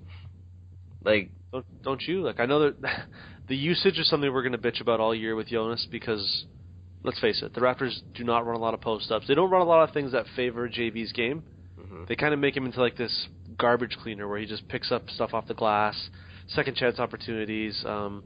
Like, 1.03 1.31
Don't 1.51 1.65
don't 1.83 2.01
you? 2.03 2.21
Like 2.21 2.39
I 2.39 2.45
know 2.45 2.71
that 2.71 3.05
the 3.47 3.55
usage 3.55 3.97
is 3.97 4.09
something 4.09 4.31
we're 4.31 4.41
going 4.47 4.51
to 4.51 4.57
bitch 4.57 4.81
about 4.81 4.99
all 4.99 5.15
year 5.15 5.35
with 5.35 5.47
Jonas 5.47 5.87
because 5.89 6.45
let's 7.03 7.19
face 7.19 7.41
it, 7.41 7.53
the 7.53 7.61
Raptors 7.61 7.99
do 8.13 8.23
not 8.23 8.45
run 8.45 8.55
a 8.55 8.59
lot 8.59 8.73
of 8.73 8.81
post 8.81 9.11
ups. 9.11 9.27
They 9.27 9.35
don't 9.35 9.49
run 9.49 9.61
a 9.61 9.65
lot 9.65 9.87
of 9.87 9.93
things 9.93 10.11
that 10.11 10.25
favor 10.35 10.67
JV's 10.67 11.13
game. 11.13 11.43
mhm. 11.79 12.07
They 12.07 12.15
kind 12.15 12.33
of 12.33 12.39
make 12.39 12.55
him 12.55 12.65
into 12.65 12.81
like 12.81 12.97
this 12.97 13.27
garbage 13.57 13.97
cleaner 14.03 14.27
where 14.27 14.39
he 14.39 14.45
just 14.45 14.67
picks 14.67 14.91
up 14.91 15.09
stuff 15.09 15.33
off 15.33 15.47
the 15.47 15.53
glass, 15.53 16.09
second 16.47 16.75
chance 16.75 16.99
opportunities, 16.99 17.81
um, 17.85 18.23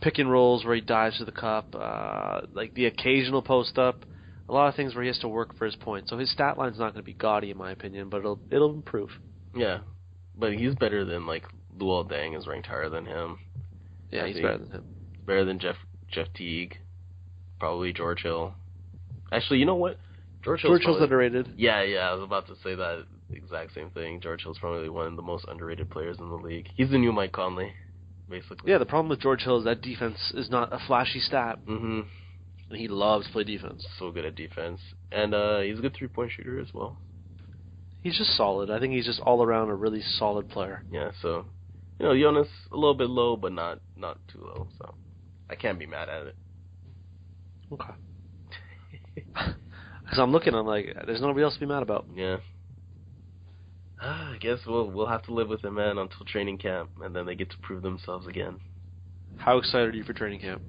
pick 0.00 0.18
and 0.18 0.30
rolls 0.30 0.64
where 0.64 0.74
he 0.74 0.80
dives 0.80 1.18
to 1.18 1.24
the 1.24 1.32
cup, 1.32 1.74
uh, 1.78 2.40
like 2.54 2.72
the 2.74 2.86
occasional 2.86 3.42
post 3.42 3.76
up. 3.78 4.04
A 4.52 4.54
lot 4.54 4.68
of 4.68 4.74
things 4.74 4.94
where 4.94 5.02
he 5.02 5.08
has 5.08 5.18
to 5.20 5.28
work 5.28 5.56
for 5.56 5.64
his 5.64 5.76
points. 5.76 6.10
So 6.10 6.18
his 6.18 6.30
stat 6.30 6.58
line's 6.58 6.78
not 6.78 6.92
going 6.92 7.02
to 7.02 7.06
be 7.06 7.14
gaudy 7.14 7.50
in 7.50 7.56
my 7.56 7.70
opinion, 7.70 8.10
but 8.10 8.18
it'll 8.18 8.38
it'll 8.50 8.74
improve. 8.74 9.08
yeah, 9.56 9.78
but 10.38 10.52
he's 10.52 10.74
better 10.74 11.06
than 11.06 11.26
like 11.26 11.44
Luol 11.78 12.06
Deng 12.06 12.36
is 12.38 12.46
ranked 12.46 12.66
higher 12.66 12.90
than 12.90 13.06
him. 13.06 13.38
Yeah, 14.10 14.24
I 14.24 14.26
he's 14.26 14.36
think- 14.36 14.44
better 14.46 14.58
than 14.58 14.70
him. 14.72 14.84
Better 15.26 15.44
than 15.46 15.58
Jeff 15.58 15.76
Jeff 16.10 16.26
Teague, 16.34 16.76
probably 17.58 17.94
George 17.94 18.20
Hill. 18.22 18.52
Actually, 19.32 19.60
you 19.60 19.64
know 19.64 19.76
what? 19.76 19.96
George 20.44 20.60
Hill's 20.60 20.72
George 20.72 20.82
Hill's 20.82 20.96
probably- 20.98 21.04
underrated. 21.04 21.54
Yeah, 21.56 21.82
yeah, 21.82 22.10
I 22.10 22.14
was 22.14 22.22
about 22.22 22.46
to 22.48 22.54
say 22.62 22.74
that 22.74 23.06
exact 23.32 23.72
same 23.72 23.88
thing. 23.90 24.20
George 24.20 24.42
Hill's 24.42 24.58
probably 24.58 24.90
one 24.90 25.06
of 25.06 25.16
the 25.16 25.22
most 25.22 25.46
underrated 25.48 25.88
players 25.88 26.18
in 26.18 26.28
the 26.28 26.34
league. 26.36 26.68
He's 26.76 26.90
the 26.90 26.98
new 26.98 27.12
Mike 27.12 27.32
Conley, 27.32 27.72
basically. 28.28 28.70
Yeah, 28.70 28.76
the 28.76 28.84
problem 28.84 29.08
with 29.08 29.20
George 29.20 29.42
Hill 29.44 29.56
is 29.60 29.64
that 29.64 29.80
defense 29.80 30.18
is 30.34 30.50
not 30.50 30.70
a 30.74 30.78
flashy 30.86 31.20
stat, 31.20 31.58
hmm 31.66 32.00
and 32.72 32.80
he 32.80 32.88
loves 32.88 33.26
to 33.26 33.32
play 33.32 33.44
defense. 33.44 33.86
So 33.98 34.10
good 34.10 34.24
at 34.24 34.34
defense, 34.34 34.80
and 35.12 35.34
uh 35.34 35.60
he's 35.60 35.78
a 35.78 35.82
good 35.82 35.94
three 35.96 36.08
point 36.08 36.32
shooter 36.32 36.58
as 36.58 36.72
well. 36.72 36.98
He's 38.02 38.18
just 38.18 38.36
solid. 38.36 38.70
I 38.70 38.80
think 38.80 38.94
he's 38.94 39.06
just 39.06 39.20
all 39.20 39.44
around 39.44 39.68
a 39.68 39.74
really 39.74 40.02
solid 40.18 40.48
player. 40.48 40.82
Yeah, 40.90 41.10
so 41.20 41.44
you 42.00 42.06
know, 42.06 42.18
Jonas 42.18 42.48
a 42.72 42.76
little 42.76 42.94
bit 42.94 43.10
low, 43.10 43.36
but 43.36 43.52
not 43.52 43.80
not 43.96 44.18
too 44.32 44.40
low. 44.40 44.68
So 44.78 44.94
I 45.50 45.54
can't 45.54 45.78
be 45.78 45.86
mad 45.86 46.08
at 46.08 46.26
it. 46.26 46.36
Okay. 47.72 47.92
Because 50.04 50.18
I'm 50.24 50.32
looking, 50.32 50.54
I'm 50.54 50.66
like, 50.66 50.94
there's 51.06 51.22
nobody 51.22 51.42
else 51.42 51.54
to 51.54 51.60
be 51.60 51.64
mad 51.64 51.82
about. 51.82 52.04
Yeah. 52.14 52.36
Ah, 53.98 54.32
I 54.34 54.36
guess 54.38 54.58
we'll 54.66 54.90
we'll 54.90 55.06
have 55.06 55.22
to 55.22 55.32
live 55.32 55.48
with 55.48 55.64
it, 55.64 55.70
man, 55.70 55.96
until 55.96 56.26
training 56.26 56.58
camp, 56.58 56.90
and 57.00 57.16
then 57.16 57.24
they 57.24 57.34
get 57.34 57.50
to 57.50 57.56
prove 57.62 57.82
themselves 57.82 58.26
again. 58.26 58.58
How 59.36 59.56
excited 59.56 59.94
are 59.94 59.96
you 59.96 60.04
for 60.04 60.12
training 60.12 60.40
camp? 60.40 60.60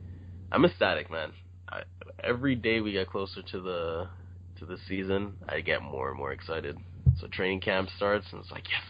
I'm 0.51 0.63
ecstatic, 0.63 1.11
man. 1.11 1.33
I, 1.73 1.83
every 2.23 2.55
day 2.55 2.81
we 2.81 2.91
get 2.91 3.09
closer 3.09 3.41
to 3.41 3.61
the 3.61 4.07
to 4.59 4.65
the 4.65 4.77
season, 4.87 5.33
I 5.49 5.61
get 5.61 5.81
more 5.81 6.09
and 6.09 6.17
more 6.17 6.31
excited. 6.31 6.77
So 7.19 7.27
training 7.27 7.61
camp 7.61 7.89
starts, 7.97 8.27
and 8.31 8.41
it's 8.41 8.51
like 8.51 8.69
yes, 8.69 8.81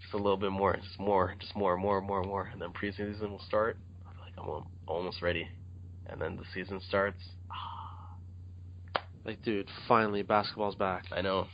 just 0.00 0.14
a 0.14 0.16
little 0.16 0.36
bit 0.36 0.52
more, 0.52 0.76
just 0.76 0.98
more, 0.98 1.34
just 1.40 1.56
more, 1.56 1.76
more, 1.76 2.00
more, 2.00 2.22
more, 2.22 2.48
and 2.52 2.60
then 2.60 2.70
preseason 2.70 3.30
will 3.30 3.42
start. 3.46 3.76
I 4.06 4.12
feel 4.12 4.22
like 4.22 4.60
I'm 4.60 4.64
almost 4.86 5.22
ready, 5.22 5.48
and 6.06 6.20
then 6.20 6.36
the 6.36 6.44
season 6.54 6.80
starts. 6.88 7.20
Ah. 7.50 8.14
Like, 9.24 9.42
dude, 9.42 9.68
finally 9.88 10.22
basketball's 10.22 10.76
back. 10.76 11.04
I 11.10 11.22
know. 11.22 11.46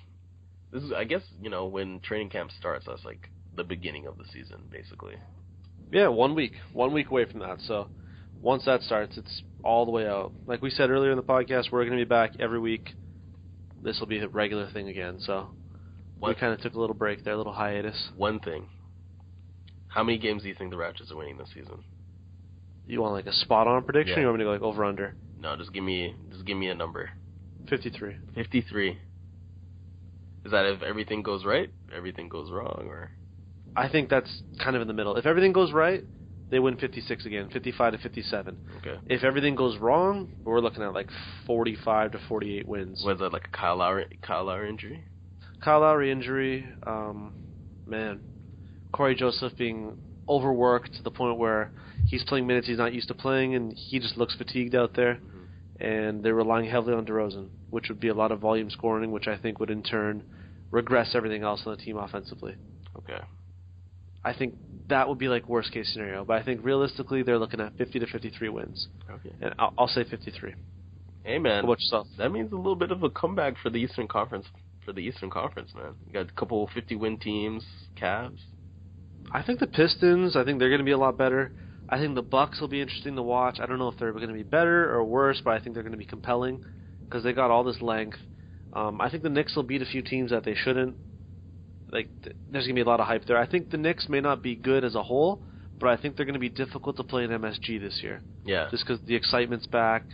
This 0.72 0.82
is, 0.82 0.92
I 0.92 1.04
guess, 1.04 1.22
you 1.42 1.50
know, 1.50 1.66
when 1.66 2.00
training 2.00 2.30
camp 2.30 2.50
starts, 2.58 2.86
that's 2.86 3.04
like 3.04 3.28
the 3.56 3.64
beginning 3.64 4.06
of 4.06 4.18
the 4.18 4.24
season, 4.32 4.62
basically. 4.70 5.14
Yeah, 5.92 6.08
one 6.08 6.34
week, 6.34 6.52
one 6.72 6.92
week 6.92 7.10
away 7.10 7.24
from 7.24 7.40
that. 7.40 7.58
So 7.66 7.88
once 8.40 8.64
that 8.64 8.82
starts, 8.82 9.16
it's 9.16 9.42
all 9.62 9.84
the 9.84 9.90
way 9.90 10.06
out. 10.06 10.32
Like 10.46 10.62
we 10.62 10.70
said 10.70 10.90
earlier 10.90 11.10
in 11.10 11.16
the 11.16 11.22
podcast, 11.22 11.70
we're 11.70 11.84
going 11.84 11.98
to 11.98 12.04
be 12.04 12.08
back 12.08 12.32
every 12.40 12.58
week. 12.58 12.90
This 13.82 13.98
will 14.00 14.06
be 14.06 14.18
a 14.18 14.28
regular 14.28 14.70
thing 14.70 14.88
again. 14.88 15.20
So 15.20 15.50
we 16.20 16.34
kind 16.34 16.52
of 16.52 16.60
took 16.60 16.74
a 16.74 16.80
little 16.80 16.94
break 16.94 17.24
there, 17.24 17.34
a 17.34 17.36
little 17.36 17.52
hiatus. 17.52 18.10
One 18.16 18.40
thing. 18.40 18.68
How 19.88 20.04
many 20.04 20.18
games 20.18 20.42
do 20.42 20.48
you 20.48 20.54
think 20.54 20.70
the 20.70 20.76
Raptors 20.76 21.10
are 21.10 21.16
winning 21.16 21.36
this 21.36 21.48
season? 21.54 21.84
You 22.86 23.00
want 23.00 23.14
like 23.14 23.26
a 23.26 23.32
spot 23.32 23.66
on 23.66 23.84
prediction? 23.84 24.14
Yeah. 24.14 24.18
Or 24.18 24.20
you 24.20 24.26
want 24.26 24.38
me 24.38 24.44
to 24.44 24.48
go 24.48 24.52
like 24.52 24.62
over 24.62 24.84
under? 24.84 25.14
No, 25.38 25.56
just 25.56 25.72
give 25.72 25.84
me, 25.84 26.14
just 26.30 26.44
give 26.44 26.56
me 26.56 26.68
a 26.68 26.74
number. 26.74 27.10
Fifty 27.68 27.90
three. 27.90 28.16
Fifty-three. 28.34 28.98
Is 30.44 30.52
that 30.52 30.64
if 30.66 30.82
everything 30.82 31.22
goes 31.22 31.44
right, 31.44 31.70
everything 31.94 32.28
goes 32.28 32.50
wrong, 32.50 32.86
or 32.88 33.10
I 33.76 33.88
think 33.88 34.08
that's 34.08 34.42
kind 34.58 34.74
of 34.74 34.82
in 34.82 34.88
the 34.88 34.94
middle. 34.94 35.16
If 35.16 35.26
everything 35.26 35.52
goes 35.52 35.72
right, 35.72 36.02
they 36.50 36.58
win 36.58 36.76
56 36.76 37.26
again, 37.26 37.48
55 37.50 37.92
to 37.92 37.98
57. 37.98 38.58
okay? 38.78 38.98
If 39.06 39.24
everything 39.24 39.54
goes 39.54 39.78
wrong, 39.78 40.32
we're 40.44 40.60
looking 40.60 40.82
at 40.82 40.92
like 40.92 41.08
45 41.46 42.12
to 42.12 42.20
48 42.28 42.66
wins. 42.66 43.02
Was 43.04 43.18
that 43.20 43.32
like 43.32 43.46
a 43.46 43.56
Kyle 43.56 43.76
Lowry, 43.76 44.18
Kyle 44.22 44.44
Lowry 44.44 44.68
injury? 44.68 45.04
Kyle 45.62 45.80
Lowry 45.80 46.10
injury, 46.10 46.66
um, 46.86 47.34
man, 47.86 48.20
Cory 48.92 49.14
Joseph 49.14 49.56
being 49.56 49.98
overworked 50.28 50.94
to 50.94 51.02
the 51.02 51.10
point 51.10 51.38
where 51.38 51.72
he's 52.06 52.24
playing 52.24 52.46
minutes 52.46 52.66
he's 52.66 52.78
not 52.78 52.92
used 52.92 53.08
to 53.08 53.14
playing, 53.14 53.54
and 53.54 53.72
he 53.72 53.98
just 53.98 54.16
looks 54.16 54.34
fatigued 54.36 54.74
out 54.74 54.94
there. 54.94 55.18
And 55.78 56.22
they're 56.22 56.34
relying 56.34 56.68
heavily 56.68 56.92
on 56.92 57.06
DeRozan, 57.06 57.48
which 57.70 57.88
would 57.88 58.00
be 58.00 58.08
a 58.08 58.14
lot 58.14 58.32
of 58.32 58.40
volume 58.40 58.68
scoring, 58.68 59.12
which 59.12 59.26
I 59.26 59.38
think 59.38 59.58
would 59.60 59.70
in 59.70 59.82
turn 59.82 60.24
regress 60.70 61.12
everything 61.14 61.42
else 61.42 61.62
on 61.64 61.74
the 61.74 61.82
team 61.82 61.96
offensively. 61.96 62.54
Okay. 62.98 63.18
I 64.24 64.32
think 64.34 64.54
that 64.88 65.08
would 65.08 65.18
be 65.18 65.28
like 65.28 65.48
worst 65.48 65.72
case 65.72 65.90
scenario, 65.92 66.24
but 66.24 66.36
I 66.36 66.42
think 66.44 66.60
realistically 66.64 67.22
they're 67.22 67.38
looking 67.38 67.60
at 67.60 67.76
50 67.76 68.00
to 68.00 68.06
53 68.06 68.48
wins, 68.48 68.88
Okay. 69.10 69.34
and 69.40 69.54
I'll, 69.58 69.72
I'll 69.78 69.88
say 69.88 70.04
53. 70.04 70.54
Hey 71.22 71.38
man, 71.38 71.64
about 71.64 71.78
yourself? 71.80 72.06
that 72.18 72.30
means 72.30 72.52
a 72.52 72.56
little 72.56 72.76
bit 72.76 72.90
of 72.90 73.02
a 73.02 73.10
comeback 73.10 73.54
for 73.62 73.70
the 73.70 73.78
Eastern 73.78 74.08
Conference. 74.08 74.46
For 74.84 74.92
the 74.94 75.00
Eastern 75.00 75.28
Conference, 75.30 75.72
man, 75.74 75.92
you 76.06 76.12
got 76.12 76.28
a 76.28 76.32
couple 76.32 76.68
50-win 76.74 77.18
teams, 77.18 77.64
Cavs. 78.00 78.38
I 79.30 79.42
think 79.42 79.60
the 79.60 79.66
Pistons. 79.66 80.34
I 80.36 80.44
think 80.44 80.58
they're 80.58 80.70
going 80.70 80.80
to 80.80 80.84
be 80.84 80.90
a 80.92 80.98
lot 80.98 81.18
better. 81.18 81.52
I 81.88 81.98
think 81.98 82.14
the 82.14 82.22
Bucks 82.22 82.60
will 82.60 82.68
be 82.68 82.80
interesting 82.80 83.14
to 83.16 83.22
watch. 83.22 83.58
I 83.60 83.66
don't 83.66 83.78
know 83.78 83.88
if 83.88 83.98
they're 83.98 84.12
going 84.12 84.28
to 84.28 84.34
be 84.34 84.42
better 84.42 84.90
or 84.94 85.04
worse, 85.04 85.40
but 85.44 85.50
I 85.52 85.60
think 85.60 85.74
they're 85.74 85.82
going 85.82 85.92
to 85.92 85.98
be 85.98 86.06
compelling 86.06 86.64
because 87.04 87.22
they 87.22 87.32
got 87.34 87.50
all 87.50 87.62
this 87.62 87.80
length. 87.82 88.16
Um, 88.72 89.00
I 89.00 89.10
think 89.10 89.22
the 89.22 89.28
Knicks 89.28 89.54
will 89.54 89.62
beat 89.64 89.82
a 89.82 89.86
few 89.86 90.00
teams 90.02 90.30
that 90.30 90.44
they 90.44 90.54
shouldn't. 90.54 90.96
Like, 91.92 92.08
there's 92.50 92.66
to 92.66 92.72
be 92.72 92.80
a 92.80 92.84
lot 92.84 93.00
of 93.00 93.06
hype 93.06 93.24
there. 93.26 93.36
I 93.38 93.46
think 93.46 93.70
the 93.70 93.76
Knicks 93.76 94.08
may 94.08 94.20
not 94.20 94.42
be 94.42 94.54
good 94.54 94.84
as 94.84 94.94
a 94.94 95.02
whole, 95.02 95.42
but 95.78 95.88
I 95.88 95.96
think 95.96 96.16
they're 96.16 96.26
going 96.26 96.34
to 96.34 96.38
be 96.40 96.48
difficult 96.48 96.96
to 96.98 97.04
play 97.04 97.24
in 97.24 97.30
MSG 97.30 97.80
this 97.80 98.00
year, 98.02 98.20
Yeah. 98.44 98.68
just 98.70 98.86
because 98.86 99.00
the 99.06 99.14
excitement's 99.16 99.66
back. 99.66 100.04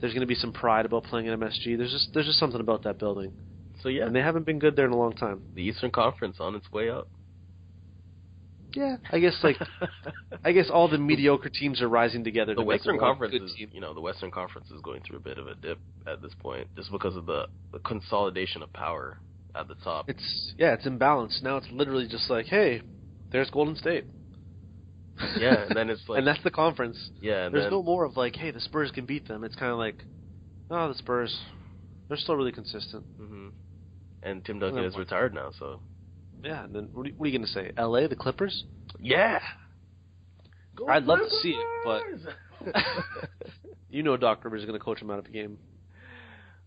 There's 0.00 0.12
going 0.14 0.22
to 0.22 0.26
be 0.26 0.34
some 0.34 0.52
pride 0.52 0.86
about 0.86 1.04
playing 1.04 1.26
in 1.26 1.38
MSG. 1.38 1.76
There's 1.76 1.90
just 1.92 2.14
there's 2.14 2.24
just 2.26 2.38
something 2.38 2.60
about 2.60 2.84
that 2.84 2.98
building, 2.98 3.32
So 3.82 3.90
yeah, 3.90 4.06
and 4.06 4.16
they 4.16 4.22
haven't 4.22 4.46
been 4.46 4.58
good 4.58 4.74
there 4.76 4.86
in 4.86 4.92
a 4.92 4.96
long 4.96 5.12
time. 5.12 5.42
the 5.54 5.62
Eastern 5.62 5.90
Conference 5.90 6.36
on 6.40 6.54
its 6.54 6.72
way 6.72 6.88
up. 6.88 7.06
Yeah, 8.72 8.96
I 9.10 9.18
guess 9.18 9.34
like 9.42 9.56
I 10.44 10.52
guess 10.52 10.70
all 10.72 10.88
the 10.88 10.96
mediocre 10.96 11.48
teams 11.50 11.82
are 11.82 11.88
rising 11.88 12.22
together. 12.22 12.54
the 12.54 12.60
to 12.62 12.66
Western 12.66 12.98
Conference 12.98 13.34
is, 13.34 13.52
team. 13.54 13.68
you 13.72 13.80
know, 13.80 13.92
the 13.92 14.00
Western 14.00 14.30
Conference 14.30 14.70
is 14.70 14.80
going 14.80 15.02
through 15.02 15.16
a 15.18 15.20
bit 15.20 15.38
of 15.38 15.48
a 15.48 15.54
dip 15.56 15.78
at 16.06 16.22
this 16.22 16.32
point, 16.38 16.68
just 16.76 16.90
because 16.92 17.16
of 17.16 17.26
the, 17.26 17.46
the 17.72 17.80
consolidation 17.80 18.62
of 18.62 18.72
power 18.72 19.18
at 19.54 19.68
the 19.68 19.74
top. 19.76 20.08
It's 20.08 20.54
yeah, 20.58 20.74
it's 20.74 20.86
imbalanced. 20.86 21.42
Now 21.42 21.56
it's 21.56 21.66
literally 21.70 22.06
just 22.08 22.30
like, 22.30 22.46
hey, 22.46 22.82
there's 23.32 23.50
Golden 23.50 23.76
State. 23.76 24.04
yeah, 25.38 25.64
and 25.66 25.76
then 25.76 25.90
it's 25.90 26.02
like, 26.08 26.18
and 26.18 26.26
that's 26.26 26.42
the 26.42 26.50
conference. 26.50 26.96
yeah, 27.20 27.48
There's 27.48 27.64
then, 27.64 27.72
no 27.72 27.82
more 27.82 28.04
of 28.04 28.16
like, 28.16 28.36
hey, 28.36 28.50
the 28.50 28.60
Spurs 28.60 28.90
can 28.90 29.06
beat 29.06 29.28
them. 29.28 29.44
It's 29.44 29.54
kind 29.56 29.72
of 29.72 29.78
like, 29.78 30.04
oh, 30.70 30.88
the 30.88 30.94
Spurs, 30.94 31.36
they're 32.08 32.16
still 32.16 32.36
really 32.36 32.52
consistent. 32.52 33.04
hmm 33.18 33.48
and 34.22 34.44
Tim 34.44 34.58
Duncan 34.58 34.84
is 34.84 34.96
retired 34.96 35.32
now, 35.32 35.50
so 35.58 35.80
Yeah, 36.44 36.64
and 36.64 36.74
then 36.74 36.88
what 36.92 37.06
are 37.06 37.08
you, 37.08 37.14
what 37.16 37.26
are 37.26 37.28
you 37.30 37.38
gonna 37.38 37.48
say? 37.48 37.72
L.A. 37.76 38.06
the 38.06 38.16
Clippers? 38.16 38.64
yeah. 38.98 39.38
I'd 40.88 41.04
love 41.04 41.18
to 41.18 41.30
see 41.42 41.50
it, 41.50 41.66
but 41.84 42.02
you 43.90 44.02
know 44.02 44.16
Doc 44.16 44.44
Rivers 44.44 44.62
is 44.62 44.66
gonna 44.66 44.78
coach 44.78 45.00
him 45.00 45.10
out 45.10 45.18
of 45.18 45.24
the 45.24 45.30
game. 45.30 45.58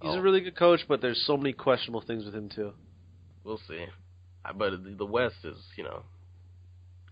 He's 0.03 0.11
Oh. 0.11 0.19
a 0.19 0.21
really 0.21 0.41
good 0.41 0.57
coach, 0.57 0.81
but 0.87 0.99
there's 0.99 1.21
so 1.25 1.37
many 1.37 1.53
questionable 1.53 2.01
things 2.01 2.25
with 2.25 2.35
him 2.35 2.49
too. 2.49 2.73
We'll 3.45 3.57
see. 3.69 3.85
I- 4.43 4.51
But 4.51 4.97
the- 4.97 5.05
West 5.05 5.45
is, 5.45 5.57
you 5.77 5.83
know, 5.85 6.03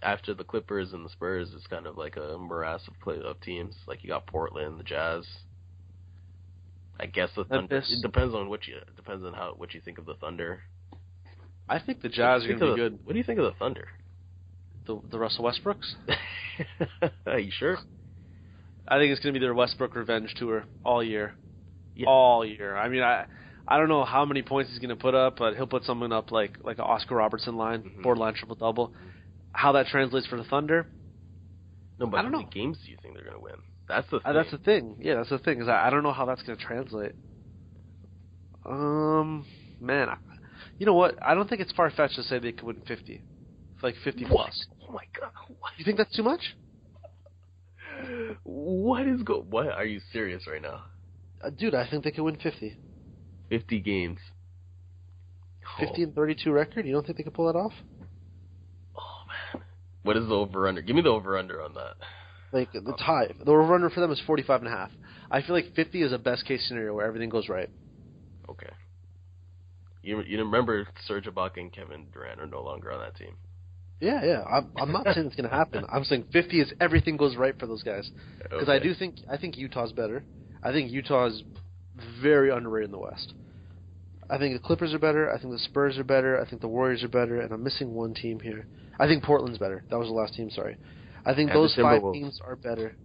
after 0.01 0.33
the 0.33 0.43
Clippers 0.43 0.91
and 0.91 1.05
the 1.05 1.09
Spurs, 1.09 1.53
it's 1.53 1.65
kind 1.67 1.87
of 1.87 1.97
like 1.97 2.17
a 2.17 2.37
morass 2.37 2.85
of 2.89 2.99
play 2.99 3.17
of 3.21 3.39
teams. 3.39 3.75
Like 3.87 4.03
you 4.03 4.09
got 4.09 4.25
Portland, 4.27 4.77
the 4.77 4.83
Jazz. 4.83 5.25
I 6.99 7.05
guess 7.05 7.33
the 7.33 7.45
Thunder. 7.45 7.77
It 7.77 8.01
depends 8.01 8.35
on 8.35 8.49
what 8.49 8.67
you 8.67 8.75
it 8.75 8.95
depends 8.97 9.23
on 9.23 9.33
how 9.33 9.53
what 9.53 9.73
you 9.73 9.79
think 9.79 9.97
of 9.97 10.05
the 10.05 10.15
Thunder. 10.15 10.63
I 11.69 11.79
think 11.79 12.01
the 12.01 12.09
Jazz 12.09 12.43
do 12.43 12.49
are 12.49 12.53
gonna 12.57 12.65
be 12.75 12.81
the- 12.81 12.89
good. 12.89 13.05
What 13.05 13.13
do 13.13 13.17
you 13.19 13.23
think 13.23 13.39
of 13.39 13.45
the 13.45 13.57
Thunder? 13.57 13.87
The 14.85 14.99
the 15.09 15.17
Russell 15.17 15.45
Westbrooks. 15.45 15.95
Are 17.25 17.39
you 17.39 17.51
sure? 17.51 17.77
I 18.87 18.97
think 18.97 19.11
it's 19.11 19.21
going 19.21 19.33
to 19.33 19.39
be 19.39 19.43
their 19.45 19.53
Westbrook 19.53 19.95
revenge 19.95 20.33
tour 20.33 20.65
all 20.83 21.01
year. 21.01 21.35
Yeah. 21.95 22.07
All 22.07 22.45
year. 22.45 22.75
I 22.77 22.87
mean, 22.89 23.03
I 23.03 23.25
I 23.67 23.77
don't 23.77 23.89
know 23.89 24.03
how 24.05 24.25
many 24.25 24.41
points 24.41 24.69
he's 24.71 24.79
going 24.79 24.89
to 24.89 24.95
put 24.95 25.13
up, 25.15 25.37
but 25.37 25.55
he'll 25.55 25.67
put 25.67 25.83
something 25.85 26.11
up 26.11 26.31
like 26.31 26.57
like 26.63 26.77
an 26.77 26.85
Oscar 26.85 27.15
Robertson 27.15 27.55
line, 27.57 27.83
Mhm. 27.83 28.03
borderline 28.03 28.33
triple 28.33 28.55
double. 28.55 28.93
How 29.53 29.73
that 29.73 29.87
translates 29.87 30.25
for 30.27 30.37
the 30.37 30.43
Thunder, 30.45 30.87
No, 31.99 32.07
but 32.07 32.17
I 32.17 32.21
don't 32.21 32.31
how 32.31 32.37
many 32.39 32.43
know. 32.45 32.49
games 32.51 32.77
do 32.85 32.91
you 32.91 32.97
think 33.01 33.15
they're 33.15 33.23
going 33.25 33.35
to 33.35 33.41
win? 33.43 33.55
That's 33.87 34.09
the 34.09 34.19
thing. 34.21 34.29
uh, 34.29 34.33
that's 34.33 34.51
the 34.51 34.57
thing. 34.59 34.95
Yeah, 34.99 35.15
that's 35.15 35.29
the 35.29 35.39
thing 35.39 35.61
is 35.61 35.67
I, 35.67 35.87
I 35.87 35.89
don't 35.89 36.03
know 36.03 36.13
how 36.13 36.25
that's 36.25 36.41
going 36.43 36.57
to 36.57 36.63
translate. 36.63 37.11
Um, 38.65 39.45
man, 39.79 40.07
I, 40.09 40.17
you 40.77 40.85
know 40.85 40.93
what? 40.93 41.17
I 41.21 41.33
don't 41.33 41.49
think 41.49 41.61
it's 41.61 41.71
far 41.73 41.89
fetched 41.91 42.15
to 42.15 42.23
say 42.23 42.39
they 42.39 42.51
could 42.53 42.63
win 42.65 42.81
fifty, 42.87 43.23
like 43.83 43.95
fifty 44.03 44.23
What? 44.23 44.45
plus. 44.45 44.65
Oh 44.87 44.91
my 44.93 45.03
god! 45.19 45.31
What? 45.59 45.71
You 45.77 45.83
think 45.85 45.97
that's 45.97 46.15
too 46.15 46.23
much? 46.23 46.41
What 48.43 49.05
is 49.07 49.21
go? 49.23 49.41
What 49.41 49.67
are 49.67 49.85
you 49.85 49.99
serious 50.11 50.47
right 50.47 50.61
now? 50.61 50.83
Uh, 51.43 51.49
dude, 51.49 51.75
I 51.75 51.89
think 51.89 52.03
they 52.03 52.11
could 52.11 52.23
win 52.23 52.37
fifty. 52.37 52.77
Fifty 53.49 53.79
games. 53.79 54.19
50 55.79 56.03
and 56.03 56.15
32 56.15 56.51
record? 56.51 56.85
You 56.85 56.93
don't 56.93 57.05
think 57.05 57.17
they 57.17 57.23
could 57.23 57.33
pull 57.33 57.51
that 57.51 57.57
off? 57.57 57.73
Oh 58.97 59.23
man. 59.53 59.63
What 60.03 60.17
is 60.17 60.27
the 60.27 60.33
over 60.33 60.67
under? 60.67 60.81
Give 60.81 60.95
me 60.95 61.01
the 61.01 61.09
over 61.09 61.37
under 61.37 61.61
on 61.61 61.73
that. 61.75 61.95
Like 62.51 62.71
the 62.73 62.93
tie, 62.97 63.33
the 63.43 63.51
over 63.51 63.73
under 63.75 63.89
for 63.89 64.01
them 64.01 64.11
is 64.11 64.21
45 64.25 64.61
and 64.63 64.67
a 64.67 64.75
half. 64.75 64.91
I 65.29 65.41
feel 65.41 65.55
like 65.55 65.73
50 65.73 66.01
is 66.01 66.11
a 66.11 66.17
best 66.17 66.45
case 66.45 66.67
scenario 66.67 66.93
where 66.93 67.05
everything 67.05 67.29
goes 67.29 67.47
right. 67.47 67.69
Okay. 68.49 68.69
You 70.03 70.21
you 70.23 70.39
remember 70.39 70.87
Serge 71.05 71.25
Ibaka 71.25 71.57
and 71.57 71.71
Kevin 71.71 72.07
Durant 72.11 72.41
are 72.41 72.47
no 72.47 72.61
longer 72.61 72.91
on 72.91 72.99
that 72.99 73.15
team. 73.15 73.35
Yeah, 74.01 74.25
yeah. 74.25 74.43
I'm, 74.43 74.71
I'm 74.77 74.91
not 74.91 75.05
saying 75.13 75.27
it's 75.27 75.35
going 75.35 75.47
to 75.47 75.55
happen. 75.55 75.85
I'm 75.91 76.03
saying 76.03 76.25
50 76.33 76.59
is 76.59 76.73
everything 76.81 77.17
goes 77.17 77.35
right 77.35 77.57
for 77.57 77.67
those 77.67 77.83
guys. 77.83 78.09
Because 78.41 78.67
I 78.67 78.79
do 78.79 78.95
think 78.95 79.17
I 79.29 79.37
think 79.37 79.57
Utah's 79.57 79.91
better. 79.91 80.23
I 80.63 80.71
think 80.71 80.91
Utah 80.91 81.27
is 81.27 81.43
very 82.21 82.49
underrated 82.51 82.89
in 82.89 82.91
the 82.91 82.99
West. 82.99 83.33
I 84.29 84.37
think 84.37 84.53
the 84.53 84.65
Clippers 84.65 84.93
are 84.93 84.99
better. 84.99 85.31
I 85.31 85.39
think 85.39 85.51
the 85.51 85.59
Spurs 85.59 85.97
are 85.97 86.03
better. 86.03 86.39
I 86.39 86.49
think 86.49 86.61
the 86.61 86.67
Warriors 86.67 87.03
are 87.03 87.09
better. 87.09 87.41
And 87.41 87.51
I'm 87.51 87.63
missing 87.63 87.93
one 87.93 88.13
team 88.13 88.39
here. 88.39 88.67
I 88.99 89.07
think 89.07 89.23
Portland's 89.23 89.57
better. 89.57 89.83
That 89.89 89.99
was 89.99 90.07
the 90.07 90.13
last 90.13 90.33
team. 90.35 90.49
Sorry. 90.49 90.77
I 91.25 91.33
think 91.33 91.49
And 91.51 91.59
those 91.59 91.75
five 91.75 92.01
teams 92.13 92.39
are 92.45 92.55
better. 92.55 92.95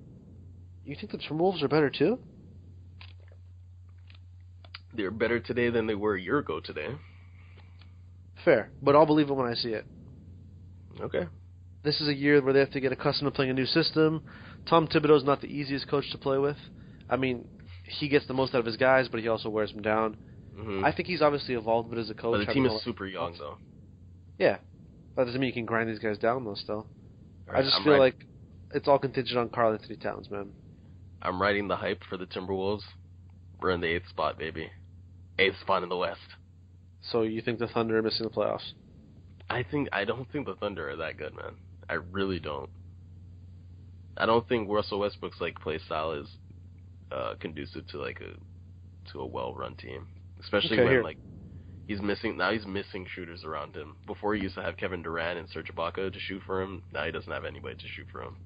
You 0.85 0.95
think 0.95 1.11
the 1.11 1.19
Timberwolves 1.19 1.63
are 1.63 1.69
better 1.69 1.91
too? 1.91 2.19
They're 4.95 5.11
better 5.11 5.41
today 5.41 5.69
than 5.69 5.87
they 5.87 5.95
were 5.95 6.15
a 6.15 6.21
year 6.21 6.39
ago 6.39 6.61
today. 6.61 6.89
Fair, 8.45 8.71
but 8.81 8.95
I'll 8.95 9.05
believe 9.05 9.29
it 9.29 9.35
when 9.35 9.51
I 9.51 9.55
see 9.55 9.71
it. 9.71 9.85
Okay. 11.01 11.27
This 11.83 12.01
is 12.01 12.09
a 12.09 12.15
year 12.15 12.41
where 12.43 12.53
they 12.53 12.61
have 12.61 12.71
to 12.71 12.81
get 12.81 12.93
accustomed 12.93 13.31
to 13.31 13.35
playing 13.35 13.51
a 13.51 13.55
new 13.55 13.67
system. 13.67 14.23
Tom 14.69 14.87
Thibodeau's 14.87 15.25
not 15.25 15.41
the 15.41 15.49
easiest 15.49 15.89
coach 15.89 16.11
to 16.13 16.19
play 16.19 16.39
with. 16.39 16.57
I 17.09 17.17
mean, 17.17 17.47
he 17.85 18.09
gets 18.09 18.27
the 18.27 18.35
most 18.35 18.55
out 18.55 18.59
of 18.61 18.67
his 18.67 18.77
guys, 18.77 19.09
but 19.09 19.21
he 19.21 19.29
also 19.29 19.49
wears 19.49 19.73
them 19.73 19.83
down. 19.83 20.17
hmm 20.57 20.85
I 20.85 20.93
think 20.93 21.09
he's 21.09 21.23
obviously 21.23 21.55
evolved 21.55 21.89
a 21.89 21.97
bit 21.97 22.01
as 22.01 22.11
a 22.11 22.15
coach. 22.15 22.39
but 22.41 22.47
the 22.47 22.53
team 22.53 22.67
is 22.67 22.83
super 22.83 23.07
young 23.07 23.35
though. 23.39 23.59
Yeah, 24.39 24.59
that 25.17 25.25
doesn't 25.25 25.41
mean 25.41 25.49
you 25.49 25.55
can 25.55 25.65
grind 25.67 25.89
these 25.89 25.99
guys 25.99 26.19
down 26.19 26.45
though. 26.45 26.55
Still, 26.55 26.87
I 27.53 27.63
just 27.63 27.77
I'm 27.77 27.85
feel 27.85 27.93
riding- 27.93 28.01
like 28.19 28.27
it's 28.75 28.89
all 28.89 28.99
contingent 28.99 29.39
on 29.39 29.49
Karl-Anthony 29.49 29.97
Towns, 29.97 30.29
man. 30.31 30.51
I'm 31.23 31.41
riding 31.41 31.69
the 31.69 31.77
hype 31.77 32.03
for 32.11 32.17
the 32.17 32.27
Timberwolves. 32.27 32.83
We're 33.61 33.71
in 33.71 33.81
the 33.81 33.87
eighth 33.87 34.09
spot, 34.09 34.39
baby. 34.39 34.71
Eighth 35.39 35.59
spot 35.61 35.83
in 35.83 35.89
the 35.89 35.97
West. 35.97 36.21
So 37.01 37.23
you 37.23 37.41
think 37.41 37.59
the 37.61 37.69
Thunder 37.69 37.97
are 37.99 38.03
missing 38.03 38.25
the 38.25 38.31
playoffs? 38.31 38.73
I 39.49 39.63
think 39.63 39.89
I 39.93 40.05
don't 40.05 40.31
think 40.31 40.47
the 40.47 40.57
Thunder 40.57 40.91
are 40.91 40.97
that 40.97 41.17
good, 41.17 41.35
man. 41.35 41.55
I 41.89 41.95
really 41.95 42.41
don't. 42.41 42.69
I 44.17 44.27
don't 44.27 44.47
think 44.49 44.69
Russell 44.69 44.99
Westbrook's 44.99 45.41
like 45.41 45.61
play 45.61 45.79
style 45.79 46.13
is 46.13 46.27
uh, 47.13 47.35
conducive 47.41 47.87
to 47.89 47.99
like 47.99 48.21
a 48.21 49.11
to 49.13 49.21
a 49.21 49.27
well-run 49.27 49.77
team, 49.77 50.07
especially 50.41 50.73
Okay, 50.77 50.83
when 50.85 50.93
here. 50.93 51.03
like 51.03 51.19
he's 51.87 52.01
missing 52.01 52.37
now. 52.37 52.53
He's 52.53 52.67
missing 52.67 53.07
shooters 53.09 53.45
around 53.45 53.75
him. 53.77 53.97
Before 54.07 54.35
he 54.35 54.43
used 54.43 54.57
to 54.57 54.63
have 54.63 54.77
Kevin 54.77 55.03
Durant 55.03 55.39
and 55.39 55.49
Serge 55.49 55.71
Ibaka 55.75 56.13
to 56.13 56.19
shoot 56.19 56.43
for 56.47 56.63
him. 56.63 56.83
Now 56.93 57.05
he 57.05 57.13
doesn't 57.13 57.31
have 57.31 57.45
anybody 57.45 57.77
to 57.77 57.89
shoot 57.89 58.07
for 58.11 58.23
him. 58.23 58.37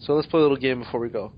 So 0.00 0.14
let's 0.14 0.26
play 0.26 0.40
a 0.40 0.42
little 0.42 0.56
game 0.56 0.80
before 0.80 1.00
we 1.00 1.08
go. 1.08 1.32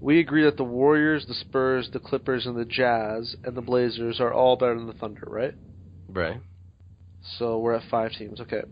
We 0.00 0.18
agree 0.18 0.44
that 0.44 0.56
the 0.56 0.64
Warriors, 0.64 1.26
the 1.26 1.34
Spurs, 1.34 1.90
the 1.92 1.98
Clippers, 2.00 2.46
and 2.46 2.56
the 2.56 2.64
Jazz 2.64 3.36
and 3.44 3.54
the 3.56 3.60
Blazers 3.62 4.18
are 4.20 4.32
all 4.32 4.56
better 4.56 4.74
than 4.74 4.86
the 4.86 4.94
Thunder, 4.94 5.26
right? 5.26 5.54
Right. 6.08 6.40
So 7.38 7.58
we're 7.58 7.74
at 7.74 7.88
five 7.90 8.12
teams. 8.12 8.40
Okay. 8.40 8.62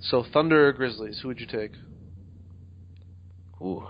So 0.00 0.24
Thunder 0.32 0.68
or 0.68 0.72
Grizzlies? 0.72 1.20
Who 1.22 1.28
would 1.28 1.38
you 1.40 1.46
take? 1.46 1.72
Ooh. 3.60 3.86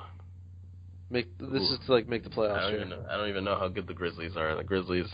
Make 1.12 1.36
this 1.38 1.48
Ooh. 1.70 1.74
is 1.74 1.78
to 1.86 1.92
like 1.92 2.08
make 2.08 2.24
the 2.24 2.30
I 2.30 2.34
playoffs. 2.34 2.60
don't 2.62 2.70
here. 2.70 2.76
even 2.78 2.88
know. 2.90 3.04
I 3.10 3.16
don't 3.18 3.28
even 3.28 3.44
know 3.44 3.58
how 3.58 3.68
good 3.68 3.86
the 3.86 3.92
Grizzlies 3.94 4.34
are. 4.36 4.56
The 4.56 4.64
Grizzlies. 4.64 5.06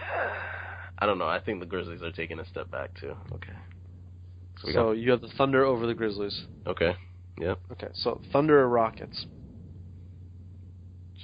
I 0.98 1.06
don't 1.06 1.18
know. 1.18 1.26
I 1.28 1.40
think 1.40 1.60
the 1.60 1.66
Grizzlies 1.66 2.02
are 2.02 2.10
taking 2.12 2.38
a 2.40 2.44
step 2.46 2.70
back 2.70 2.90
too. 3.00 3.14
Okay. 3.32 3.52
So 4.60 4.68
So 4.68 4.72
got 4.72 4.90
you 4.98 5.10
have 5.12 5.20
the 5.20 5.28
Thunder 5.38 5.64
over 5.64 5.86
the 5.86 5.94
Grizzlies. 5.94 6.46
okay. 6.66 6.94
Yeah. 7.38 7.54
Okay. 7.72 7.88
So 7.94 8.20
Thunder 8.32 8.58
or 8.60 8.68
Rockets? 8.68 9.26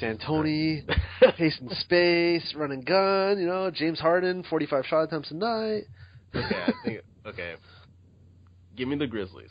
D'Antoni, 0.01 0.83
pacing 1.37 1.69
space, 1.71 2.55
running 2.57 2.81
gun. 2.83 3.39
You 3.39 3.47
know, 3.47 3.71
James 3.71 3.99
Harden, 4.01 4.45
forty-five 4.49 4.85
shot 4.87 5.03
attempts 5.05 5.31
a 5.31 5.35
night. 5.35 5.83
okay. 6.35 6.63
I 6.67 6.73
think 6.85 7.01
okay. 7.27 7.55
Give 8.77 8.89
me 8.89 8.97
the 8.97 9.07
Grizzlies. 9.07 9.51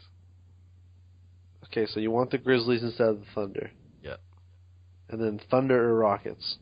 Okay, 1.65 1.85
so 1.85 1.99
you 1.99 2.11
want 2.11 2.31
the 2.31 2.37
Grizzlies 2.37 2.83
instead 2.83 3.07
of 3.07 3.19
the 3.19 3.25
Thunder. 3.33 3.71
And 5.11 5.21
then 5.21 5.39
Thunder 5.49 5.89
or 5.89 5.95
Rockets? 5.95 6.57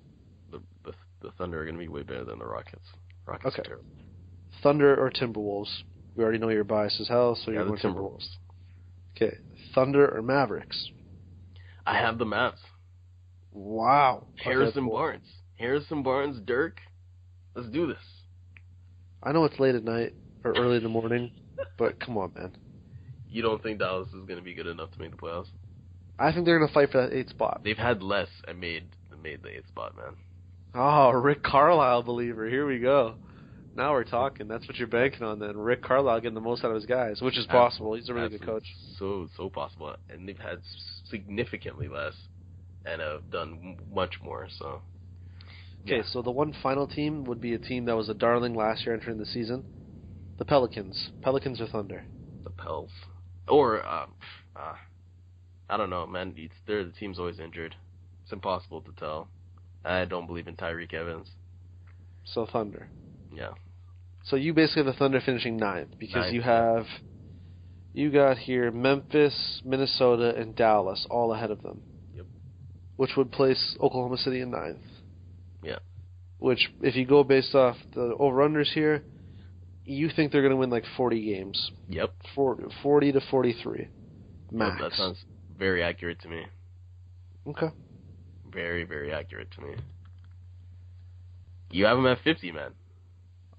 The 0.51 0.61
the, 0.83 0.93
the 1.21 1.31
Thunder 1.37 1.61
are 1.61 1.65
going 1.65 1.75
to 1.75 1.79
be 1.79 1.87
way 1.87 2.03
better 2.03 2.25
than 2.25 2.39
the 2.39 2.45
Rockets. 2.45 2.85
Rockets 3.25 3.53
Okay. 3.53 3.61
are 3.61 3.65
terrible. 3.65 3.85
Thunder 4.63 4.95
or 4.95 5.11
Timberwolves? 5.11 5.83
We 6.15 6.23
already 6.23 6.39
know 6.39 6.49
you're 6.49 6.63
biased 6.63 6.99
as 6.99 7.07
hell, 7.07 7.35
so 7.35 7.51
Yeah, 7.51 7.59
you're 7.59 7.65
the 7.65 7.77
going 7.81 7.95
Timberwolves. 7.95 8.27
Okay. 9.15 9.37
Thunder 9.75 10.07
or 10.17 10.21
Mavericks? 10.21 10.89
I 11.85 11.97
have 11.97 12.17
the 12.17 12.25
Mavs. 12.25 12.57
Wow. 13.51 14.27
Harrison 14.37 14.79
Okay, 14.83 14.89
cool. 14.89 14.97
Barnes. 14.97 15.27
Harrison 15.57 16.03
Barnes. 16.03 16.39
Dirk. 16.45 16.77
Let's 17.55 17.69
do 17.69 17.87
this. 17.87 17.97
I 19.23 19.31
know 19.31 19.45
it's 19.45 19.59
late 19.59 19.75
at 19.75 19.83
night 19.83 20.13
or 20.43 20.51
early 20.57 20.77
in 20.77 20.83
the 20.83 20.89
morning, 20.89 21.31
but 21.77 21.99
come 21.99 22.17
on, 22.17 22.31
man. 22.35 22.55
You 23.29 23.41
don't 23.41 23.61
think 23.61 23.79
Dallas 23.79 24.07
is 24.09 24.25
going 24.25 24.37
to 24.37 24.41
be 24.41 24.53
good 24.53 24.67
enough 24.67 24.91
to 24.91 24.99
make 24.99 25.11
the 25.11 25.17
playoffs? 25.17 25.47
I 26.19 26.31
think 26.31 26.45
they're 26.45 26.57
going 26.57 26.67
to 26.67 26.73
fight 26.73 26.91
for 26.91 27.01
that 27.07 27.15
eighth 27.15 27.29
spot. 27.29 27.61
They've 27.63 27.77
had 27.77 28.03
less 28.03 28.27
and 28.47 28.59
made 28.59 28.83
made 29.23 29.43
the 29.43 29.49
eighth 29.49 29.67
spot, 29.67 29.95
man. 29.97 30.15
Oh, 30.75 31.11
Rick 31.11 31.43
Carlisle 31.43 32.03
believer. 32.03 32.47
Here 32.49 32.65
we 32.67 32.79
go. 32.79 33.15
Now 33.75 33.91
we're 33.91 34.03
talking. 34.03 34.47
That's 34.47 34.67
what 34.67 34.77
you're 34.77 34.87
banking 34.87 35.23
on 35.23 35.39
then. 35.39 35.57
Rick 35.57 35.81
Carlisle 35.83 36.21
getting 36.21 36.35
the 36.35 36.41
most 36.41 36.63
out 36.63 36.71
of 36.71 36.75
his 36.75 36.85
guys, 36.85 37.21
which 37.21 37.37
is 37.37 37.45
possible. 37.47 37.93
He's 37.95 38.07
a 38.09 38.13
really 38.13 38.29
good 38.29 38.45
coach. 38.45 38.63
So 38.97 39.27
so 39.37 39.49
possible, 39.49 39.95
and 40.09 40.27
they've 40.27 40.37
had 40.37 40.59
significantly 41.09 41.87
less, 41.87 42.13
and 42.85 43.01
have 43.01 43.29
done 43.31 43.77
much 43.93 44.15
more. 44.23 44.47
So 44.57 44.81
Okay, 45.85 45.97
Yeah. 45.97 46.03
so 46.11 46.21
the 46.21 46.31
one 46.31 46.53
final 46.61 46.87
team 46.87 47.23
would 47.25 47.39
be 47.39 47.53
a 47.53 47.59
team 47.59 47.85
that 47.85 47.95
was 47.95 48.09
a 48.09 48.13
darling 48.13 48.53
last 48.53 48.85
year 48.85 48.93
entering 48.93 49.17
the 49.17 49.25
season. 49.25 49.63
The 50.37 50.45
Pelicans. 50.45 51.09
Pelicans 51.21 51.59
or 51.61 51.67
Thunder? 51.67 52.05
the 52.43 52.49
Pels, 52.51 52.91
or 53.47 53.85
uh, 53.85 54.05
uh, 54.55 54.75
I 55.69 55.77
don't 55.77 55.89
know, 55.89 56.05
man. 56.07 56.33
It's, 56.35 56.53
they're 56.67 56.83
the 56.83 56.91
team's 56.91 57.19
always 57.19 57.39
injured. 57.39 57.75
It's 58.23 58.31
impossible 58.33 58.81
to 58.81 58.91
tell. 58.99 59.27
I 59.85 60.05
don't 60.05 60.27
believe 60.27 60.47
in 60.47 60.55
Tyreke 60.55 60.93
Evans. 60.93 61.29
So 62.25 62.45
Thunder. 62.51 62.89
Yeah, 63.33 63.51
So 64.23 64.35
you 64.35 64.53
basically 64.53 64.83
have 64.85 64.93
the 64.93 64.97
Thunder 64.99 65.21
finishing 65.23 65.55
ninth 65.57 65.89
because 65.99 66.23
Ninth, 66.23 66.33
you 66.33 66.41
have 66.41 66.85
you 67.93 68.11
got 68.11 68.37
here 68.39 68.71
Memphis, 68.71 69.61
Minnesota, 69.63 70.33
and 70.35 70.55
Dallas 70.55 71.05
all 71.09 71.33
ahead 71.33 71.51
of 71.51 71.61
them. 71.61 71.81
Yep. 72.15 72.25
Which 72.95 73.11
would 73.15 73.31
place 73.31 73.75
Oklahoma 73.79 74.17
City 74.17 74.41
in 74.41 74.49
ninth. 74.51 74.77
Yeah. 75.63 75.77
Which, 76.39 76.69
if 76.81 76.95
you 76.95 77.05
go 77.05 77.23
based 77.23 77.53
off 77.53 77.75
the 77.93 78.15
over/unders 78.17 78.73
here, 78.73 79.03
you 79.85 80.09
think 80.09 80.31
they're 80.31 80.41
going 80.41 80.51
to 80.51 80.57
win 80.57 80.69
like 80.69 80.85
40 80.97 81.23
games, 81.25 81.71
yep. 81.89 82.13
40, 82.35 82.63
40 82.83 83.11
to 83.13 83.21
43, 83.29 83.79
Yep, 83.79 83.89
max. 84.51 84.81
that 84.81 84.91
sounds 84.93 85.23
very 85.59 85.83
accurate 85.83 86.19
to 86.21 86.27
me. 86.29 86.45
okay. 87.47 87.69
Very 88.51 88.83
very 88.85 89.11
accurate 89.13 89.51
to 89.51 89.61
me. 89.61 89.75
You 91.71 91.85
have 91.85 91.97
them 91.97 92.07
at 92.07 92.19
fifty, 92.23 92.51
man. 92.51 92.71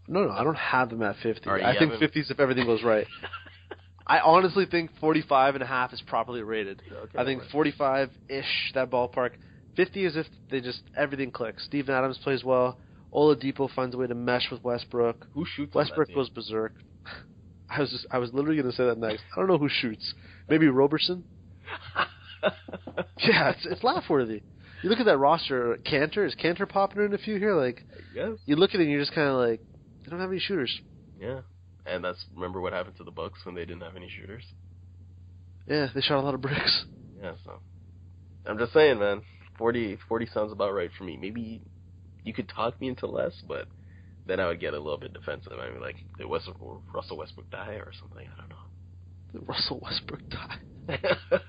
No, 0.09 0.25
no, 0.25 0.31
I 0.33 0.43
don't 0.43 0.57
have 0.57 0.91
them 0.91 1.03
at 1.03 1.15
50. 1.23 1.49
All 1.49 1.55
right, 1.55 1.63
I 1.65 1.79
think 1.79 1.93
have 1.93 1.93
'em- 1.93 1.99
50 2.01 2.21
is 2.21 2.31
if 2.33 2.41
everything 2.41 2.67
goes 2.67 2.83
right. 2.83 3.07
I 4.09 4.19
honestly 4.19 4.67
think 4.67 4.91
45 4.99 5.55
and 5.55 5.63
a 5.63 5.67
half 5.67 5.93
is 5.93 6.01
properly 6.03 6.43
rated. 6.43 6.83
Okay, 6.93 7.17
I 7.17 7.25
think 7.25 7.45
45 7.53 8.11
ish 8.29 8.73
that 8.75 8.91
ballpark. 8.91 9.35
50 9.77 10.05
is 10.05 10.17
if 10.17 10.27
they 10.51 10.61
just 10.61 10.83
everything 10.97 11.31
clicks. 11.31 11.65
Steven 11.65 11.95
Adams 11.95 12.19
plays 12.19 12.43
well. 12.43 12.81
Oladipo 13.15 13.71
finds 13.73 13.95
a 13.95 13.99
way 13.99 14.09
to 14.09 14.17
mesh 14.17 14.51
with 14.51 14.65
Westbrook. 14.65 15.29
Who 15.35 15.45
shoots? 15.45 15.73
Westbrook 15.77 16.13
goes 16.13 16.29
berserk. 16.29 16.75
I 17.71 17.79
was 17.81 17.91
just 17.91 18.07
I 18.11 18.19
was 18.19 18.33
literally 18.33 18.57
going 18.61 18.69
to 18.71 18.77
say 18.77 18.87
that 18.87 18.99
next. 18.99 19.23
I 19.33 19.39
don't 19.39 19.47
know 19.47 19.59
who 19.59 19.69
shoots. 19.69 20.15
Maybe 20.49 20.67
Roberson. 20.67 21.23
Yeah, 23.23 23.51
it's 23.51 23.67
it's 23.67 23.85
laugh 23.85 24.05
worthy. 24.09 24.43
You 24.83 24.89
look 24.89 24.99
at 24.99 25.07
that 25.07 25.19
roster. 25.19 25.79
Kanter 25.85 26.27
is 26.27 26.35
Kanter 26.35 26.69
popping 26.69 27.05
in 27.05 27.13
a 27.13 27.19
few 27.19 27.39
here. 27.39 27.55
Like 27.55 27.85
yes. 28.15 28.33
you 28.47 28.57
look 28.57 28.71
at 28.71 28.81
it 28.81 28.85
and 28.85 28.91
you're 28.91 29.01
just 29.01 29.15
kind 29.15 29.29
of 29.29 29.37
like 29.37 29.61
they 30.03 30.11
don't 30.11 30.21
have 30.21 30.31
any 30.31 30.41
shooters. 30.41 30.81
Yeah. 31.21 31.41
And 31.87 32.05
that's 32.05 32.25
remember 32.35 32.61
what 32.61 32.73
happened 32.73 32.97
to 32.97 33.05
the 33.05 33.11
Bucks 33.11 33.41
when 33.45 33.55
they 33.55 33.65
didn't 33.65 33.83
have 33.83 33.97
any 33.97 34.09
shooters. 34.09 34.45
Yeah, 35.67 35.89
they 35.95 36.01
shot 36.01 36.19
a 36.19 36.23
lot 36.23 36.35
of 36.35 36.41
bricks. 36.41 36.87
Yeah, 37.23 37.33
so 37.45 37.61
I'm 38.47 38.59
just 38.59 38.73
saying, 38.73 38.99
man. 38.99 39.23
40, 39.59 39.99
40 40.09 40.27
sounds 40.33 40.53
about 40.53 40.73
right 40.73 40.89
for 40.97 41.05
me. 41.05 41.19
Maybe 41.19 41.61
you 42.25 42.33
could 42.33 42.49
talk 42.49 42.81
me 42.81 42.89
into 42.89 43.07
less, 43.07 43.35
but 43.47 43.69
then 44.27 44.41
I 44.41 44.47
would 44.47 44.59
get 44.59 44.73
a 44.73 44.79
little 44.79 44.97
bit 44.97 45.13
defensive. 45.13 45.53
I'd 45.53 45.75
be 45.75 45.81
like, 45.81 45.97
did 46.17 46.27
Westbrook, 46.27 46.83
Russell 46.95 47.19
Westbrook 47.19 47.51
die 47.51 47.75
or 47.75 47.93
something? 48.01 48.27
I 48.27 48.41
don't 48.41 48.49
Russell 49.35 49.81
Westbrook 49.83 50.23
died. 50.31 50.99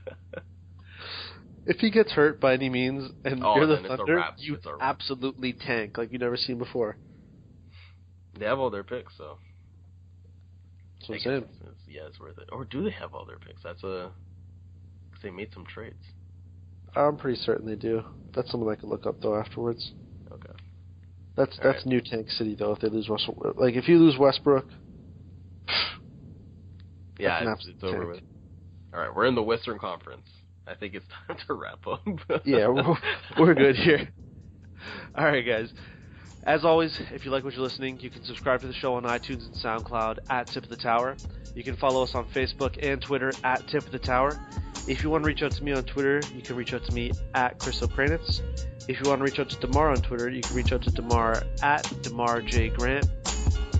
If 1.66 1.78
he 1.78 1.92
gets 1.92 2.12
hurt 2.12 2.40
by 2.42 2.54
any 2.54 2.70
means 2.70 3.12
and 3.24 3.40
Oh, 3.44 3.56
you're 3.56 3.68
the 3.68 3.76
then 3.76 3.86
it's 3.86 3.94
a 3.94 3.98
Thunder, 3.98 4.24
you 4.40 4.58
absolutely 4.80 5.54
tank 5.54 5.98
like 5.98 6.12
you've 6.12 6.22
never 6.22 6.38
seen 6.38 6.58
before. 6.58 6.98
they 8.38 8.46
have 8.46 8.60
all 8.60 8.70
their 8.70 8.84
picks, 8.84 9.16
so 9.18 9.38
That's 11.00 11.10
what 11.10 11.16
I 11.16 11.18
I'm 11.18 11.24
saying. 11.24 11.42
guess 11.42 11.68
it's, 11.70 11.82
yeah, 11.88 12.02
it's 12.08 12.20
worth 12.20 12.38
it. 12.38 12.50
Or 12.52 12.66
do 12.66 12.84
they 12.84 12.92
have 12.92 13.14
all 13.14 13.26
their 13.26 13.38
picks? 13.40 13.62
That's 13.64 13.84
a. 13.84 14.12
'cause 15.12 15.22
they 15.24 15.32
made 15.32 15.54
some 15.54 15.66
trades. 15.66 16.04
I'm 16.96 17.18
pretty 17.18 17.38
certain 17.40 17.66
they 17.66 17.76
do. 17.76 18.04
That's 18.34 18.50
something 18.52 18.70
I 18.70 18.76
could 18.76 18.90
look 18.90 19.06
up 19.06 19.20
though 19.22 19.36
afterwards. 19.36 19.92
Okay. 20.32 20.54
That's 21.36 21.58
All 21.60 21.64
that's 21.64 21.86
new 21.86 22.02
tank 22.02 22.30
city 22.30 22.56
though. 22.56 22.74
If 22.74 22.80
they 22.80 22.90
lose 22.90 23.10
Russell, 23.10 23.54
like 23.58 23.76
if 23.76 23.88
you 23.88 23.98
lose 24.00 24.18
Westbrook, 24.18 24.68
Yeah, 27.22 27.54
it's, 27.54 27.68
it's 27.68 27.84
over 27.84 28.08
with. 28.08 28.22
All 28.94 29.00
right, 29.00 29.16
we're 29.16 29.26
in 29.26 29.36
the 29.36 29.44
Western 29.44 29.80
Conference. 29.80 30.28
I 30.68 30.76
think 30.76 30.96
it's 30.96 31.06
time 31.28 31.38
to 31.48 31.54
wrap 31.54 31.86
up. 31.88 32.02
yeah, 32.46 32.68
we're, 32.70 32.96
we're 33.40 33.54
good 33.54 33.76
here. 33.76 34.10
All 35.16 35.26
right, 35.26 35.46
guys. 35.46 35.72
As 36.44 36.66
always, 36.66 37.00
if 37.12 37.24
you 37.24 37.30
like 37.30 37.44
what 37.44 37.54
you're 37.54 37.62
listening, 37.62 38.00
you 38.00 38.10
can 38.10 38.24
subscribe 38.24 38.62
to 38.62 38.68
the 38.68 38.74
show 38.74 38.96
on 38.96 39.04
iTunes 39.04 39.46
and 39.46 39.56
SoundCloud 39.56 40.18
at 40.32 40.48
Tip 40.48 40.64
of 40.64 40.70
the 40.70 40.76
Tower. 40.76 41.16
You 41.54 41.64
can 41.64 41.76
follow 41.78 42.02
us 42.02 42.16
on 42.16 42.26
Facebook 42.30 42.80
and 42.82 43.00
Twitter 43.00 43.32
at 43.44 43.68
Tip 43.68 43.86
of 43.86 43.92
the 43.92 44.00
Tower. 44.00 44.40
If 44.88 45.04
you 45.04 45.12
want 45.12 45.24
to 45.24 45.28
reach 45.28 45.44
out 45.44 45.52
to 45.52 45.64
me 45.64 45.74
on 45.74 45.84
Twitter, 45.84 46.20
you 46.34 46.42
can 46.42 46.56
reach 46.56 46.74
out 46.74 46.84
to 46.86 46.94
me 46.94 47.12
at 47.36 47.60
Chris 47.60 47.84
O'Kranitz. 47.84 48.42
If 48.88 49.00
you 49.00 49.10
want 49.10 49.20
to 49.20 49.24
reach 49.24 49.40
out 49.40 49.50
to 49.50 49.60
Demar 49.60 49.90
on 49.90 49.98
Twitter, 49.98 50.30
you 50.30 50.42
can 50.42 50.56
reach 50.56 50.74
out 50.74 50.82
to 50.82 50.90
Demar 50.90 51.44
at 51.62 51.84
Demar 52.02 52.42
J 52.42 52.70
Grant. 52.70 53.06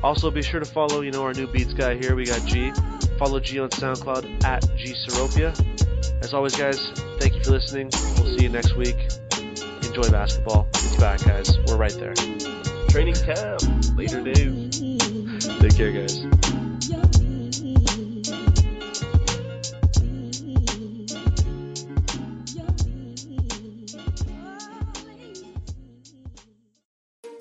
Also, 0.04 0.32
be 0.32 0.42
sure 0.42 0.60
to 0.60 0.66
follow, 0.66 1.02
you 1.02 1.12
know, 1.12 1.24
our 1.24 1.34
new 1.34 1.48
beats 1.48 1.74
guy 1.74 1.96
here. 1.96 2.16
We 2.16 2.26
got 2.26 2.46
G. 2.48 2.72
Follow 3.20 3.40
G 3.40 3.60
on 3.60 3.70
SoundCloud 3.70 4.44
at 4.44 4.62
G 4.76 4.94
Seropia. 4.94 5.54
As 6.24 6.34
always, 6.34 6.56
guys, 6.56 6.92
thank 7.20 7.36
you 7.36 7.44
for 7.44 7.52
listening. 7.52 7.90
We'll 8.18 8.38
see 8.38 8.44
you 8.46 8.50
next 8.50 8.76
week. 8.76 8.98
Enjoy 9.84 10.10
basketball. 10.10 10.68
It's 10.74 10.96
back, 10.98 11.24
guys. 11.24 11.58
We're 11.68 11.78
right 11.78 11.94
there. 11.94 12.14
Training 12.90 13.16
camp, 13.16 13.62
later 13.96 14.22
days. 14.22 14.80
Take 15.60 15.76
care, 15.76 15.92
guys. 15.92 16.61